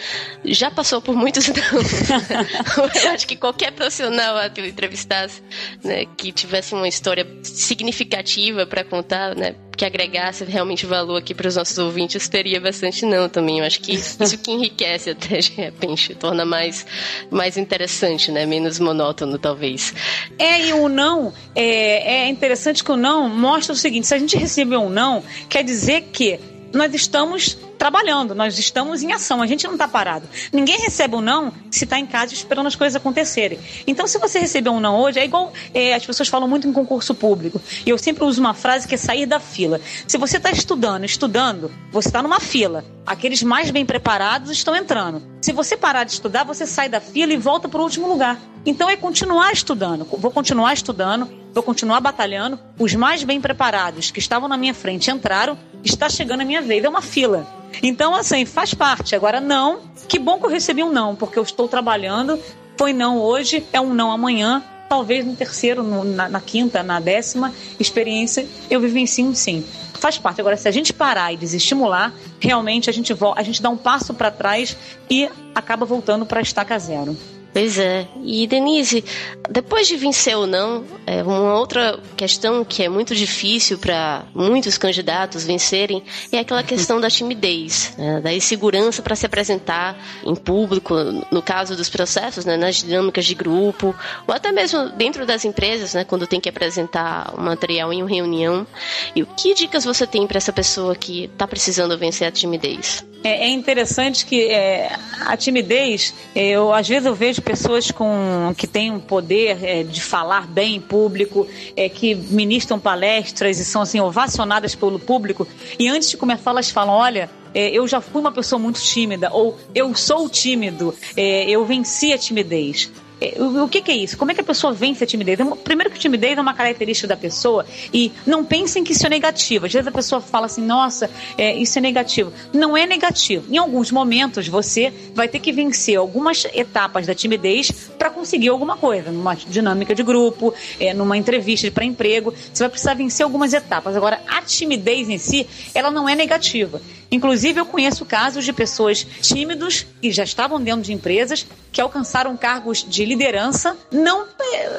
já 0.44 0.70
passou 0.70 1.02
por 1.02 1.16
muitos 1.16 1.48
eu 3.04 3.12
acho 3.12 3.28
que 3.28 3.36
qualquer 3.36 3.72
profissional 3.72 4.50
que 4.52 4.62
eu 4.62 4.66
entrevistasse, 4.66 5.42
né, 5.84 6.06
que 6.18 6.32
tivesse 6.32 6.74
uma 6.74 6.88
história 6.88 7.28
significativa 7.44 8.66
para 8.66 8.84
contar, 8.84 9.36
né, 9.36 9.56
que 9.76 9.86
agregasse 9.86 10.44
realmente 10.46 10.86
valor 10.86 11.18
aqui 11.18 11.34
para 11.34 11.48
os 11.48 11.56
nossos 11.56 11.78
ouvintes, 11.78 12.28
teria 12.28 12.60
bastante 12.60 13.06
não 13.06 13.28
também. 13.28 13.60
Eu 13.60 13.66
acho 13.66 13.82
que 13.82 13.94
isso 13.94 14.38
que 14.38 14.52
enriquece 14.52 15.10
até, 15.12 15.38
de 15.40 15.52
repente, 15.54 16.16
torna 16.16 16.46
mais, 16.46 16.86
mais 17.30 17.58
interessante, 17.58 18.32
né? 18.32 18.46
Menos 18.46 18.80
monótono, 18.80 19.38
talvez. 19.38 19.94
É, 20.38 20.68
e 20.68 20.74
o 20.74 20.88
não, 20.88 21.34
é, 21.54 22.26
é 22.26 22.30
interessante 22.30 22.84
que 22.84 22.92
o 22.92 22.98
não 22.98 23.30
mostra 23.30 23.74
o 23.74 23.76
seguinte: 23.76 24.08
se 24.08 24.14
a 24.14 24.20
gente 24.20 24.38
recebeu 24.38 24.82
um 24.82 24.90
não, 24.90 25.24
quer 25.50 25.64
dizer 25.64 26.10
que 26.12 26.40
nós 26.76 26.94
estamos 26.94 27.58
trabalhando, 27.78 28.34
nós 28.34 28.58
estamos 28.58 29.04
em 29.04 29.12
ação, 29.12 29.42
a 29.42 29.48
gente 29.48 29.66
não 29.66 29.74
está 29.74 29.88
parado. 29.88 30.28
Ninguém 30.52 30.78
recebe 30.78 31.16
um 31.16 31.22
não 31.22 31.52
se 31.70 31.84
está 31.84 32.00
em 32.00 32.06
casa 32.06 32.34
esperando 32.34 32.68
as 32.68 32.76
coisas 32.76 32.96
acontecerem. 32.96 33.60
Então, 33.86 34.08
se 34.08 34.18
você 34.18 34.40
receber 34.40 34.70
um 34.70 34.80
não 34.80 35.00
hoje, 35.00 35.20
é 35.20 35.26
igual 35.26 35.52
é, 35.74 35.94
as 35.94 36.06
pessoas 36.06 36.28
falam 36.28 36.48
muito 36.48 36.68
em 36.68 36.74
concurso 36.74 37.14
público. 37.14 37.62
E 37.86 37.90
eu 37.90 37.98
sempre 37.98 38.24
uso 38.24 38.40
uma 38.40 38.54
frase 38.54 38.88
que 38.88 38.96
é 38.96 38.98
sair 38.98 39.26
da 39.26 39.40
fila. 39.40 39.80
Se 40.08 40.18
você 40.18 40.38
está 40.38 40.52
estudando, 40.52 41.06
estudando, 41.06 41.72
você 41.92 42.10
está 42.10 42.22
numa 42.22 42.40
fila. 42.40 42.84
Aqueles 43.06 43.44
mais 43.44 43.70
bem 43.72 43.86
preparados 43.86 44.50
estão 44.50 44.76
entrando. 44.76 45.22
Se 45.42 45.52
você 45.52 45.78
parar 45.78 46.04
de 46.04 46.12
estudar, 46.14 46.44
você 46.44 46.66
sai 46.66 46.90
da 46.90 47.00
fila 47.00 47.34
e 47.34 47.38
volta 47.38 47.70
para 47.70 47.80
o 47.80 47.84
último 47.84 48.08
lugar. 48.08 48.40
Então 48.66 48.90
é 48.90 48.98
continuar 48.98 49.52
estudando. 49.54 50.06
Vou 50.06 50.32
continuar 50.32 50.74
estudando, 50.74 51.30
vou 51.56 51.64
continuar 51.64 52.02
batalhando. 52.02 52.60
Os 52.78 52.94
mais 52.94 53.24
bem 53.24 53.40
preparados 53.40 54.12
que 54.12 54.20
estavam 54.20 54.50
na 54.50 54.58
minha 54.58 54.74
frente 54.74 55.10
entraram, 55.10 55.58
está 55.86 56.10
chegando 56.10 56.42
a 56.42 56.46
minha 56.46 56.62
vez. 56.62 56.84
É 56.84 56.90
uma 56.90 57.02
fila. 57.02 57.48
Então, 57.82 58.14
assim, 58.14 58.46
faz 58.46 58.74
parte. 58.74 59.16
Agora, 59.16 59.40
não. 59.40 59.80
Que 60.10 60.20
bom 60.20 60.38
que 60.38 60.46
eu 60.46 60.50
recebi 60.50 60.84
um 60.84 60.92
não, 60.92 61.16
porque 61.16 61.40
eu 61.40 61.44
estou 61.44 61.70
trabalhando. 61.70 62.38
Foi 62.78 62.92
não 62.92 63.20
hoje, 63.20 63.66
é 63.72 63.80
um 63.80 63.94
não 63.94 64.12
amanhã. 64.12 64.62
Talvez 64.90 65.26
no 65.26 65.34
terceiro, 65.34 65.82
no, 65.82 66.04
na, 66.04 66.28
na, 66.28 66.42
quinta, 66.42 66.84
na 66.84 67.00
décima 67.00 67.54
experiência, 67.80 68.46
eu 68.70 68.82
vivencie 68.82 69.24
um 69.24 69.34
sim. 69.34 69.66
Faz 69.94 70.18
parte. 70.18 70.42
Agora, 70.42 70.58
se 70.58 70.68
a 70.68 70.72
gente 70.72 70.92
parar 70.92 71.34
e 71.34 71.38
desestimular, 71.38 72.14
realmente 72.38 72.90
a 72.90 72.94
gente, 72.94 73.16
a 73.36 73.44
gente 73.44 73.62
dá 73.62 73.70
um 73.70 73.78
passo 73.78 74.14
para 74.14 74.30
trás 74.30 74.76
e 75.10 75.30
acaba 75.56 75.86
voltando 75.86 76.26
para 76.26 76.40
a 76.40 76.44
estaca 76.44 76.78
zero. 76.78 77.18
Pois 77.56 77.80
é. 77.80 78.06
E 78.22 78.46
Denise, 78.48 79.02
depois 79.50 79.88
de 79.88 79.96
vencer 79.96 80.36
ou 80.36 80.46
não, 80.46 80.84
é 81.08 81.24
uma 81.24 81.58
outra 81.58 81.98
questão 82.18 82.66
que 82.66 82.84
é 82.84 82.90
muito 82.90 83.16
difícil 83.16 83.78
para 83.78 84.26
muitos 84.36 84.78
candidatos 84.78 85.46
vencerem 85.46 86.04
é 86.34 86.40
aquela 86.40 86.62
questão 86.64 87.00
da 87.00 87.10
timidez, 87.10 87.94
né, 87.98 88.20
da 88.20 88.34
insegurança 88.34 89.02
para 89.02 89.16
se 89.16 89.26
apresentar 89.26 89.98
em 90.26 90.36
público, 90.36 90.96
no 91.32 91.42
caso 91.42 91.78
dos 91.78 91.88
processos, 91.88 92.44
né, 92.44 92.58
nas 92.58 92.84
dinâmicas 92.84 93.24
de 93.24 93.34
grupo, 93.34 93.96
ou 94.28 94.36
até 94.36 94.52
mesmo 94.52 94.90
dentro 94.90 95.26
das 95.26 95.46
empresas, 95.46 95.94
né, 95.94 96.04
quando 96.04 96.28
tem 96.28 96.42
que 96.42 96.50
apresentar 96.50 97.34
o 97.38 97.42
material 97.42 97.94
em 97.94 98.02
uma 98.02 98.10
reunião. 98.10 98.68
E 99.16 99.24
que 99.24 99.54
dicas 99.54 99.86
você 99.86 100.06
tem 100.06 100.28
para 100.28 100.40
essa 100.40 100.52
pessoa 100.52 100.94
que 100.94 101.24
está 101.24 101.48
precisando 101.48 101.98
vencer 101.98 102.28
a 102.28 102.32
timidez? 102.32 103.06
É, 103.26 103.46
é 103.46 103.50
interessante 103.50 104.24
que 104.24 104.52
é, 104.52 104.92
a 105.22 105.36
timidez, 105.36 106.14
eu 106.36 106.72
às 106.72 106.88
vezes 106.88 107.08
eu 107.08 107.16
vejo 107.16 107.42
pessoas 107.46 107.92
com, 107.92 108.54
que 108.58 108.66
têm 108.66 108.92
um 108.92 109.00
poder 109.00 109.64
é, 109.64 109.84
de 109.84 110.02
falar 110.02 110.48
bem 110.48 110.76
em 110.76 110.82
público, 110.82 111.48
é, 111.78 111.88
que 111.88 112.16
ministram 112.16 112.80
palestras 112.80 113.60
e 113.60 113.64
são 113.64 113.84
assim 113.84 114.00
ovacionadas 114.00 114.74
pelo 114.74 114.98
público, 115.00 115.48
e 115.78 115.88
antes 115.88 116.10
de 116.10 116.18
começar 116.18 116.50
elas 116.50 116.72
falam, 116.72 116.96
olha, 116.96 117.30
é, 117.54 117.70
eu 117.70 117.88
já 117.88 118.02
fui 118.02 118.20
uma 118.20 118.32
pessoa 118.32 118.60
muito 118.60 118.82
tímida, 118.82 119.30
ou 119.32 119.58
eu 119.74 119.94
sou 119.96 120.28
tímido, 120.28 120.94
é, 121.16 121.50
eu 121.50 121.64
venci 121.64 122.12
a 122.12 122.18
timidez. 122.18 122.92
É, 123.20 123.42
o 123.42 123.68
que, 123.70 123.82
que, 123.82 123.92
é 123.92 123.96
isso? 123.96 124.18
Como 124.18 124.32
é 124.32 124.34
que 124.34 124.42
a 124.42 124.44
pessoa 124.44 124.74
vence 124.74 125.04
a 125.04 125.08
timidez? 125.08 125.40
Primeiro 125.64 125.90
que 125.90 125.98
a 125.98 126.00
timidez 126.00 126.38
é 126.38 126.42
uma 126.42 126.54
característica 126.54 127.08
da 127.08 127.16
pessoa 127.16 127.66
e 127.94 128.12
não 128.26 128.44
pensem 128.44 128.84
que 128.84 128.92
isso 128.92 129.06
é 129.06 129.10
negativo. 129.10 129.66
Às 129.66 129.74
vezes 129.74 129.88
a 129.88 129.92
pessoa 129.92 130.20
fala 130.20 130.48
assim, 130.48 130.62
nossa, 130.62 131.10
é, 131.38 131.56
isso 131.56 131.78
é 131.78 131.82
negativo. 131.82 132.34
Não 132.52 132.76
é 132.76 132.86
negativo. 132.86 133.46
Em 133.54 133.58
alguns 133.58 133.92
momentos 133.92 134.48
você 134.48 134.94
vai 135.14 135.28
ter 135.28 135.40
que 135.40 135.52
vencer 135.52 135.98
algumas 135.98 136.46
etapas 136.54 137.08
da 137.08 137.16
timidez 137.16 137.72
para 137.98 138.10
conseguir 138.10 138.50
alguma 138.50 138.76
coisa. 138.76 139.12
Numa 139.12 139.36
dinâmica 139.36 139.96
de 139.96 140.04
grupo, 140.04 140.54
é, 140.80 140.94
numa 140.94 141.18
entrevista 141.18 141.72
para 141.72 141.86
emprego, 141.86 142.34
você 142.54 142.64
vai 142.64 142.70
precisar 142.70 142.96
vencer 142.96 143.24
algumas 143.24 143.54
etapas. 143.54 143.96
Agora, 143.96 144.22
a 144.28 144.42
timidez 144.42 145.10
em 145.10 145.18
si, 145.18 145.48
ela 145.74 145.90
não 145.90 146.08
é 146.08 146.16
negativa. 146.16 146.82
Inclusive, 147.12 147.60
eu 147.60 147.66
conheço 147.66 148.06
casos 148.06 148.44
de 148.44 148.54
pessoas 148.54 149.06
tímidos 149.22 149.86
que 150.02 150.12
já 150.12 150.24
estavam 150.24 150.62
dentro 150.62 150.82
de 150.82 150.94
empresas 150.94 151.46
que 151.72 151.82
alcançaram 151.82 152.36
cargos 152.38 152.86
de 152.88 153.06
liderança. 153.06 153.78
Não, 153.92 154.26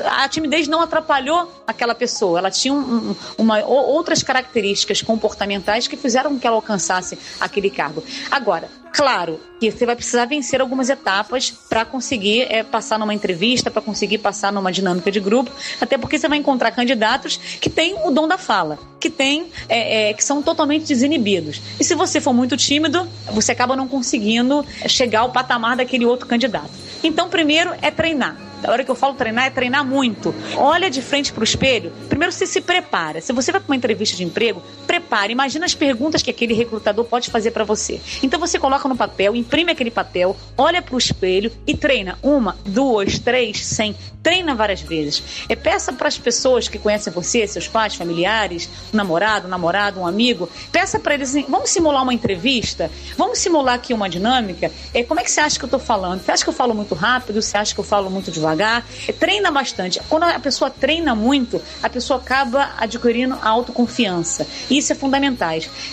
a 0.07 0.29
timidez 0.29 0.67
não 0.67 0.81
atrapalhou 0.81 1.63
aquela 1.67 1.95
pessoa. 1.95 2.39
Ela 2.39 2.51
tinha 2.51 2.73
um, 2.73 3.15
uma, 3.37 3.63
outras 3.65 4.23
características 4.23 5.03
comportamentais 5.03 5.87
que 5.87 5.97
fizeram 5.97 6.39
que 6.39 6.47
ela 6.47 6.57
alcançasse 6.57 7.19
aquele 7.39 7.71
cargo. 7.71 8.03
Agora, 8.31 8.69
Claro 8.97 9.39
que 9.61 9.71
você 9.71 9.85
vai 9.85 9.95
precisar 9.95 10.25
vencer 10.25 10.59
algumas 10.59 10.89
etapas 10.89 11.51
para 11.51 11.85
conseguir 11.85 12.47
é, 12.51 12.63
passar 12.63 12.99
numa 12.99 13.13
entrevista, 13.13 13.71
para 13.71 13.83
conseguir 13.83 14.17
passar 14.17 14.51
numa 14.51 14.73
dinâmica 14.73 15.13
de 15.13 15.21
grupo, 15.21 15.51
até 15.79 15.99
porque 15.99 16.19
você 16.19 16.27
vai 16.27 16.39
encontrar 16.39 16.71
candidatos 16.71 17.37
que 17.61 17.69
têm 17.69 17.95
o 18.07 18.11
dom 18.11 18.27
da 18.27 18.39
fala, 18.39 18.79
que 18.99 19.11
têm, 19.11 19.53
é, 19.69 20.09
é, 20.09 20.15
que 20.15 20.25
são 20.25 20.43
totalmente 20.43 20.87
desinibidos. 20.87 21.61
E 21.79 21.85
se 21.85 21.95
você 21.95 22.23
for 22.23 22.33
muito 22.33 22.57
tímido, 22.57 23.07
você 23.33 23.53
acaba 23.53 23.77
não 23.77 23.87
conseguindo 23.87 24.65
chegar 24.89 25.21
ao 25.21 25.31
patamar 25.31 25.77
daquele 25.77 26.07
outro 26.07 26.27
candidato. 26.27 26.71
Então, 27.05 27.29
primeiro 27.29 27.75
é 27.83 27.91
treinar. 27.91 28.35
A 28.65 28.71
hora 28.71 28.85
que 28.85 28.91
eu 28.91 28.95
falo 28.95 29.15
treinar, 29.15 29.47
é 29.47 29.51
treinar 29.51 29.85
muito. 29.85 30.35
Olha 30.57 30.91
de 30.91 31.03
frente 31.03 31.33
para 31.33 31.43
o 31.43 31.45
espelho. 31.45 31.93
Primeiro 32.09 32.33
você 32.33 32.47
se 32.47 32.61
prepara. 32.61 33.21
Se 33.21 33.33
você 33.33 33.53
vai 33.53 33.61
para 33.61 33.71
uma 33.71 33.77
entrevista 33.77 34.17
de 34.17 34.25
emprego, 34.25 34.63
prepare. 34.87 35.33
Imagina 35.33 35.67
as 35.67 35.75
perguntas 35.75 36.23
que 36.23 36.31
aquele 36.31 36.55
recrutador 36.55 37.05
pode 37.05 37.31
fazer 37.31 37.51
para 37.51 37.65
você. 37.65 38.01
Então 38.23 38.41
você 38.41 38.59
coloca 38.59 38.89
no 38.89 38.97
papel, 38.97 39.37
imprime 39.37 39.73
aquele 39.73 39.91
papel, 39.91 40.37
olha 40.57 40.81
para 40.81 40.95
o 40.95 40.99
espelho 40.99 41.53
e 41.67 41.77
treina. 41.77 42.19
Uma, 42.23 42.57
duas, 42.65 43.19
três, 43.19 43.65
cem. 43.65 43.95
Treina 44.23 44.55
várias 44.57 44.81
vezes. 44.81 45.23
É, 45.49 45.55
peça 45.55 45.93
para 45.93 46.09
as 46.09 46.19
pessoas 46.19 46.67
que 46.67 46.79
conhecem 46.79 47.13
você, 47.13 47.47
seus 47.47 47.69
pais, 47.69 47.95
familiares, 47.95 48.69
um 48.93 48.97
namorado, 48.97 49.47
um 49.47 49.51
namorado, 49.51 50.01
um 50.01 50.07
amigo. 50.07 50.49
Peça 50.73 50.99
para 50.99 51.15
eles 51.15 51.31
assim, 51.31 51.45
vamos 51.49 51.71
simular 51.71 52.03
uma 52.03 52.13
entrevista? 52.13 52.91
Vamos 53.17 53.39
simular 53.39 53.77
aqui 53.77 53.95
uma 53.95 54.09
dinâmica? 54.09 54.73
É, 54.93 55.05
como 55.05 55.21
é 55.21 55.23
que 55.23 55.31
você 55.31 55.41
acha 55.41 55.57
que 55.57 55.65
eu 55.65 55.69
estou 55.69 55.79
falando? 55.79 56.21
Você 56.21 56.33
acha 56.33 56.43
que 56.43 56.51
eu 56.51 56.55
falo 56.55 56.75
muito 56.75 56.95
rápido? 56.95 57.41
Você 57.41 57.57
acha 57.57 57.73
que 57.73 57.79
eu 57.79 57.85
falo 57.85 58.11
muito 58.11 58.33
devagar? 58.33 58.46
Devagar. 58.47 58.85
Treina 59.19 59.51
bastante. 59.51 60.01
Quando 60.09 60.25
a 60.25 60.39
pessoa 60.39 60.71
treina 60.71 61.15
muito, 61.15 61.61
a 61.83 61.89
pessoa 61.89 62.21
acaba 62.21 62.71
adquirindo 62.79 63.37
autoconfiança. 63.43 64.47
Isso 64.71 64.93
é 64.93 64.95
fundamental. 64.95 65.47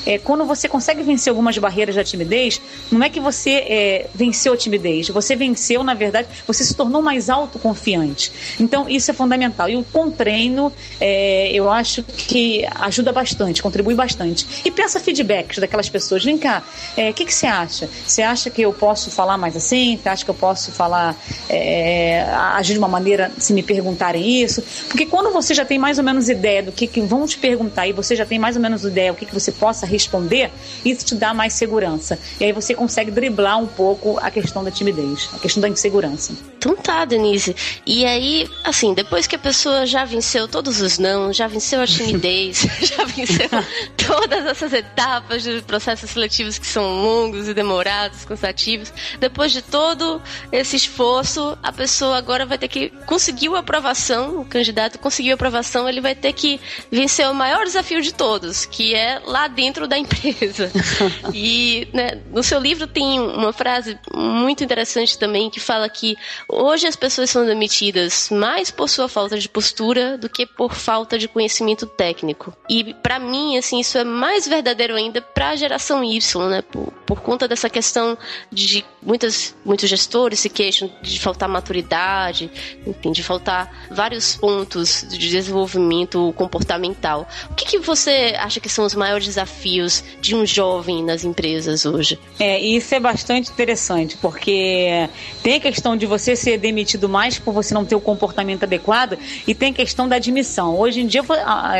É, 0.05 0.17
quando 0.17 0.45
você 0.45 0.67
consegue 0.67 1.03
vencer 1.03 1.29
algumas 1.29 1.57
barreiras 1.57 1.95
da 1.95 2.03
timidez, 2.03 2.61
não 2.91 3.03
é 3.03 3.09
que 3.09 3.19
você 3.19 3.51
é, 3.51 4.09
venceu 4.15 4.53
a 4.53 4.57
timidez, 4.57 5.09
você 5.09 5.35
venceu, 5.35 5.83
na 5.83 5.93
verdade, 5.93 6.27
você 6.47 6.63
se 6.63 6.73
tornou 6.73 7.01
mais 7.01 7.29
autoconfiante. 7.29 8.31
Então, 8.59 8.89
isso 8.89 9.11
é 9.11 9.13
fundamental. 9.13 9.69
E 9.69 9.75
o 9.75 9.83
com 9.83 10.09
treino, 10.09 10.71
é, 10.99 11.51
eu 11.51 11.69
acho 11.69 12.01
que 12.03 12.65
ajuda 12.75 13.11
bastante, 13.11 13.61
contribui 13.61 13.95
bastante. 13.95 14.47
E 14.65 14.71
peça 14.71 14.99
feedbacks 14.99 15.59
daquelas 15.59 15.89
pessoas. 15.89 16.23
Vem 16.23 16.37
cá, 16.37 16.63
o 16.97 16.99
é, 16.99 17.13
que, 17.13 17.25
que 17.25 17.33
você 17.33 17.45
acha? 17.45 17.89
Você 18.07 18.21
acha 18.21 18.49
que 18.49 18.61
eu 18.61 18.73
posso 18.73 19.11
falar 19.11 19.37
mais 19.37 19.55
assim? 19.55 19.99
Você 20.01 20.09
acha 20.09 20.25
que 20.25 20.31
eu 20.31 20.35
posso 20.35 20.71
falar 20.71 21.15
é, 21.49 22.25
agir 22.57 22.73
de 22.73 22.79
uma 22.79 22.87
maneira 22.87 23.31
se 23.37 23.53
me 23.53 23.63
perguntarem 23.63 24.41
isso. 24.43 24.63
Porque 24.87 25.05
quando 25.05 25.31
você 25.31 25.53
já 25.53 25.65
tem 25.65 25.77
mais 25.77 25.97
ou 25.97 26.03
menos 26.03 26.29
ideia 26.29 26.63
do 26.63 26.71
que, 26.71 26.87
que 26.87 27.01
vão 27.01 27.25
te 27.25 27.37
perguntar 27.37 27.87
e 27.87 27.93
você 27.93 28.15
já 28.15 28.25
tem 28.25 28.39
mais 28.39 28.55
ou 28.55 28.61
menos 28.61 28.83
ideia 28.83 29.11
do 29.11 29.17
que, 29.17 29.25
que 29.25 29.33
você 29.33 29.51
possa 29.51 29.85
responder, 29.85 30.51
isso 30.85 31.05
te 31.05 31.15
dá 31.15 31.33
mais 31.33 31.53
segurança. 31.53 32.19
E 32.39 32.45
aí 32.45 32.51
você 32.51 32.73
consegue 32.73 33.11
driblar 33.11 33.59
um 33.59 33.67
pouco 33.67 34.17
a 34.19 34.29
questão 34.31 34.63
da 34.63 34.71
timidez, 34.71 35.29
a 35.33 35.39
questão 35.39 35.61
da 35.61 35.69
insegurança. 35.69 36.33
Então 36.57 36.75
tá, 36.75 37.05
Denise. 37.05 37.55
E 37.85 38.05
aí, 38.05 38.49
assim, 38.63 38.93
depois 38.93 39.27
que 39.27 39.35
a 39.35 39.39
pessoa 39.39 39.85
já 39.85 40.05
venceu 40.05 40.47
todos 40.47 40.81
os 40.81 40.97
não, 40.97 41.33
já 41.33 41.47
venceu 41.47 41.81
a 41.81 41.87
timidez, 41.87 42.65
já 42.81 43.03
venceu 43.03 43.49
todas 43.97 44.45
essas 44.45 44.73
etapas 44.73 45.43
de 45.43 45.61
processos 45.61 46.09
seletivos 46.09 46.57
que 46.57 46.65
são 46.65 46.83
longos 47.01 47.47
e 47.47 47.53
demorados, 47.53 48.25
cansativos, 48.25 48.93
depois 49.19 49.51
de 49.51 49.61
todo 49.61 50.21
esse 50.51 50.75
esforço, 50.75 51.57
a 51.61 51.71
pessoa 51.71 52.17
agora 52.17 52.32
agora 52.33 52.45
vai 52.47 52.57
ter 52.57 52.67
que 52.67 52.89
conseguir 53.05 53.53
a 53.53 53.59
aprovação, 53.59 54.39
o 54.41 54.45
candidato 54.45 54.97
conseguiu 54.97 55.33
a 55.33 55.35
aprovação, 55.35 55.87
ele 55.87 56.01
vai 56.01 56.15
ter 56.15 56.33
que 56.33 56.59
vencer 56.91 57.29
o 57.29 57.33
maior 57.33 57.63
desafio 57.63 58.01
de 58.01 58.11
todos, 58.11 58.65
que 58.65 58.95
é 58.95 59.21
lá 59.23 59.47
dentro 59.47 59.87
da 59.87 59.97
empresa. 59.97 60.71
e 61.33 61.87
né, 61.93 62.19
no 62.31 62.41
seu 62.41 62.59
livro 62.59 62.87
tem 62.87 63.19
uma 63.19 63.53
frase 63.53 63.99
muito 64.11 64.63
interessante 64.63 65.17
também 65.17 65.49
que 65.49 65.59
fala 65.59 65.87
que 65.87 66.17
hoje 66.49 66.87
as 66.87 66.95
pessoas 66.95 67.29
são 67.29 67.45
demitidas 67.45 68.29
mais 68.31 68.71
por 68.71 68.89
sua 68.89 69.07
falta 69.07 69.37
de 69.37 69.47
postura 69.47 70.17
do 70.17 70.27
que 70.27 70.47
por 70.47 70.73
falta 70.73 71.17
de 71.19 71.27
conhecimento 71.27 71.85
técnico. 71.85 72.55
E 72.67 72.95
para 72.95 73.19
mim, 73.19 73.57
assim, 73.57 73.79
isso 73.79 73.97
é 73.97 74.03
mais 74.03 74.47
verdadeiro 74.47 74.95
ainda 74.95 75.21
para 75.21 75.49
a 75.49 75.55
geração 75.55 76.03
Y, 76.03 76.49
né? 76.49 76.61
Por, 76.63 76.91
por 77.05 77.21
conta 77.21 77.47
dessa 77.47 77.69
questão 77.69 78.17
de 78.51 78.83
muitas, 79.01 79.55
muitos 79.63 79.87
gestores 79.87 80.39
se 80.39 80.49
queixam 80.49 80.91
de 81.01 81.19
faltar 81.19 81.47
maturidade 81.47 81.83
ansiedade, 82.23 82.49
enfim, 82.85 83.11
de 83.11 83.23
faltar 83.23 83.87
vários 83.89 84.35
pontos 84.35 85.05
de 85.09 85.29
desenvolvimento 85.29 86.33
comportamental. 86.35 87.27
O 87.51 87.55
que, 87.55 87.65
que 87.65 87.79
você 87.79 88.33
acha 88.37 88.59
que 88.59 88.69
são 88.69 88.85
os 88.85 88.95
maiores 88.95 89.25
desafios 89.25 90.03
de 90.21 90.35
um 90.35 90.45
jovem 90.45 91.03
nas 91.03 91.23
empresas 91.23 91.85
hoje? 91.85 92.19
É, 92.39 92.59
isso 92.59 92.93
é 92.95 92.99
bastante 92.99 93.51
interessante, 93.51 94.17
porque 94.17 95.09
tem 95.41 95.55
a 95.55 95.59
questão 95.59 95.97
de 95.97 96.05
você 96.05 96.35
ser 96.35 96.57
demitido 96.57 97.09
mais 97.09 97.37
por 97.37 97.53
você 97.53 97.73
não 97.73 97.85
ter 97.85 97.95
o 97.95 98.01
comportamento 98.01 98.63
adequado 98.63 99.17
e 99.47 99.53
tem 99.53 99.71
a 99.71 99.73
questão 99.73 100.07
da 100.07 100.15
admissão. 100.15 100.77
Hoje 100.77 101.01
em 101.01 101.07
dia 101.07 101.23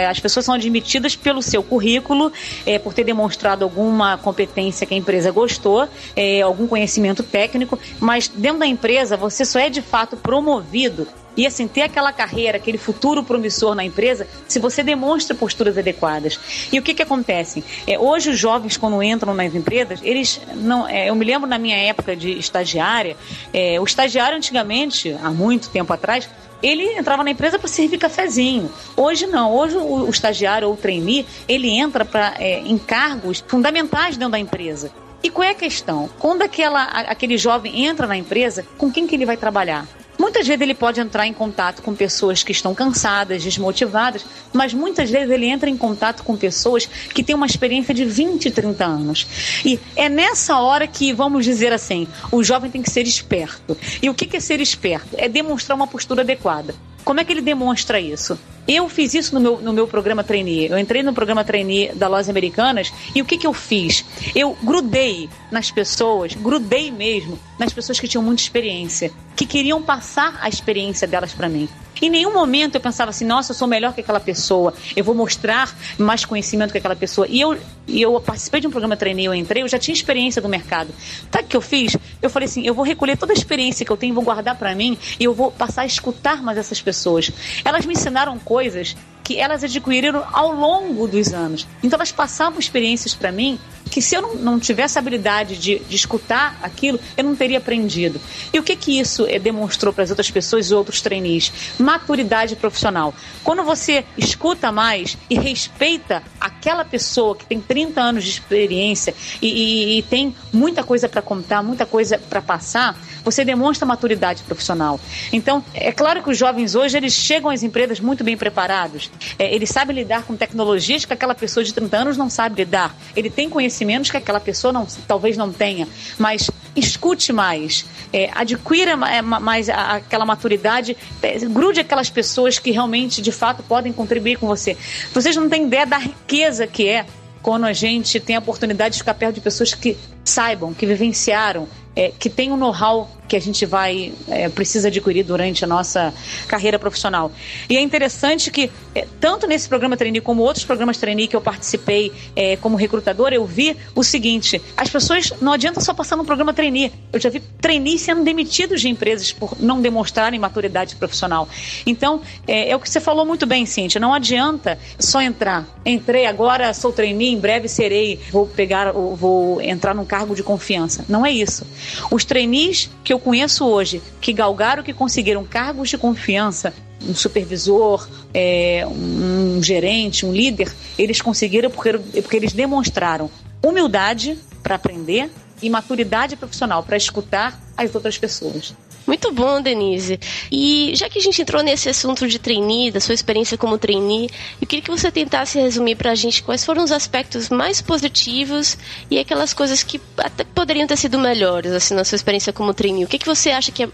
as 0.09 0.19
pessoas 0.19 0.45
são 0.45 0.55
admitidas 0.55 1.15
pelo 1.15 1.41
seu 1.41 1.63
currículo, 1.63 2.31
é, 2.65 2.79
por 2.79 2.93
ter 2.93 3.03
demonstrado 3.03 3.63
alguma 3.63 4.17
competência 4.17 4.85
que 4.85 4.93
a 4.93 4.97
empresa 4.97 5.31
gostou, 5.31 5.87
é, 6.15 6.41
algum 6.41 6.67
conhecimento 6.67 7.23
técnico, 7.23 7.77
mas 7.99 8.27
dentro 8.27 8.59
da 8.59 8.67
empresa 8.67 9.15
você 9.15 9.45
só 9.45 9.59
é 9.59 9.69
de 9.69 9.81
fato 9.81 10.17
promovido 10.33 11.07
e 11.37 11.45
assim 11.45 11.67
ter 11.67 11.83
aquela 11.83 12.11
carreira, 12.11 12.57
aquele 12.57 12.79
futuro 12.79 13.23
promissor 13.23 13.75
na 13.75 13.83
empresa, 13.83 14.27
se 14.47 14.57
você 14.57 14.81
demonstra 14.81 15.35
posturas 15.35 15.77
adequadas. 15.77 16.39
E 16.71 16.79
o 16.79 16.81
que 16.81 16.95
que 16.95 17.03
acontece? 17.03 17.63
É, 17.85 17.99
hoje 17.99 18.31
os 18.31 18.39
jovens 18.39 18.75
quando 18.75 19.01
entram 19.03 19.35
nas 19.35 19.53
empresas, 19.53 19.99
eles 20.01 20.41
não, 20.55 20.87
é, 20.87 21.09
eu 21.09 21.15
me 21.15 21.23
lembro 21.23 21.47
na 21.47 21.59
minha 21.59 21.77
época 21.77 22.15
de 22.15 22.31
estagiária, 22.31 23.15
é, 23.53 23.79
o 23.79 23.83
estagiário 23.83 24.35
antigamente, 24.35 25.15
há 25.21 25.29
muito 25.29 25.69
tempo 25.69 25.93
atrás, 25.93 26.27
ele 26.63 26.97
entrava 26.97 27.23
na 27.23 27.29
empresa 27.29 27.59
para 27.59 27.67
servir 27.67 27.99
cafezinho. 27.99 28.71
Hoje 28.97 29.27
não. 29.27 29.53
Hoje 29.53 29.77
o, 29.77 30.05
o 30.05 30.09
estagiário 30.09 30.67
ou 30.67 30.73
o 30.73 30.77
trainee, 30.77 31.27
ele 31.47 31.69
entra 31.69 32.03
para 32.03 32.33
é, 32.39 32.59
encargos 32.61 33.43
fundamentais 33.47 34.17
dentro 34.17 34.31
da 34.31 34.39
empresa. 34.39 34.91
E 35.21 35.29
qual 35.29 35.47
é 35.47 35.51
a 35.51 35.55
questão? 35.55 36.09
Quando 36.19 36.41
aquela, 36.41 36.83
aquele 36.83 37.37
jovem 37.37 37.85
entra 37.85 38.05
na 38.05 38.17
empresa, 38.17 38.65
com 38.77 38.91
quem 38.91 39.07
que 39.07 39.15
ele 39.15 39.25
vai 39.25 39.37
trabalhar? 39.37 39.87
Muitas 40.23 40.47
vezes 40.47 40.61
ele 40.61 40.73
pode 40.73 41.01
entrar 41.01 41.27
em 41.27 41.33
contato 41.33 41.81
com 41.81 41.93
pessoas 41.93 42.43
que 42.43 42.53
estão 42.53 42.73
cansadas, 42.73 43.43
desmotivadas, 43.43 44.25
mas 44.53 44.73
muitas 44.73 45.09
vezes 45.09 45.29
ele 45.29 45.47
entra 45.47 45.69
em 45.69 45.75
contato 45.75 46.23
com 46.23 46.37
pessoas 46.37 46.85
que 46.85 47.21
têm 47.21 47.35
uma 47.35 47.45
experiência 47.45 47.93
de 47.93 48.05
20, 48.05 48.49
30 48.49 48.85
anos. 48.85 49.27
E 49.65 49.77
é 49.97 50.07
nessa 50.07 50.57
hora 50.61 50.87
que, 50.87 51.11
vamos 51.11 51.43
dizer 51.43 51.73
assim, 51.73 52.07
o 52.31 52.41
jovem 52.41 52.71
tem 52.71 52.81
que 52.81 52.89
ser 52.89 53.05
esperto. 53.05 53.77
E 54.01 54.09
o 54.09 54.13
que 54.13 54.37
é 54.37 54.39
ser 54.39 54.61
esperto? 54.61 55.09
É 55.17 55.27
demonstrar 55.27 55.75
uma 55.75 55.87
postura 55.87 56.21
adequada. 56.21 56.73
Como 57.03 57.19
é 57.19 57.25
que 57.25 57.31
ele 57.31 57.41
demonstra 57.41 57.99
isso? 57.99 58.39
Eu 58.65 58.87
fiz 58.87 59.13
isso 59.13 59.33
no 59.33 59.41
meu, 59.41 59.59
no 59.59 59.73
meu 59.73 59.87
programa 59.87 60.23
trainee. 60.23 60.67
Eu 60.67 60.77
entrei 60.77 61.03
no 61.03 61.13
programa 61.13 61.43
trainee 61.43 61.93
da 61.93 62.07
Lojas 62.07 62.29
Americanas 62.29 62.93
e 63.13 63.21
o 63.21 63.25
que, 63.25 63.37
que 63.37 63.45
eu 63.45 63.53
fiz? 63.53 64.05
Eu 64.33 64.57
grudei 64.63 65.29
nas 65.51 65.69
pessoas, 65.69 66.33
grudei 66.33 66.89
mesmo 66.89 67.37
nas 67.59 67.73
pessoas 67.73 67.99
que 67.99 68.07
tinham 68.07 68.23
muita 68.23 68.41
experiência, 68.41 69.11
que 69.35 69.45
queriam 69.45 69.81
passar 69.81 70.39
a 70.41 70.47
experiência 70.47 71.05
delas 71.05 71.33
para 71.33 71.49
mim. 71.49 71.67
Em 72.01 72.09
nenhum 72.09 72.33
momento 72.33 72.75
eu 72.75 72.81
pensava 72.81 73.09
assim, 73.09 73.25
nossa, 73.25 73.51
eu 73.51 73.55
sou 73.55 73.67
melhor 73.67 73.93
que 73.93 74.01
aquela 74.01 74.19
pessoa, 74.19 74.73
eu 74.95 75.03
vou 75.03 75.15
mostrar 75.15 75.75
mais 75.97 76.25
conhecimento 76.25 76.71
que 76.71 76.77
aquela 76.77 76.95
pessoa. 76.95 77.27
E 77.29 77.39
eu, 77.39 77.57
eu 77.87 78.19
participei 78.19 78.59
de 78.61 78.67
um 78.67 78.71
programa 78.71 78.97
trainee, 78.97 79.25
eu 79.25 79.33
entrei, 79.33 79.63
eu 79.63 79.67
já 79.67 79.79
tinha 79.79 79.93
experiência 79.93 80.41
do 80.41 80.49
mercado. 80.49 80.93
Sabe 81.31 81.45
o 81.45 81.47
que 81.47 81.57
eu 81.57 81.61
fiz? 81.61 81.95
Eu 82.21 82.29
falei 82.29 82.47
assim, 82.47 82.65
eu 82.65 82.73
vou 82.73 82.83
recolher 82.83 83.17
toda 83.17 83.33
a 83.33 83.35
experiência 83.35 83.85
que 83.85 83.91
eu 83.91 83.97
tenho, 83.97 84.13
vou 84.13 84.23
guardar 84.23 84.55
para 84.55 84.73
mim 84.75 84.97
e 85.19 85.23
eu 85.23 85.33
vou 85.33 85.51
passar 85.51 85.83
a 85.83 85.85
escutar 85.85 86.41
mais 86.41 86.57
essas 86.57 86.81
pessoas. 86.81 87.31
Elas 87.63 87.85
me 87.85 87.93
ensinaram 87.93 88.37
coisas 88.39 88.95
que 89.23 89.39
elas 89.39 89.63
adquiriram 89.63 90.23
ao 90.31 90.51
longo 90.51 91.07
dos 91.07 91.33
anos. 91.33 91.65
Então 91.81 91.97
elas 91.97 92.11
passavam 92.11 92.59
experiências 92.59 93.13
para 93.13 93.31
mim 93.31 93.59
que 93.93 94.01
se 94.01 94.15
eu 94.15 94.21
não, 94.23 94.35
não 94.35 94.59
tivesse 94.59 94.97
a 94.97 95.01
habilidade 95.01 95.55
de, 95.55 95.77
de, 95.77 95.95
escutar 95.95 96.57
aquilo, 96.63 96.99
eu 97.15 97.23
não 97.23 97.35
teria 97.35 97.59
aprendido. 97.59 98.19
E 98.51 98.57
o 98.57 98.63
que 98.63 98.75
que 98.75 98.99
isso 98.99 99.27
é, 99.27 99.37
demonstrou 99.37 99.93
para 99.93 100.03
as 100.03 100.09
outras 100.09 100.31
pessoas 100.31 100.71
e 100.71 100.73
outros 100.73 100.99
trainees? 100.99 101.51
Maturidade 101.77 102.55
profissional. 102.55 103.13
Quando 103.43 103.63
você 103.63 104.03
escuta 104.17 104.71
mais 104.71 105.15
e 105.29 105.37
respeita 105.37 106.23
aquela 106.41 106.83
pessoa 106.83 107.35
que 107.35 107.45
tem 107.45 107.61
30 107.61 108.01
anos 108.01 108.23
de 108.23 108.31
experiência 108.31 109.13
e, 109.39 109.47
e, 109.47 109.99
e 109.99 110.01
tem 110.01 110.35
muita 110.51 110.83
coisa 110.83 111.07
para 111.07 111.21
contar, 111.21 111.61
muita 111.61 111.85
coisa 111.85 112.17
para 112.17 112.41
passar, 112.41 112.97
você 113.23 113.45
demonstra 113.45 113.85
maturidade 113.85 114.43
profissional. 114.43 114.99
Então, 115.31 115.63
é 115.73 115.91
claro 115.91 116.23
que 116.23 116.29
os 116.29 116.37
jovens 116.37 116.75
hoje 116.75 116.97
eles 116.97 117.13
chegam 117.13 117.49
às 117.49 117.63
empresas 117.63 117.99
muito 117.99 118.23
bem 118.23 118.35
preparados. 118.35 119.09
É, 119.37 119.53
eles 119.53 119.69
sabem 119.69 119.95
lidar 119.95 120.23
com 120.23 120.35
tecnologias 120.35 121.05
que 121.05 121.13
aquela 121.13 121.35
pessoa 121.35 121.63
de 121.63 121.73
30 121.73 121.97
anos 121.97 122.17
não 122.17 122.29
sabe 122.29 122.63
lidar. 122.63 122.95
Ele 123.15 123.29
tem 123.29 123.49
conhecimentos 123.49 124.11
que 124.11 124.17
aquela 124.17 124.39
pessoa 124.39 124.71
não, 124.71 124.87
talvez 125.07 125.37
não 125.37 125.51
tenha, 125.51 125.87
mas 126.17 126.49
escute 126.75 127.31
mais, 127.31 127.85
é, 128.11 128.29
adquira 128.33 128.91
é, 128.91 129.21
mais 129.21 129.69
aquela 129.69 130.25
maturidade, 130.25 130.97
é, 131.21 131.39
grude 131.39 131.79
aquelas 131.79 132.09
pessoas 132.09 132.57
que 132.59 132.71
realmente, 132.71 133.21
de 133.21 133.31
fato, 133.31 133.63
podem 133.63 133.93
contribuir 133.93 134.37
com 134.37 134.47
você. 134.47 134.75
Vocês 135.13 135.35
não 135.35 135.49
têm 135.49 135.65
ideia 135.65 135.85
da 135.85 135.97
riqueza 135.97 136.65
que 136.65 136.87
é 136.87 137.05
quando 137.41 137.65
a 137.65 137.73
gente 137.73 138.19
tem 138.19 138.37
a 138.37 138.39
oportunidade 138.39 138.93
de 138.93 138.99
ficar 138.99 139.13
perto 139.13 139.35
de 139.35 139.41
pessoas 139.41 139.73
que 139.73 139.97
saibam, 140.23 140.73
que 140.73 140.85
vivenciaram, 140.85 141.67
é, 141.95 142.11
que 142.17 142.29
tem 142.29 142.51
um 142.51 142.57
know-how 142.57 143.09
que 143.27 143.37
a 143.37 143.41
gente 143.41 143.65
vai 143.65 144.13
é, 144.27 144.49
precisa 144.49 144.89
adquirir 144.89 145.23
durante 145.23 145.63
a 145.63 145.67
nossa 145.67 146.13
carreira 146.47 146.77
profissional. 146.77 147.31
E 147.69 147.77
é 147.77 147.81
interessante 147.81 148.51
que 148.51 148.69
é, 148.93 149.07
tanto 149.19 149.47
nesse 149.47 149.67
programa 149.67 149.97
trainee 149.97 150.21
como 150.21 150.43
outros 150.43 150.65
programas 150.65 150.97
trainee 150.97 151.27
que 151.27 151.35
eu 151.35 151.41
participei 151.41 152.11
é, 152.35 152.57
como 152.57 152.75
recrutador, 152.75 153.33
eu 153.33 153.45
vi 153.45 153.75
o 153.95 154.03
seguinte: 154.03 154.61
as 154.77 154.89
pessoas 154.89 155.33
não 155.41 155.53
adianta 155.53 155.81
só 155.81 155.93
passar 155.93 156.15
no 156.15 156.25
programa 156.25 156.53
trainee. 156.53 156.91
Eu 157.11 157.19
já 157.19 157.29
vi 157.29 157.39
trainees 157.39 158.01
sendo 158.01 158.23
demitidos 158.23 158.81
de 158.81 158.89
empresas 158.89 159.31
por 159.31 159.59
não 159.59 159.81
demonstrarem 159.81 160.39
maturidade 160.39 160.95
profissional. 160.95 161.47
Então 161.85 162.21
é, 162.47 162.69
é 162.69 162.75
o 162.75 162.79
que 162.79 162.89
você 162.89 162.99
falou 162.99 163.25
muito 163.25 163.45
bem, 163.45 163.65
Cíntia. 163.65 163.99
Não 163.99 164.13
adianta 164.13 164.77
só 164.99 165.21
entrar. 165.21 165.65
Entrei 165.85 166.25
agora, 166.25 166.73
sou 166.73 166.91
trainee, 166.91 167.33
em 167.33 167.39
breve 167.39 167.67
serei, 167.67 168.19
vou 168.31 168.45
pegar, 168.45 168.91
vou 168.91 169.61
entrar 169.61 169.95
num 169.95 170.05
cargo 170.05 170.35
de 170.35 170.43
confiança. 170.43 171.03
Não 171.09 171.25
é 171.25 171.31
isso. 171.31 171.65
Os 172.11 172.25
trainees 172.25 172.89
que 173.03 173.13
eu 173.13 173.19
conheço 173.19 173.65
hoje 173.65 174.01
que 174.21 174.33
galgaram, 174.33 174.83
que 174.83 174.93
conseguiram 174.93 175.43
cargos 175.43 175.89
de 175.89 175.97
confiança, 175.97 176.73
um 177.07 177.13
supervisor, 177.13 178.07
é, 178.33 178.85
um 178.87 179.61
gerente, 179.61 180.25
um 180.25 180.31
líder, 180.31 180.73
eles 180.97 181.21
conseguiram 181.21 181.69
porque, 181.69 181.97
porque 182.21 182.37
eles 182.37 182.53
demonstraram 182.53 183.29
humildade 183.61 184.37
para 184.61 184.75
aprender 184.75 185.29
e 185.61 185.69
maturidade 185.69 186.35
profissional 186.35 186.83
para 186.83 186.97
escutar 186.97 187.59
as 187.77 187.93
outras 187.95 188.17
pessoas. 188.17 188.73
Muito 189.05 189.31
bom, 189.31 189.61
Denise. 189.61 190.19
E 190.51 190.93
já 190.95 191.09
que 191.09 191.19
a 191.19 191.21
gente 191.21 191.41
entrou 191.41 191.61
nesse 191.61 191.89
assunto 191.89 192.27
de 192.27 192.39
trainee, 192.39 192.91
da 192.91 192.99
sua 192.99 193.13
experiência 193.13 193.57
como 193.57 193.77
trainee, 193.77 194.29
eu 194.61 194.67
queria 194.67 194.83
que 194.83 194.91
você 194.91 195.11
tentasse 195.11 195.59
resumir 195.59 195.95
para 195.95 196.11
a 196.11 196.15
gente 196.15 196.41
quais 196.41 196.63
foram 196.63 196.83
os 196.83 196.91
aspectos 196.91 197.49
mais 197.49 197.81
positivos 197.81 198.77
e 199.11 199.19
aquelas 199.19 199.53
coisas 199.53 199.83
que 199.83 199.99
até 200.17 200.43
poderiam 200.43 200.87
ter 200.87 200.97
sido 200.97 201.19
melhores, 201.19 201.71
assim, 201.71 201.93
na 201.93 202.03
sua 202.03 202.15
experiência 202.15 202.53
como 202.53 202.73
trainee. 202.73 203.03
O 203.03 203.07
que, 203.07 203.19
que 203.19 203.25
você 203.25 203.51
acha 203.51 203.71
que 203.71 203.83
é, 203.83 203.89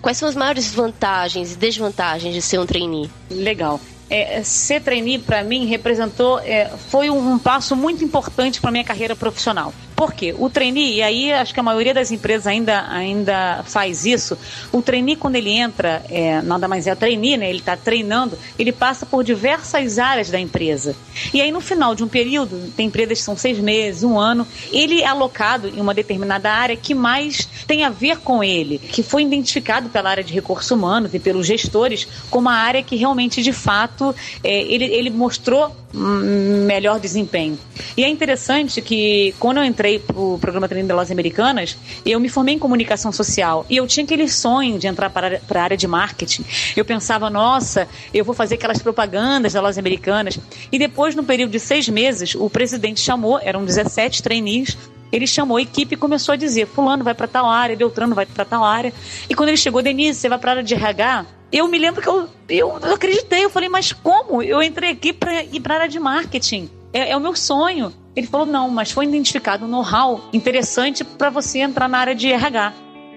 quais 0.00 0.18
são 0.18 0.28
as 0.28 0.34
maiores 0.34 0.72
vantagens 0.72 1.52
e 1.52 1.56
desvantagens 1.56 2.34
de 2.34 2.42
ser 2.42 2.58
um 2.58 2.66
trainee? 2.66 3.10
Legal. 3.30 3.80
É, 4.10 4.42
ser 4.42 4.80
trainee 4.80 5.18
para 5.18 5.44
mim 5.44 5.66
representou, 5.66 6.38
é, 6.40 6.70
foi 6.88 7.10
um, 7.10 7.32
um 7.34 7.38
passo 7.38 7.76
muito 7.76 8.02
importante 8.02 8.60
para 8.60 8.70
minha 8.70 8.84
carreira 8.84 9.14
profissional. 9.14 9.72
Por 9.98 10.12
quê? 10.12 10.32
O 10.38 10.48
trainee, 10.48 10.98
e 10.98 11.02
aí 11.02 11.32
acho 11.32 11.52
que 11.52 11.58
a 11.58 11.62
maioria 11.62 11.92
das 11.92 12.12
empresas 12.12 12.46
ainda, 12.46 12.86
ainda 12.88 13.64
faz 13.64 14.06
isso, 14.06 14.38
o 14.70 14.80
trainee 14.80 15.16
quando 15.16 15.34
ele 15.34 15.50
entra, 15.50 16.04
é, 16.08 16.40
nada 16.40 16.68
mais 16.68 16.86
é 16.86 16.94
trainee, 16.94 17.36
né? 17.36 17.48
ele 17.48 17.58
está 17.58 17.76
treinando, 17.76 18.38
ele 18.56 18.70
passa 18.70 19.04
por 19.04 19.24
diversas 19.24 19.98
áreas 19.98 20.30
da 20.30 20.38
empresa. 20.38 20.94
E 21.34 21.40
aí 21.40 21.50
no 21.50 21.60
final 21.60 21.96
de 21.96 22.04
um 22.04 22.08
período, 22.08 22.72
tem 22.76 22.86
empresas 22.86 23.18
que 23.18 23.24
são 23.24 23.36
seis 23.36 23.58
meses, 23.58 24.04
um 24.04 24.20
ano, 24.20 24.46
ele 24.70 25.02
é 25.02 25.06
alocado 25.08 25.68
em 25.68 25.80
uma 25.80 25.92
determinada 25.92 26.48
área 26.48 26.76
que 26.76 26.94
mais 26.94 27.48
tem 27.66 27.82
a 27.82 27.90
ver 27.90 28.18
com 28.18 28.44
ele, 28.44 28.78
que 28.78 29.02
foi 29.02 29.24
identificado 29.24 29.88
pela 29.88 30.10
área 30.10 30.22
de 30.22 30.32
recursos 30.32 30.70
humanos 30.70 31.12
e 31.12 31.18
pelos 31.18 31.44
gestores 31.44 32.06
como 32.30 32.48
a 32.48 32.54
área 32.54 32.84
que 32.84 32.94
realmente, 32.94 33.42
de 33.42 33.52
fato, 33.52 34.14
é, 34.44 34.62
ele, 34.62 34.84
ele 34.84 35.10
mostrou 35.10 35.74
melhor 35.92 37.00
desempenho. 37.00 37.58
E 37.96 38.04
é 38.04 38.08
interessante 38.08 38.80
que 38.82 39.34
quando 39.38 39.58
eu 39.58 39.64
entrei 39.64 39.87
para 39.96 40.18
o 40.18 40.36
programa 40.40 40.68
Treino 40.68 40.88
das 40.88 41.12
Americanas, 41.12 41.78
eu 42.04 42.18
me 42.18 42.28
formei 42.28 42.56
em 42.56 42.58
comunicação 42.58 43.12
social 43.12 43.64
e 43.70 43.76
eu 43.76 43.86
tinha 43.86 44.02
aquele 44.02 44.28
sonho 44.28 44.76
de 44.76 44.88
entrar 44.88 45.08
para, 45.08 45.40
a 45.48 45.62
área 45.62 45.76
de 45.76 45.86
marketing. 45.86 46.44
Eu 46.76 46.84
pensava, 46.84 47.30
nossa, 47.30 47.86
eu 48.12 48.24
vou 48.24 48.34
fazer 48.34 48.56
aquelas 48.56 48.82
propagandas 48.82 49.52
das 49.52 49.62
Lojas 49.62 49.78
Americanas. 49.78 50.36
E 50.72 50.78
depois, 50.80 51.14
no 51.14 51.22
período 51.22 51.52
de 51.52 51.60
seis 51.60 51.88
meses, 51.88 52.34
o 52.34 52.50
presidente 52.50 52.98
chamou, 52.98 53.38
eram 53.40 53.64
17 53.64 54.20
trainees, 54.20 54.76
ele 55.12 55.28
chamou 55.28 55.58
a 55.58 55.62
equipe 55.62 55.94
e 55.94 55.96
começou 55.96 56.32
a 56.32 56.36
dizer: 56.36 56.66
Fulano 56.66 57.04
vai 57.04 57.14
para 57.14 57.28
tal 57.28 57.46
área, 57.46 57.76
Beltrano 57.76 58.16
vai 58.16 58.26
para 58.26 58.44
tal 58.44 58.64
área. 58.64 58.92
E 59.30 59.34
quando 59.36 59.50
ele 59.50 59.56
chegou, 59.56 59.80
Denise, 59.80 60.18
você 60.18 60.28
vai 60.28 60.38
para 60.38 60.50
a 60.50 60.52
área 60.54 60.64
de 60.64 60.74
RH? 60.74 61.26
eu 61.50 61.66
me 61.66 61.78
lembro 61.78 62.02
que 62.02 62.08
eu, 62.08 62.28
eu 62.48 62.76
acreditei. 62.94 63.44
Eu 63.44 63.50
falei, 63.50 63.68
mas 63.68 63.92
como? 63.92 64.42
Eu 64.42 64.62
entrei 64.62 64.90
aqui 64.90 65.12
para 65.12 65.42
ir 65.42 65.60
para 65.60 65.74
a 65.74 65.76
área 65.78 65.88
de 65.88 65.98
marketing. 65.98 66.70
É, 66.92 67.10
é, 67.10 67.16
o 67.16 67.20
meu 67.20 67.34
sonho. 67.34 67.92
Ele 68.16 68.26
falou, 68.26 68.46
não, 68.46 68.68
mas 68.68 68.90
foi 68.90 69.04
identificado 69.04 69.64
um 69.64 69.68
know-how 69.68 70.28
interessante 70.32 71.04
para 71.04 71.30
você 71.30 71.60
entrar 71.60 71.88
na 71.88 71.98
área 71.98 72.14
de 72.14 72.32
RH. 72.32 72.72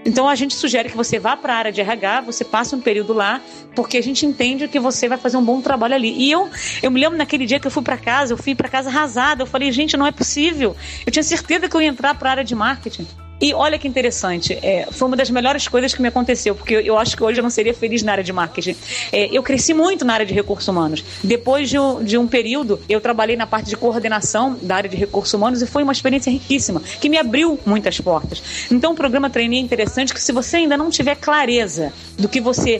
Então 0.05 0.28
a 0.28 0.36
gente 0.36 0.55
sugere 0.55 0.89
que 0.89 0.97
você 0.97 1.19
vá 1.19 1.38
para 1.38 1.53
a 1.53 1.57
área 1.57 1.72
de 1.72 1.80
RH, 1.80 2.22
você 2.22 2.43
passe 2.43 2.76
um 2.76 2.82
período 2.82 3.13
lá, 3.13 3.39
porque 3.76 3.97
a 3.97 4.03
gente 4.03 4.26
entende 4.26 4.67
que 4.67 4.80
você 4.80 5.07
vai 5.07 5.17
fazer 5.17 5.38
um 5.38 5.43
bom 5.43 5.61
trabalho 5.61 5.93
ali. 5.93 6.11
E 6.11 6.32
eu, 6.32 6.49
eu 6.82 6.89
me 6.89 6.99
lembro 6.99 7.17
naquele 7.17 7.45
dia 7.45 7.59
que 7.59 7.67
eu 7.67 7.72
fui 7.72 7.84
para 7.84 7.97
casa, 7.97 8.34
eu 8.34 8.38
fui 8.38 8.55
para 8.55 8.67
casa 8.67 8.89
arrasada, 8.89 9.43
eu 9.43 9.47
falei, 9.47 9.72
gente, 9.72 9.95
não 9.95 10.05
é 10.05 10.11
possível. 10.11 10.76
Eu 11.05 11.11
tinha 11.11 11.24
certeza 11.24 11.69
que 11.69 11.76
eu 11.76 11.82
ia 11.82 11.88
entrar 11.88 12.15
para 12.15 12.30
a 12.30 12.32
área 12.32 12.43
de 12.43 12.55
marketing. 12.55 13.07
E 13.41 13.55
olha 13.55 13.79
que 13.79 13.87
interessante, 13.87 14.53
é, 14.61 14.87
foi 14.91 15.07
uma 15.07 15.17
das 15.17 15.31
melhores 15.31 15.67
coisas 15.67 15.95
que 15.95 16.01
me 16.01 16.07
aconteceu, 16.07 16.53
porque 16.53 16.75
eu, 16.75 16.95
acho 16.97 17.17
que 17.17 17.23
hoje 17.23 17.39
eu 17.39 17.43
não 17.43 17.49
seria 17.49 17.73
feliz 17.73 18.03
na 18.03 18.11
área 18.11 18.23
de 18.23 18.31
marketing. 18.31 18.75
É, 19.11 19.35
eu 19.35 19.41
cresci 19.41 19.73
muito 19.73 20.05
na 20.05 20.13
área 20.13 20.25
de 20.25 20.33
recursos 20.33 20.67
humanos. 20.67 21.03
Depois 21.23 21.67
de 21.67 21.79
um, 21.79 22.03
de 22.03 22.19
um 22.19 22.27
período, 22.27 22.79
eu 22.87 23.01
trabalhei 23.01 23.35
na 23.35 23.47
parte 23.47 23.69
de 23.69 23.75
coordenação 23.75 24.55
da 24.61 24.75
área 24.75 24.89
de 24.89 24.95
recursos 24.95 25.33
humanos 25.33 25.59
e 25.63 25.65
foi 25.65 25.81
uma 25.81 25.91
experiência 25.91 26.29
riquíssima, 26.29 26.79
que 26.79 27.09
me 27.09 27.17
abriu 27.17 27.59
muitas 27.65 27.99
portas. 27.99 28.67
Então, 28.69 28.91
o 28.91 28.95
programa 28.95 29.27
Trainee 29.27 29.57
é 29.57 29.61
interessante 29.61 30.13
que 30.13 30.21
se 30.21 30.31
você 30.31 30.57
ainda 30.57 30.77
não 30.77 30.91
tiver 30.91 31.15
clareza 31.15 31.91
do 32.19 32.29
que 32.29 32.39
você 32.39 32.79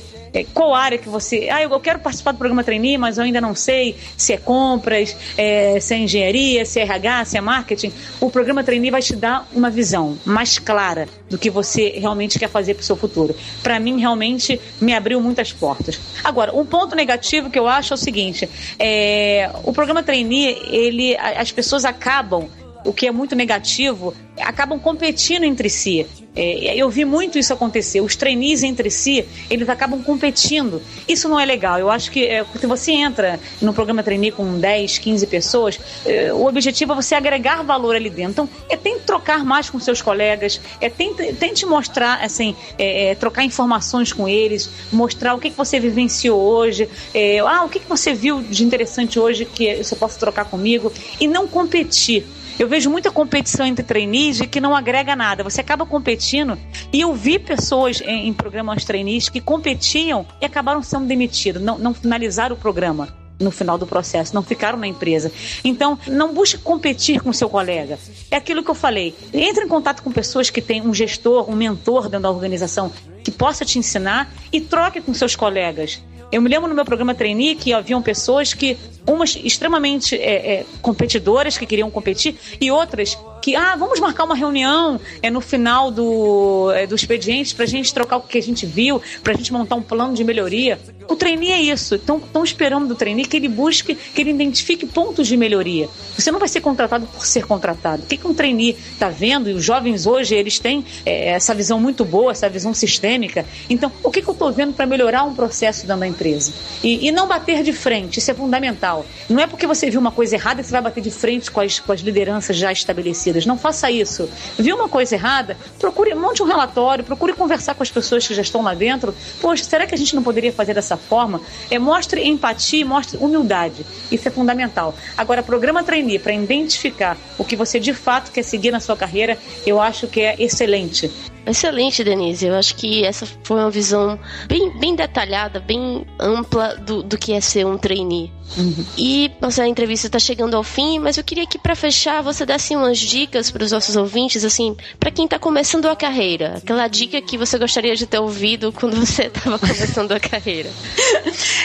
qual 0.54 0.74
área 0.74 0.98
que 0.98 1.10
você. 1.10 1.50
Ah, 1.52 1.62
eu 1.62 1.80
quero 1.80 2.00
participar 2.00 2.32
do 2.32 2.38
programa 2.38 2.64
trainee, 2.64 2.98
mas 2.98 3.18
eu 3.18 3.24
ainda 3.24 3.42
não 3.42 3.54
sei 3.54 3.96
se 4.16 4.34
é 4.34 4.38
compras, 4.38 5.16
é, 5.38 5.80
se 5.80 5.94
é 5.94 5.98
engenharia, 5.98 6.66
se 6.66 6.80
é 6.80 6.84
RH, 6.84 7.26
se 7.26 7.38
é 7.38 7.42
marketing. 7.42 7.92
O 8.20 8.30
programa 8.30 8.64
trainee 8.64 8.92
vai 8.92 9.02
te 9.02 9.16
dar 9.16 9.48
uma 9.54 9.70
visão 9.70 10.18
mais 10.26 10.58
clara 10.58 11.08
do 11.30 11.38
que 11.38 11.50
você 11.50 11.90
realmente 11.98 12.40
quer 12.40 12.50
fazer 12.50 12.74
para 12.74 12.82
o 12.82 12.86
seu 12.86 12.96
futuro. 12.96 13.36
Para 13.62 13.80
mim, 13.80 14.00
realmente, 14.00 14.60
me 14.80 14.94
abriu 14.94 15.20
muitas 15.22 15.52
portas. 15.52 16.00
Agora, 16.24 16.56
um 16.56 16.66
ponto 16.66 16.96
negativo 16.96 17.50
que 17.50 17.60
eu 17.60 17.68
acho 17.68 17.94
é 17.94 17.96
o 17.96 17.98
seguinte: 17.98 18.50
é, 18.80 19.50
o 19.64 19.74
programa 19.74 20.04
trainee, 20.04 20.58
ele, 20.70 21.18
as 21.18 21.52
pessoas 21.52 21.86
acabam 21.86 22.50
o 22.86 22.94
que 22.94 23.08
é 23.08 23.12
muito 23.12 23.36
negativo, 23.36 24.14
acabam 24.40 24.80
competindo 24.80 25.44
entre 25.44 25.70
si. 25.70 26.06
É, 26.34 26.76
eu 26.76 26.90
vi 26.90 27.04
muito 27.04 27.38
isso 27.38 27.54
acontecer. 27.54 28.00
Os 28.02 28.16
trainees 28.16 28.64
entre 28.64 28.90
si, 28.90 29.26
eles 29.50 29.68
acabam 29.68 30.02
competindo. 30.02 30.82
Isso 31.08 31.28
não 31.28 31.40
é 31.40 31.46
legal. 31.46 31.78
Eu 31.78 31.90
acho 31.90 32.10
que 32.10 32.26
é, 32.26 32.46
se 32.60 32.66
você 32.66 32.92
entra 32.92 33.40
no 33.62 33.74
programa 33.74 34.02
trainee 34.02 34.32
com 34.32 34.58
10, 34.58 34.98
15 34.98 35.28
pessoas, 35.28 35.80
é, 36.06 36.34
o 36.34 36.46
objetivo 36.46 36.94
é 36.94 36.96
você 36.96 37.16
agregar 37.16 37.64
valor 37.64 37.96
ali 37.96 38.10
dentro. 38.10 38.32
Então, 38.32 38.50
é 38.70 38.78
tente 38.78 39.02
trocar 39.02 39.44
mais 39.44 39.70
com 39.70 39.80
seus 39.80 40.02
colegas, 40.02 40.62
é 40.80 40.90
tente 40.90 41.66
mostrar, 41.66 42.24
assim, 42.24 42.56
é, 42.78 43.12
é, 43.12 43.16
trocar 43.16 43.44
informações 43.44 44.14
com 44.14 44.28
eles, 44.28 44.70
mostrar 44.92 45.34
o 45.34 45.40
que, 45.40 45.50
que 45.50 45.58
você 45.58 45.80
vivenciou 45.80 46.40
hoje, 46.40 46.88
é, 47.14 47.40
ah, 47.40 47.64
o 47.64 47.70
que, 47.70 47.80
que 47.80 47.90
você 47.90 48.14
viu 48.14 48.42
de 48.42 48.64
interessante 48.64 49.20
hoje 49.20 49.44
que 49.46 49.84
você 49.84 49.96
possa 49.96 50.18
trocar 50.18 50.46
comigo, 50.46 50.92
e 51.20 51.28
não 51.28 51.46
competir. 51.48 52.26
Eu 52.60 52.68
vejo 52.68 52.90
muita 52.90 53.12
competição 53.12 53.66
entre 53.66 53.84
trainees 53.84 54.42
que 54.42 54.62
não 54.62 54.76
agrega 54.76 55.16
nada. 55.16 55.44
Você 55.44 55.62
acaba 55.62 55.86
competindo. 55.86 56.58
E 56.92 57.02
eu 57.02 57.14
vi 57.14 57.40
pessoas 57.40 58.02
em, 58.02 58.28
em 58.28 58.34
programas 58.34 58.84
trainees 58.86 59.30
que 59.30 59.42
competiam 59.42 60.26
e 60.42 60.46
acabaram 60.46 60.84
sendo 60.84 61.06
demitidos, 61.06 61.62
não, 61.62 61.78
não 61.78 61.94
finalizaram 61.94 62.56
o 62.56 62.60
programa 62.60 63.22
no 63.42 63.52
final 63.52 63.78
do 63.78 63.88
processo, 63.88 64.36
não 64.36 64.44
ficaram 64.44 64.78
na 64.78 64.88
empresa. 64.88 65.32
Então, 65.64 65.98
não 66.08 66.34
busque 66.34 66.60
competir 66.60 67.22
com 67.22 67.34
seu 67.34 67.50
colega. 67.50 67.98
É 68.30 68.36
aquilo 68.36 68.64
que 68.64 68.70
eu 68.70 68.76
falei. 68.76 69.16
Entre 69.34 69.66
em 69.66 69.68
contato 69.68 70.04
com 70.04 70.12
pessoas 70.12 70.50
que 70.50 70.62
têm 70.62 70.82
um 70.82 70.94
gestor, 70.94 71.50
um 71.50 71.56
mentor 71.56 72.04
dentro 72.04 72.22
da 72.22 72.32
organização 72.32 72.92
que 73.24 73.32
possa 73.32 73.66
te 73.66 73.78
ensinar 73.78 74.32
e 74.52 74.62
troque 74.62 75.02
com 75.02 75.14
seus 75.14 75.36
colegas. 75.36 76.02
Eu 76.32 76.42
me 76.42 76.50
lembro 76.50 76.68
no 76.70 76.76
meu 76.76 76.86
programa 76.86 77.14
trainee 77.14 77.56
que 77.56 77.74
haviam 77.74 78.02
pessoas 78.02 78.54
que, 78.54 78.78
umas 79.06 79.36
extremamente 79.36 80.16
é, 80.16 80.54
é, 80.54 80.66
competidoras, 80.82 81.58
que 81.58 81.66
queriam 81.66 81.92
competir, 81.92 82.36
e 82.60 82.72
outras 82.72 83.18
que, 83.42 83.56
ah, 83.56 83.76
vamos 83.76 84.00
marcar 84.00 84.24
uma 84.24 84.36
reunião 84.36 85.00
é, 85.22 85.30
no 85.30 85.42
final 85.42 85.90
do, 85.90 86.72
é, 86.74 86.86
do 86.86 86.96
expediente 86.96 87.56
para 87.56 87.66
a 87.66 87.68
gente 87.68 87.94
trocar 87.94 88.18
o 88.18 88.22
que 88.22 88.38
a 88.38 88.42
gente 88.42 88.66
viu, 88.66 89.02
para 89.24 89.34
a 89.34 89.36
gente 89.36 89.52
montar 89.52 89.76
um 89.76 89.82
plano 89.82 90.14
de 90.14 90.24
melhoria. 90.24 90.80
O 91.08 91.16
trainee 91.16 91.52
é 91.52 91.62
isso. 91.62 91.96
Estão 91.96 92.44
esperando 92.44 92.88
do 92.88 92.96
trainee 92.96 93.26
que 93.26 93.36
ele 93.36 93.48
busque, 93.48 93.96
que 93.96 94.22
ele 94.22 94.30
identifique 94.30 94.86
pontos 94.86 95.28
de 95.28 95.36
melhoria. 95.36 95.90
Você 96.18 96.32
não 96.32 96.40
vai 96.40 96.48
ser 96.48 96.62
contratado 96.62 97.06
por 97.08 97.26
ser 97.26 97.46
contratado. 97.46 98.04
O 98.04 98.06
que, 98.06 98.16
que 98.16 98.28
um 98.28 98.34
trainee 98.34 98.78
está 98.94 99.10
vendo? 99.10 99.50
E 99.50 99.54
os 99.54 99.64
jovens 99.64 100.06
hoje, 100.06 100.36
eles 100.36 100.60
têm 100.60 100.86
é, 101.06 101.30
essa 101.30 101.54
visão 101.54 101.80
muito 101.80 102.06
boa, 102.06 102.32
essa 102.32 102.48
visão 102.48 102.74
sistêmica. 102.74 103.46
Então, 103.70 103.92
o 104.04 104.12
que, 104.12 104.22
que 104.22 104.28
eu 104.28 104.34
estou 104.34 104.52
vendo 104.52 104.74
para 104.74 104.86
melhorar 104.86 105.24
um 105.24 105.34
processo 105.34 105.82
dentro 105.86 106.00
da 106.00 106.08
empresa? 106.08 106.54
E, 106.84 107.08
e, 107.08 107.12
não 107.12 107.28
bater 107.28 107.64
de 107.64 107.74
frente, 107.74 108.20
isso 108.20 108.32
é 108.32 108.34
fundamental. 108.34 109.06
Não 109.30 109.42
é 109.42 109.48
porque 109.48 109.68
você 109.68 109.90
viu 109.90 110.00
uma 110.00 110.12
coisa 110.12 110.36
errada 110.36 110.62
que 110.62 110.68
você 110.68 110.72
vai 110.72 110.82
bater 110.82 111.02
de 111.02 111.12
frente 111.12 111.50
com 111.52 111.60
as, 111.60 111.80
com 111.80 111.92
as 111.92 112.02
lideranças 112.02 112.56
já 112.56 112.72
estabelecidas. 112.72 113.31
Não 113.46 113.58
faça 113.58 113.90
isso. 113.90 114.30
Viu 114.58 114.76
uma 114.76 114.90
coisa 114.90 115.16
errada? 115.16 115.58
Procure, 115.80 116.14
monte 116.14 116.44
um 116.44 116.46
relatório, 116.46 117.04
procure 117.04 117.34
conversar 117.34 117.76
com 117.76 117.84
as 117.84 117.92
pessoas 117.92 118.28
que 118.28 118.34
já 118.34 118.42
estão 118.42 118.62
lá 118.62 118.74
dentro. 118.74 119.14
Poxa, 119.40 119.64
será 119.64 119.86
que 119.86 119.96
a 119.96 119.98
gente 119.98 120.16
não 120.16 120.24
poderia 120.24 120.52
fazer 120.52 120.74
dessa 120.74 120.98
forma? 120.98 121.42
É, 121.70 121.80
mostre 121.80 122.28
empatia, 122.28 122.86
mostre 122.86 123.18
humildade. 123.18 123.86
Isso 124.12 124.28
é 124.28 124.32
fundamental. 124.32 124.94
Agora, 125.18 125.42
programa 125.42 125.84
trainee 125.84 126.20
para 126.20 126.34
identificar 126.34 127.18
o 127.38 127.44
que 127.44 127.56
você 127.56 127.80
de 127.80 127.94
fato 127.94 128.32
quer 128.32 128.44
seguir 128.44 128.72
na 128.72 128.80
sua 128.80 128.98
carreira, 128.98 129.38
eu 129.66 129.80
acho 129.80 130.08
que 130.08 130.22
é 130.22 130.36
excelente. 130.40 131.12
Excelente, 131.46 132.04
Denise. 132.04 132.46
Eu 132.46 132.56
acho 132.56 132.76
que 132.76 133.04
essa 133.04 133.26
foi 133.44 133.58
uma 133.58 133.72
visão 133.72 134.20
bem, 134.48 134.78
bem 134.80 134.96
detalhada, 134.96 135.60
bem 135.60 136.06
ampla 136.20 136.76
do, 136.76 137.02
do 137.02 137.18
que 137.18 137.34
é 137.34 137.42
ser 137.42 137.66
um 137.66 137.78
trainee. 137.78 138.32
Uhum. 138.58 138.86
E 138.98 139.32
nossa 139.42 139.66
entrevista 139.66 140.08
está 140.08 140.20
chegando 140.20 140.56
ao 140.56 140.64
fim, 140.64 141.00
mas 141.00 141.18
eu 141.18 141.24
queria 141.24 141.48
que 141.48 141.58
para 141.58 141.76
fechar 141.76 142.22
você 142.22 142.46
desse 142.46 142.76
umas 142.76 143.00
dicas 143.00 143.50
para 143.50 143.64
os 143.64 143.72
nossos 143.72 143.96
ouvintes, 143.96 144.44
assim, 144.44 144.76
para 145.00 145.10
quem 145.10 145.26
está 145.26 145.40
começando 145.40 145.86
a 145.86 145.96
carreira, 145.96 146.58
aquela 146.58 146.88
dica 146.88 147.22
que 147.22 147.38
você 147.38 147.58
gostaria 147.58 147.96
de 147.96 148.06
ter 148.06 148.20
ouvido 148.20 148.72
quando 148.72 148.98
você 148.98 149.24
estava 149.34 149.58
começando 149.58 150.12
a 150.12 150.20
carreira. 150.20 150.70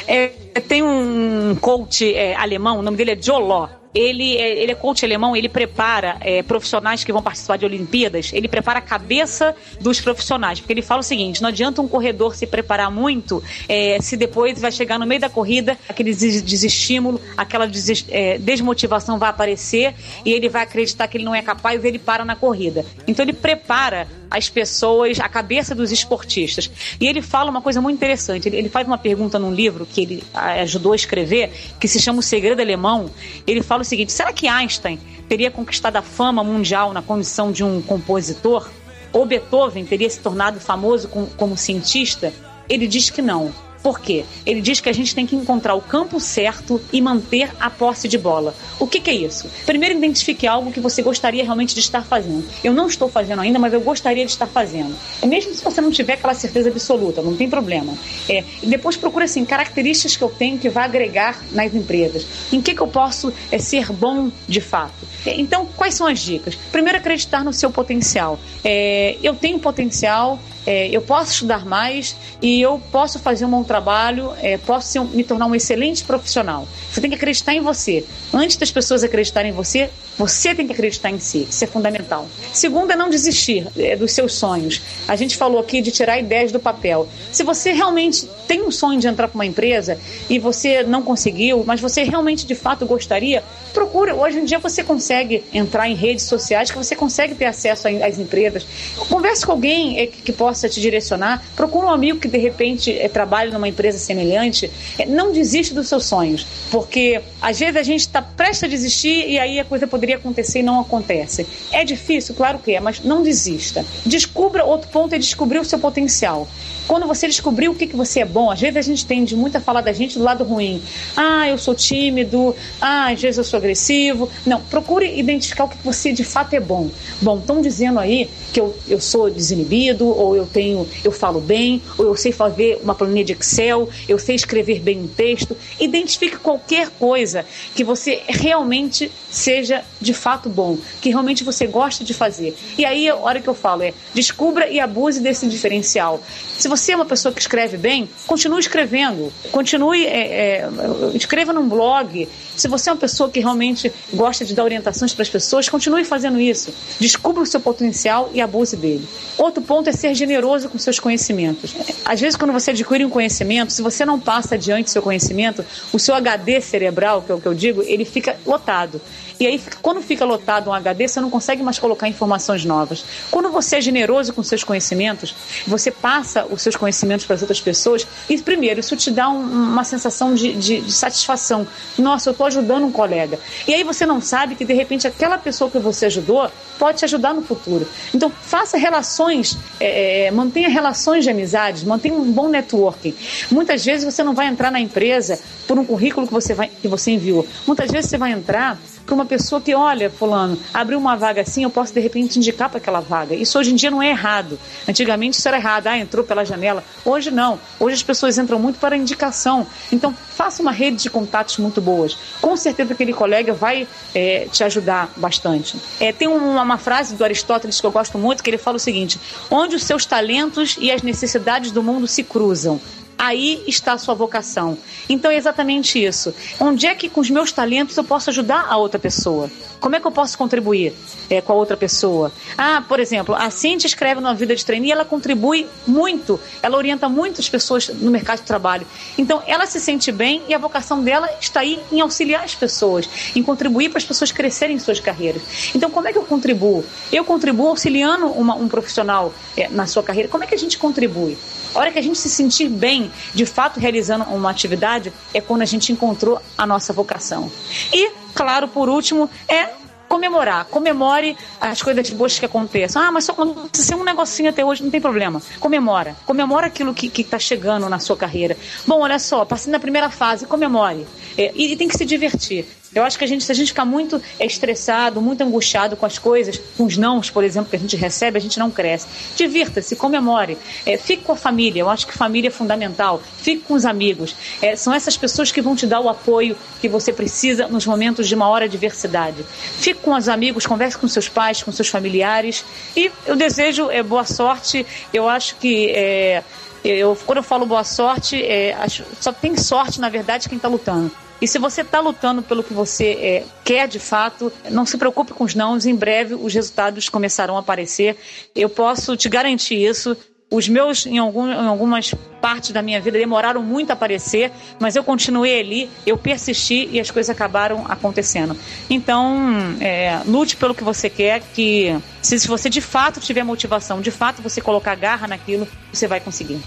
É, 0.09 0.29
tem 0.68 0.85
um 0.85 1.57
coach 1.61 2.14
é, 2.14 2.37
alemão, 2.37 2.79
o 2.79 2.83
nome 2.83 2.97
dele 2.97 3.11
é 3.11 3.20
Joló 3.20 3.68
ele, 3.97 4.36
é, 4.36 4.62
ele 4.62 4.72
é 4.72 4.74
coach 4.74 5.05
alemão, 5.05 5.34
ele 5.34 5.49
prepara 5.49 6.18
é, 6.20 6.42
profissionais 6.42 7.03
que 7.03 7.12
vão 7.12 7.22
participar 7.22 7.57
de 7.57 7.64
Olimpíadas, 7.64 8.30
ele 8.32 8.47
prepara 8.47 8.78
a 8.78 8.82
cabeça 8.82 9.57
dos 9.80 10.01
profissionais, 10.01 10.61
porque 10.61 10.72
ele 10.72 10.82
fala 10.82 11.01
o 11.01 11.05
seguinte: 11.05 11.40
não 11.40 11.49
adianta 11.49 11.80
um 11.80 11.88
corredor 11.88 12.34
se 12.36 12.47
preparar 12.47 12.90
muito 12.90 13.42
é, 13.68 13.99
se 14.01 14.16
depois 14.16 14.61
vai 14.61 14.70
chegar 14.70 14.99
no 14.99 15.07
meio 15.07 15.20
da 15.20 15.30
corrida, 15.30 15.78
aquele 15.88 16.14
desestímulo, 16.14 17.20
aquela 17.36 17.68
é, 18.11 18.38
desmotivação 18.38 19.18
vai 19.18 19.30
aparecer 19.30 19.94
e 20.24 20.32
ele 20.32 20.49
vai 20.49 20.62
acreditar 20.62 21.09
que 21.09 21.16
ele 21.16 21.24
não 21.24 21.34
é 21.34 21.40
capaz 21.40 21.82
e 21.82 21.88
ele 21.88 21.99
para 21.99 22.24
na 22.24 22.36
corrida. 22.36 22.84
Então 23.07 23.24
ele 23.24 23.32
prepara 23.32 24.07
as 24.31 24.49
pessoas, 24.49 25.20
a 25.20 25.29
cabeça 25.29 25.74
dos 25.74 25.93
esportistas. 25.93 26.70
E 27.01 27.07
ele 27.07 27.22
fala 27.22 27.51
uma 27.51 27.62
coisa 27.62 27.81
muito 27.81 27.97
interessante. 27.97 28.49
Ele, 28.49 28.57
ele 28.57 28.68
faz 28.68 28.87
uma 28.87 28.99
pergunta 28.99 29.39
num 29.39 29.53
livro 29.53 29.87
que 29.87 30.03
ele 30.03 30.24
ajudou 30.35 30.93
a 30.93 30.97
escrever, 30.97 31.53
que 31.81 31.89
se 31.89 32.01
chama 32.01 32.20
O 32.20 32.22
Segredo 32.22 32.61
Alemão. 32.61 33.11
Ele 33.47 33.62
fala 33.62 33.83
o 33.83 33.85
seguinte: 33.85 34.12
será 34.12 34.33
que 34.33 34.49
Einstein 34.49 34.99
teria 35.29 35.51
conquistado 35.51 35.97
a 35.97 36.03
fama 36.03 36.43
mundial 36.43 36.93
na 36.93 37.03
condição 37.03 37.53
de 37.53 37.64
um 37.64 37.81
compositor? 37.83 38.68
Ou 39.12 39.24
Beethoven 39.24 39.85
teria 39.85 40.11
se 40.11 40.20
tornado 40.20 40.61
famoso 40.61 41.09
como 41.37 41.57
cientista? 41.57 42.33
Ele 42.68 42.87
diz 42.87 43.09
que 43.09 43.22
não 43.22 43.53
por 43.87 44.01
quê? 44.01 44.24
Ele 44.45 44.61
diz 44.61 44.80
que 44.80 44.89
a 44.89 44.93
gente 44.93 45.14
tem 45.14 45.24
que 45.24 45.37
encontrar 45.37 45.76
o 45.76 45.80
campo 45.80 46.18
certo 46.18 46.82
e 46.93 47.01
manter 47.01 47.53
a 47.61 47.70
posse 47.70 48.09
de 48.09 48.18
bola. 48.18 48.53
O 48.80 48.87
que, 48.89 49.01
que 49.01 49.09
é 49.09 49.14
isso? 49.14 49.49
Primeiro, 49.64 49.97
identifique 49.97 50.45
algo 50.45 50.72
que 50.72 50.80
você 50.80 51.03
gostaria 51.03 51.45
realmente 51.45 51.72
de 51.72 51.78
estar 51.78 52.05
fazendo. 52.05 52.45
Eu 52.64 52.72
não 52.72 52.89
estou 52.89 53.09
fazendo 53.09 53.43
ainda, 53.43 53.61
mas 53.61 53.72
eu 53.72 53.80
gostaria 53.80 54.26
de 54.26 54.32
estar 54.32 54.49
fazendo. 54.49 54.93
Mesmo 55.24 55.55
se 55.55 55.62
você 55.62 55.80
não 55.80 55.93
tiver 55.93 56.14
aquela 56.14 56.34
certeza 56.34 56.68
absoluta, 56.68 57.22
não 57.22 57.37
tem 57.37 57.49
problema. 57.49 57.97
É, 58.28 58.43
depois 58.64 58.97
procure 58.97 59.26
assim, 59.26 59.45
características 59.45 60.16
que 60.16 60.24
eu 60.24 60.30
tenho 60.30 60.59
que 60.59 60.68
vai 60.68 60.82
agregar 60.82 61.41
nas 61.53 61.72
empresas. 61.72 62.26
Em 62.53 62.61
que, 62.61 62.74
que 62.74 62.80
eu 62.80 62.89
posso 62.89 63.32
é, 63.53 63.59
ser 63.61 63.93
bom 63.93 64.32
de 64.49 64.61
fato? 64.61 65.07
É, 65.24 65.41
então, 65.41 65.64
quais 65.76 65.95
são 65.95 66.09
as 66.09 66.18
dicas? 66.18 66.57
Primeiro, 66.72 66.99
acreditar 66.99 67.45
no 67.45 67.53
seu 67.53 67.70
potencial. 67.70 68.37
É, 68.64 69.16
eu 69.22 69.37
tenho 69.37 69.61
potencial, 69.61 70.41
é, 70.67 70.89
eu 70.89 71.01
posso 71.01 71.33
estudar 71.33 71.64
mais 71.64 72.17
e 72.43 72.61
eu 72.61 72.81
posso 72.91 73.19
fazer 73.19 73.45
um 73.45 73.51
bom 73.51 73.62
trabalho, 73.62 74.33
é, 74.39 74.59
posso 74.59 74.89
ser, 74.89 75.01
me 75.01 75.23
tornar 75.23 75.47
um 75.47 75.55
excelente 75.55 76.05
profissional. 76.05 76.67
Você 76.91 77.01
tem 77.01 77.09
que 77.09 77.17
acreditar 77.17 77.55
em 77.55 77.61
você. 77.61 78.05
Antes 78.35 78.57
das 78.57 78.71
pessoas 78.71 79.05
acreditarem 79.05 79.53
em 79.53 79.55
você, 79.55 79.91
você 80.19 80.55
tem 80.55 80.67
que 80.67 80.73
acreditar 80.73 81.11
em 81.11 81.19
si. 81.19 81.47
Isso 81.49 81.64
é 81.64 81.67
fundamental. 81.67 82.27
Segundo 82.53 82.91
é 82.91 82.97
não 82.97 83.11
desistir 83.11 83.67
é, 83.77 83.97
dos 83.97 84.12
seus 84.12 84.35
sonhos. 84.35 84.81
A 85.07 85.17
gente 85.17 85.37
falou 85.37 85.61
aqui 85.61 85.81
de 85.81 85.91
tirar 85.91 86.19
ideias 86.19 86.51
do 86.51 86.59
papel. 86.59 87.09
Se 87.31 87.43
você 87.43 87.73
realmente 87.73 88.29
tem 88.49 88.62
um 88.62 88.71
sonho 88.71 88.99
de 88.99 89.07
entrar 89.07 89.29
para 89.29 89.35
uma 89.35 89.47
empresa 89.47 89.99
e 90.29 90.39
você 90.39 90.83
não 90.83 91.03
conseguiu, 91.03 91.64
mas 91.67 91.81
você 91.81 92.03
realmente 92.03 92.47
de 92.47 92.55
fato 92.55 92.87
gostaria, 92.87 93.43
procura. 93.73 94.14
Hoje 94.14 94.39
em 94.39 94.45
dia 94.45 94.59
você 94.59 94.83
consegue 94.83 95.45
entrar 95.53 95.89
em 95.89 95.95
redes 95.95 96.25
sociais 96.25 96.71
que 96.71 96.79
você 96.79 96.97
consegue 96.97 97.35
ter 97.35 97.45
acesso 97.45 97.87
às 97.89 98.19
empresas. 98.19 98.67
Converse 99.09 99.45
com 99.45 99.53
alguém 99.53 100.01
é, 100.01 100.07
que 100.07 100.33
possa 100.33 100.69
te 100.69 100.81
direcionar. 100.81 101.45
Procura 101.55 101.87
um 101.87 101.91
amigo 101.91 102.19
que 102.19 102.29
de 102.29 102.39
repente 102.39 102.97
é, 102.99 103.09
trabalhe 103.09 103.53
numa 103.53 103.69
empresa 103.69 103.99
semelhante. 103.99 104.71
Não 105.09 105.33
desiste 105.33 105.75
dos 105.75 105.89
seus 105.89 106.07
sonhos, 106.07 106.47
porque 106.71 107.21
às 107.41 107.59
vezes 107.59 107.77
a 107.77 107.83
gente 107.83 108.01
está 108.01 108.23
prestes 108.23 108.64
a 108.64 108.67
desistir 108.67 109.29
e 109.29 109.39
aí 109.39 109.61
a 109.61 109.64
coisa 109.64 109.87
poderia 109.87 110.06
deveria 110.07 110.17
acontecer 110.17 110.61
e 110.61 110.63
não 110.63 110.81
acontece. 110.81 111.47
É 111.73 111.85
difícil, 111.85 112.35
claro 112.35 112.61
que 112.61 112.73
é, 112.73 112.81
mas 112.81 113.01
não 113.01 113.23
desista. 113.23 113.85
Descubra, 114.05 114.65
outro 114.65 114.89
ponto 114.89 115.15
é 115.15 115.19
descobrir 115.19 115.59
o 115.59 115.65
seu 115.65 115.79
potencial. 115.79 116.49
Quando 116.87 117.07
você 117.07 117.26
descobrir 117.26 117.68
o 117.68 117.74
que, 117.74 117.87
que 117.87 117.97
você 117.97 118.20
é 118.20 118.24
bom, 118.24 118.51
às 118.51 118.61
vezes 118.61 118.76
a 118.76 118.82
gente 118.82 119.05
tende 119.05 119.34
muito 119.34 119.57
a 119.57 119.61
falar 119.61 119.80
da 119.80 119.93
gente 119.93 120.18
do 120.18 120.24
lado 120.24 120.45
ruim. 120.45 120.80
Ah, 121.16 121.49
eu 121.49 121.59
sou 121.59 121.74
tímido, 121.74 122.55
ah, 122.80 123.11
às 123.11 123.20
vezes 123.20 123.39
eu 123.39 123.45
sou 123.45 123.57
agressivo. 123.59 124.30
Não, 124.47 124.61
procure 124.61 125.18
identificar 125.18 125.64
o 125.64 125.68
que 125.68 125.76
você 125.82 126.12
de 126.12 126.22
fato 126.22 126.55
é 126.55 126.61
bom. 126.61 126.89
Bom, 127.20 127.39
estão 127.39 127.61
dizendo 127.61 127.99
aí 127.99 128.30
que 128.53 128.61
eu, 128.61 128.76
eu 128.87 129.01
sou 129.01 129.28
desinibido, 129.28 130.07
ou 130.07 130.37
eu 130.37 130.47
tenho, 130.47 130.87
eu 131.03 131.11
falo 131.11 131.41
bem, 131.41 131.82
ou 131.99 132.07
eu 132.07 132.16
sei 132.16 132.30
fazer 132.30 132.80
uma 132.82 132.95
planilha 132.95 133.24
de 133.24 133.32
Excel, 133.32 133.89
eu 134.09 134.18
sei 134.18 134.37
escrever 134.37 134.80
bem 134.80 135.01
um 135.01 135.09
texto. 135.09 135.57
Identifique 135.80 136.37
qualquer 136.37 136.91
coisa 136.91 137.45
que 137.74 137.82
você 137.82 138.22
realmente 138.28 139.11
seja 139.30 139.82
de 140.01 140.14
fato 140.14 140.49
bom, 140.49 140.78
que 141.01 141.11
realmente 141.11 141.43
você 141.43 141.66
gosta 141.66 142.05
de 142.05 142.14
fazer. 142.14 142.57
E 142.78 142.84
aí 142.84 143.09
a 143.09 143.16
hora 143.16 143.41
que 143.41 143.49
eu 143.49 143.55
falo 143.55 143.82
é 143.82 143.93
descubra 144.14 144.68
e 144.68 144.78
abuse 144.78 145.20
desse 145.20 145.47
diferencial. 145.49 146.22
Se 146.57 146.68
você 146.68 146.76
é 146.93 146.97
uma 146.97 147.05
pessoa 147.05 147.33
que 147.33 147.41
escreve 147.41 147.77
bem, 147.77 148.09
continue 148.27 148.61
escrevendo, 148.61 149.33
continue, 149.51 150.05
é, 150.05 150.64
é, 150.64 150.70
escreva 151.14 151.53
num 151.53 151.68
blog. 151.68 152.29
Se 152.57 152.68
você 152.68 152.89
é 152.89 152.93
uma 152.93 152.99
pessoa 152.99 153.29
que 153.29 153.41
realmente 153.41 153.93
gosta 154.12 154.45
de 154.45 154.55
dar 154.55 154.64
orientações 154.64 155.12
para 155.12 155.22
as 155.22 155.29
pessoas, 155.29 155.68
continue 155.68 156.05
fazendo 156.05 156.41
isso. 156.41 156.72
Descubra 156.99 157.43
o 157.43 157.47
seu 157.47 157.61
potencial 157.61 158.31
e 158.33 158.41
abuse 158.41 158.77
dele. 158.77 159.07
Outro 159.37 159.62
ponto 159.62 159.89
é 159.91 159.93
ser 159.93 160.14
generoso 160.14 160.68
com 160.68 160.79
seus 160.79 160.99
conhecimentos. 160.99 161.74
Às 162.05 162.20
vezes, 162.20 162.37
quando 162.37 162.53
você 162.53 162.70
adquire 162.70 163.05
um 163.05 163.11
conhecimento, 163.11 163.72
se 163.72 163.83
você 163.83 164.05
não 164.05 164.18
passa 164.18 164.55
adiante 164.55 164.91
seu 164.91 165.03
conhecimento, 165.03 165.64
o 165.93 165.99
seu 165.99 166.14
HD 166.14 166.61
cerebral, 166.61 167.22
que 167.22 167.31
é 167.31 167.35
o 167.35 167.41
que 167.41 167.47
eu 167.47 167.55
digo, 167.55 167.83
ele 167.83 168.05
fica 168.05 168.37
lotado. 168.47 169.01
E 169.39 169.47
aí, 169.47 169.61
quando 169.82 170.01
fica 170.01 170.24
lotado 170.24 170.70
um 170.70 170.72
HD, 170.72 171.09
você 171.09 171.20
não 171.20 171.30
consegue 171.30 171.62
mais 171.62 171.78
colocar 171.78 172.09
informações 172.09 172.64
novas. 172.64 173.05
Quando 173.30 173.51
você 173.51 173.76
é 173.76 173.80
generoso 173.80 174.32
com 174.32 174.43
seus 174.43 174.64
conhecimentos, 174.64 175.34
você 175.66 175.91
passa 175.91 176.47
os 176.47 176.62
seus 176.62 176.76
conhecimentos 176.76 177.26
para 177.26 177.34
as 177.34 177.43
outras 177.43 177.61
pessoas, 177.61 178.07
e 178.28 178.41
primeiro, 178.41 178.80
isso 178.80 178.97
te 178.97 179.11
dá 179.11 179.28
um, 179.28 179.41
uma 179.41 179.84
sensação 179.84 180.34
de, 180.34 180.55
de, 180.55 180.80
de 180.80 180.93
satisfação. 180.93 181.66
Nossa, 181.99 182.30
eu 182.30 182.32
estou 182.32 182.47
ajudando 182.47 182.84
um 182.84 182.93
colega. 182.93 183.39
E 183.66 183.74
aí 183.74 183.84
você 183.84 184.07
não 184.07 184.20
sabe 184.20 184.55
que, 184.55 184.64
de 184.64 184.72
repente, 184.72 185.07
aquela 185.07 185.37
pessoa 185.37 185.70
que 185.70 185.78
você 185.78 186.07
ajudou 186.07 186.51
pode 186.78 186.99
te 186.99 187.05
ajudar 187.05 187.34
no 187.34 187.43
futuro. 187.43 187.87
Então, 188.14 188.30
faça 188.30 188.76
relações, 188.78 189.59
é, 189.78 190.26
é 190.26 190.30
mantenha 190.30 190.68
relações 190.68 191.24
de 191.24 191.30
amizades, 191.30 191.84
mantenha 191.84 192.14
um 192.14 192.30
bom 192.30 192.49
networking. 192.49 193.14
Muitas 193.51 193.84
vezes 193.84 194.05
você 194.05 194.22
não 194.22 194.34
vai 194.34 194.47
entrar 194.47 194.70
na 194.70 194.80
empresa 194.80 195.39
por 195.66 195.78
um 195.78 195.84
currículo 195.84 196.26
que 196.26 196.32
você, 196.32 196.55
vai, 196.55 196.68
que 196.68 196.89
você 196.89 197.11
enviou. 197.11 197.47
Muitas 197.66 197.91
vezes 197.91 198.11
você 198.11 198.18
vai 198.18 198.32
entrar 198.32 198.78
para 199.07 199.15
uma 199.15 199.25
pessoa 199.25 199.61
que, 199.61 199.75
olha, 199.75 200.11
fulano, 200.11 200.59
abriu 200.75 200.99
uma 200.99 201.17
vaga 201.17 201.41
assim, 201.41 201.63
eu 201.63 201.71
posso 201.71 201.95
de 201.95 202.01
repente 202.01 202.39
indicar 202.39 202.69
para 202.69 202.79
aquela 202.79 203.01
vaga. 203.01 203.35
Isso 203.35 203.59
hoje 203.59 203.73
em 203.73 203.77
dia 203.77 203.91
não 203.91 204.03
é 204.03 204.11
errado. 204.11 204.59
Antigamente 204.87 205.39
isso 205.39 205.47
era 205.47 205.57
errado, 205.57 205.87
ah, 205.87 205.97
entrou 205.97 206.25
pela 206.25 206.45
janela. 206.45 206.83
Hoje 207.05 207.31
não. 207.31 207.59
Hoje 207.79 207.95
as 207.95 208.03
pessoas 208.03 208.37
entram 208.37 208.59
muito 208.59 208.81
para 208.81 208.97
indicação. 208.97 209.67
Então, 209.93 210.13
faça 210.13 210.61
uma 210.61 210.73
rede 210.73 211.05
de 211.05 211.11
contatos 211.11 211.57
muito 211.59 211.81
boas. 211.81 212.19
Com 212.41 212.57
certeza 212.57 212.93
aquele 212.93 213.13
colega 213.13 213.53
vai 213.53 213.87
é, 214.13 214.49
te 214.51 214.65
ajudar 214.65 215.11
bastante. 215.17 215.77
É, 216.01 216.13
tem 216.13 216.27
uma, 216.27 216.63
uma 216.63 216.79
frase 216.79 217.15
do 217.15 217.23
Aristóteles 217.23 217.81
que 217.81 217.87
eu 217.87 217.93
gosto 217.93 218.19
muito, 218.19 218.43
que 218.43 218.51
ele 218.51 218.59
fala 218.59 218.77
o 218.77 218.81
seguinte: 218.81 219.21
onde 219.49 219.77
os 219.77 219.85
seus 219.85 220.05
talentos 220.05 220.77
e 220.81 220.91
as 220.91 221.03
necessidades 221.03 221.71
do 221.71 221.83
mundo 221.83 222.09
se 222.09 222.25
cruzam, 222.25 222.81
aí 223.19 223.62
está 223.67 223.93
a 223.93 223.99
sua 223.99 224.14
vocação. 224.14 224.79
Então 225.09 225.31
é 225.31 225.37
exatamente 225.37 226.03
isso. 226.03 226.35
Onde 226.61 226.87
é 226.87 226.95
que 226.95 227.09
com 227.09 227.21
os 227.21 227.31
meus 227.31 227.53
talentos 227.53 227.97
eu 227.97 228.05
posso 228.05 228.31
ajudar 228.31 228.67
a 228.69 228.77
outra 228.77 228.99
pessoa? 228.99 229.51
Como 229.81 229.95
é 229.95 230.01
que 230.01 230.07
eu 230.07 230.11
posso 230.11 230.37
contribuir 230.37 230.95
é, 231.29 231.41
com 231.41 231.53
a 231.53 231.57
outra 231.57 231.77
pessoa? 231.77 232.33
Ah, 232.57 232.83
por 232.87 232.99
exemplo, 232.99 233.35
a 233.35 233.51
Cintia 233.51 233.87
escreve 233.87 234.21
numa 234.21 234.35
vida 234.35 234.55
de 234.55 234.64
trainee 234.64 234.91
ela 234.91 235.05
contribui 235.05 235.67
muito, 235.87 236.41
ela 236.62 236.77
orienta 236.77 237.09
muitas 237.09 237.49
pessoas 237.49 237.89
no 237.89 238.11
mercado 238.11 238.39
de 238.39 238.45
trabalho. 238.45 238.87
Então 239.17 239.43
ela 239.47 239.67
se 239.67 239.81
sente 239.81 240.11
bem 240.11 240.43
e 240.49 240.55
a 240.55 240.59
vocação 240.59 241.03
dela 241.03 241.29
está 241.41 241.61
aí 241.61 241.81
em 241.93 242.01
auxiliar 242.01 242.45
as 242.45 242.55
pessoas, 242.55 243.09
em 243.35 243.43
contribuir 243.43 243.91
para 243.91 243.99
as 243.99 244.05
pessoas 244.05 244.33
crescerem 244.33 244.77
em 244.77 244.79
suas 244.79 245.01
carreiras. 245.01 245.43
Então 245.75 245.91
como 245.91 246.09
é 246.09 246.12
que 246.12 246.19
eu 246.19 246.25
contribuo? 246.25 246.85
Eu 247.12 247.25
contribuo 247.25 247.69
auxiliando 247.69 248.27
uma, 248.27 248.55
um 248.55 248.69
profissional 248.69 249.33
é, 249.57 249.69
na 249.69 249.87
sua 249.87 250.03
carreira. 250.03 250.29
Como 250.29 250.43
é 250.43 250.47
que 250.47 250.55
a 250.55 250.59
gente 250.59 250.79
contribui? 250.79 251.37
A 251.77 251.79
hora 251.79 251.93
que 251.93 251.99
a 251.99 252.03
gente 252.03 252.19
se 252.19 252.31
sentir 252.31 252.71
bem, 252.71 253.06
de 253.35 253.47
fato, 253.47 253.81
realizando 253.81 254.25
uma 254.25 254.51
atividade, 254.51 255.13
é 255.33 255.41
quando 255.41 255.63
a 255.63 255.67
gente 255.67 255.93
encontrou 255.93 256.41
a 256.57 256.67
nossa 256.67 256.93
vocação. 256.93 257.51
E, 257.93 258.11
claro, 258.35 258.69
por 258.69 258.89
último, 258.89 259.29
é 259.49 259.71
comemorar. 260.09 260.65
Comemore 260.67 261.37
as 261.61 261.83
coisas 261.83 262.09
boas 262.11 262.39
que 262.39 262.47
aconteçam. 262.47 263.03
Ah, 263.03 263.13
mas 263.13 263.25
só 263.25 263.33
aconteceu 263.33 263.99
um 263.99 264.05
negocinho 264.05 264.51
até 264.51 264.65
hoje, 264.65 264.83
não 264.83 264.91
tem 264.91 265.01
problema. 265.01 265.43
Comemora. 265.61 266.17
Comemora 266.25 266.67
aquilo 266.67 266.95
que 266.95 267.21
está 267.21 267.39
chegando 267.39 267.89
na 267.89 267.99
sua 267.99 268.17
carreira. 268.17 268.57
Bom, 268.87 269.01
olha 269.01 269.19
só, 269.19 269.45
passei 269.45 269.71
na 269.71 269.79
primeira 269.79 270.11
fase, 270.11 270.47
comemore. 270.47 271.07
É, 271.37 271.53
e, 271.55 271.73
e 271.73 271.77
tem 271.77 271.89
que 271.89 271.97
se 271.97 272.05
divertir. 272.05 272.67
Eu 272.95 273.03
acho 273.03 273.18
que 273.18 273.24
a 273.24 273.28
gente, 273.28 273.45
se 273.45 273.53
a 273.53 273.55
gente 273.55 273.68
ficar 273.68 273.84
muito 273.84 274.20
estressado, 274.41 275.20
muito 275.20 275.43
angustiado 275.43 275.97
com 275.97 276.07
as 276.07 276.18
coisas, 276.18 276.59
com 276.76 276.84
os 276.84 276.97
nãos, 276.97 277.30
por 277.30 277.45
exemplo, 277.45 277.68
que 277.68 277.76
a 277.76 277.78
gente 277.78 277.97
recebe, 277.97 278.39
a 278.39 278.41
gente 278.41 278.59
não 278.59 278.70
cresce. 278.70 279.07
Divirta-se, 279.34 279.97
comemore. 279.97 280.57
É, 280.84 280.97
fique 280.97 281.24
com 281.24 281.32
a 281.32 281.37
família. 281.37 281.80
Eu 281.80 281.91
acho 281.91 282.07
que 282.07 282.16
família 282.16 282.49
é 282.49 282.51
fundamental. 282.51 283.20
Fique 283.39 283.64
com 283.64 283.74
os 283.74 283.84
amigos. 283.84 284.34
É, 284.62 284.76
são 284.76 284.95
essas 284.95 285.16
pessoas 285.16 285.53
que 285.53 285.61
vão 285.61 285.76
te 285.76 285.87
dar 285.87 286.01
o 286.01 286.09
apoio 286.09 286.57
que 286.80 286.89
você 286.89 287.12
precisa 287.12 287.68
nos 287.68 287.84
momentos 287.87 288.28
de 288.28 288.37
maior 288.37 288.62
adversidade. 288.62 289.45
Fique 289.78 290.01
com 290.01 290.14
os 290.14 290.28
amigos, 290.28 290.66
converse 290.66 290.97
com 290.97 291.09
seus 291.09 291.28
pais, 291.28 291.62
com 291.62 291.72
seus 291.72 291.89
familiares. 291.89 292.64
E 292.97 293.11
eu 293.26 293.37
desejo 293.37 293.91
é, 293.91 294.03
boa 294.03 294.24
sorte. 294.24 294.87
Eu 295.12 295.28
acho 295.28 295.57
que. 295.57 295.91
É, 295.91 296.43
eu, 296.84 297.18
quando 297.26 297.39
eu 297.39 297.43
falo 297.43 297.66
boa 297.66 297.82
sorte, 297.82 298.41
é, 298.41 298.72
acho, 298.74 299.03
só 299.20 299.32
tem 299.32 299.57
sorte, 299.57 300.01
na 300.01 300.09
verdade, 300.09 300.49
quem 300.49 300.57
está 300.57 300.68
lutando. 300.68 301.11
E 301.41 301.47
se 301.47 301.59
você 301.59 301.82
está 301.82 302.01
lutando 302.01 302.43
pelo 302.43 302.62
que 302.64 302.72
você 302.72 303.11
é, 303.12 303.45
quer 303.64 303.87
de 303.87 303.99
fato, 303.99 304.53
não 304.70 304.87
se 304.87 304.97
preocupe 304.97 305.32
com 305.32 305.45
os 305.45 305.55
nãos, 305.55 305.84
em 305.84 305.95
breve 305.95 306.34
os 306.34 306.55
resultados 306.55 307.09
começarão 307.09 307.57
a 307.57 307.61
aparecer. 307.61 308.16
Eu 308.55 308.68
posso 308.68 309.16
te 309.16 309.28
garantir 309.28 309.76
isso. 309.76 310.16
Os 310.49 310.68
meus, 310.68 311.05
em, 311.07 311.18
algum, 311.18 311.49
em 311.49 311.66
algumas 311.66 312.14
partes 312.41 312.70
da 312.70 312.80
minha 312.80 313.01
vida, 313.01 313.18
demoraram 313.18 313.64
muito 313.64 313.91
a 313.91 313.95
aparecer, 313.95 314.53
mas 314.78 314.95
eu 314.95 315.03
continuei 315.03 315.59
ali, 315.59 315.91
eu 316.07 316.16
persisti 316.16 316.89
e 316.93 317.01
as 317.01 317.11
coisas 317.11 317.28
acabaram 317.28 317.84
acontecendo. 317.89 318.57
Então, 318.89 319.37
é, 319.80 320.20
lute 320.24 320.57
pelo 320.57 320.72
que 320.72 320.84
você 320.84 321.11
quer, 321.11 321.43
que 321.53 322.01
se 322.22 322.47
você 322.47 322.70
de 322.70 322.80
fato 322.80 323.18
tiver 323.18 323.43
motivação, 323.43 324.01
de 324.01 324.12
fato 324.12 324.41
você 324.41 324.61
colocar 324.61 324.95
garra 324.95 325.26
naquilo, 325.26 325.66
você 325.93 326.07
vai 326.07 326.20
conseguir. 326.20 326.61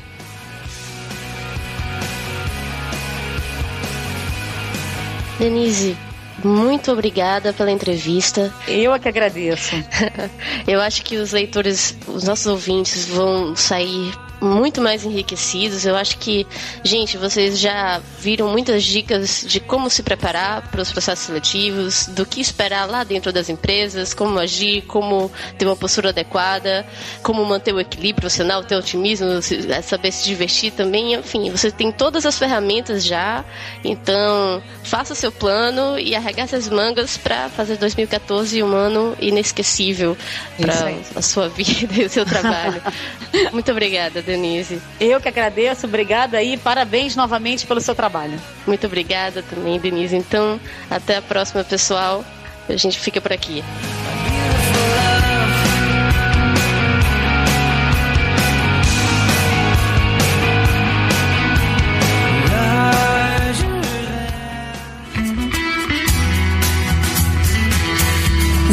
Denise, 5.39 5.97
muito 6.43 6.91
obrigada 6.91 7.53
pela 7.53 7.71
entrevista. 7.71 8.53
Eu 8.67 8.93
é 8.93 8.99
que 8.99 9.07
agradeço. 9.07 9.73
Eu 10.67 10.81
acho 10.81 11.01
que 11.01 11.15
os 11.15 11.31
leitores, 11.31 11.97
os 12.07 12.25
nossos 12.25 12.45
ouvintes 12.45 13.07
vão 13.07 13.55
sair 13.55 14.13
muito 14.41 14.81
mais 14.81 15.03
enriquecidos. 15.03 15.85
Eu 15.85 15.95
acho 15.95 16.17
que, 16.17 16.45
gente, 16.83 17.17
vocês 17.17 17.59
já 17.59 18.01
viram 18.19 18.47
muitas 18.49 18.83
dicas 18.83 19.43
de 19.47 19.59
como 19.59 19.89
se 19.89 20.03
preparar 20.03 20.69
para 20.69 20.81
os 20.81 20.91
processos 20.91 21.25
seletivos, 21.25 22.07
do 22.07 22.25
que 22.25 22.39
esperar 22.39 22.89
lá 22.89 23.03
dentro 23.03 23.31
das 23.31 23.49
empresas, 23.49 24.13
como 24.13 24.39
agir, 24.39 24.83
como 24.83 25.31
ter 25.57 25.65
uma 25.65 25.75
postura 25.75 26.09
adequada, 26.09 26.85
como 27.23 27.43
manter 27.45 27.73
o 27.73 27.79
equilíbrio 27.79 28.21
profissional, 28.21 28.63
ter 28.63 28.75
otimismo, 28.75 29.27
é 29.69 29.81
saber 29.81 30.11
se 30.11 30.25
divertir 30.25 30.71
também. 30.71 31.13
Enfim, 31.13 31.49
você 31.49 31.71
tem 31.71 31.91
todas 31.91 32.25
as 32.25 32.37
ferramentas 32.37 33.03
já. 33.03 33.43
Então, 33.83 34.61
faça 34.83 35.13
o 35.13 35.15
seu 35.15 35.31
plano 35.31 35.99
e 35.99 36.15
arregace 36.15 36.55
as 36.55 36.67
mangas 36.69 37.17
para 37.17 37.49
fazer 37.49 37.77
2014 37.77 38.61
um 38.63 38.73
ano 38.73 39.15
inesquecível 39.19 40.17
para 40.59 40.73
a 41.15 41.21
sua 41.21 41.49
vida 41.49 42.01
e 42.01 42.05
o 42.05 42.09
seu 42.09 42.25
trabalho. 42.25 42.81
Muito 43.51 43.71
obrigada. 43.71 44.21
Denise. 44.29 44.79
Eu 44.99 45.19
que 45.19 45.27
agradeço, 45.27 45.87
obrigada 45.87 46.37
aí, 46.37 46.55
parabéns 46.55 47.15
novamente 47.15 47.65
pelo 47.65 47.81
seu 47.81 47.95
trabalho. 47.95 48.39
Muito 48.67 48.85
obrigada 48.85 49.41
também, 49.41 49.79
Denise. 49.79 50.15
Então, 50.15 50.59
até 50.89 51.17
a 51.17 51.21
próxima, 51.21 51.63
pessoal. 51.63 52.23
A 52.67 52.75
gente 52.75 52.99
fica 52.99 53.19
por 53.19 53.33
aqui. 53.33 53.63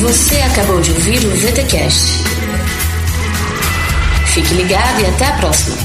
Você 0.00 0.36
acabou 0.36 0.80
de 0.82 0.92
ouvir 0.92 1.18
o 1.24 1.30
VTCast. 1.30 2.45
Fique 4.36 4.52
ligado 4.52 5.00
e 5.00 5.06
até 5.06 5.24
a 5.28 5.32
próxima! 5.38 5.76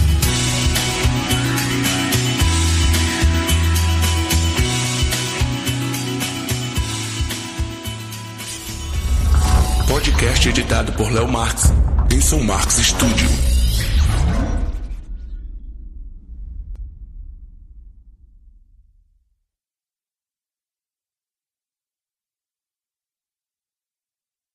podcast 9.88 10.49
editado 10.49 10.91
por 10.91 11.10
Léo 11.14 11.30
Marx, 11.30 11.72
em 12.14 12.20
São 12.20 12.43
Marcos 12.43 12.76
Studio. 12.76 13.51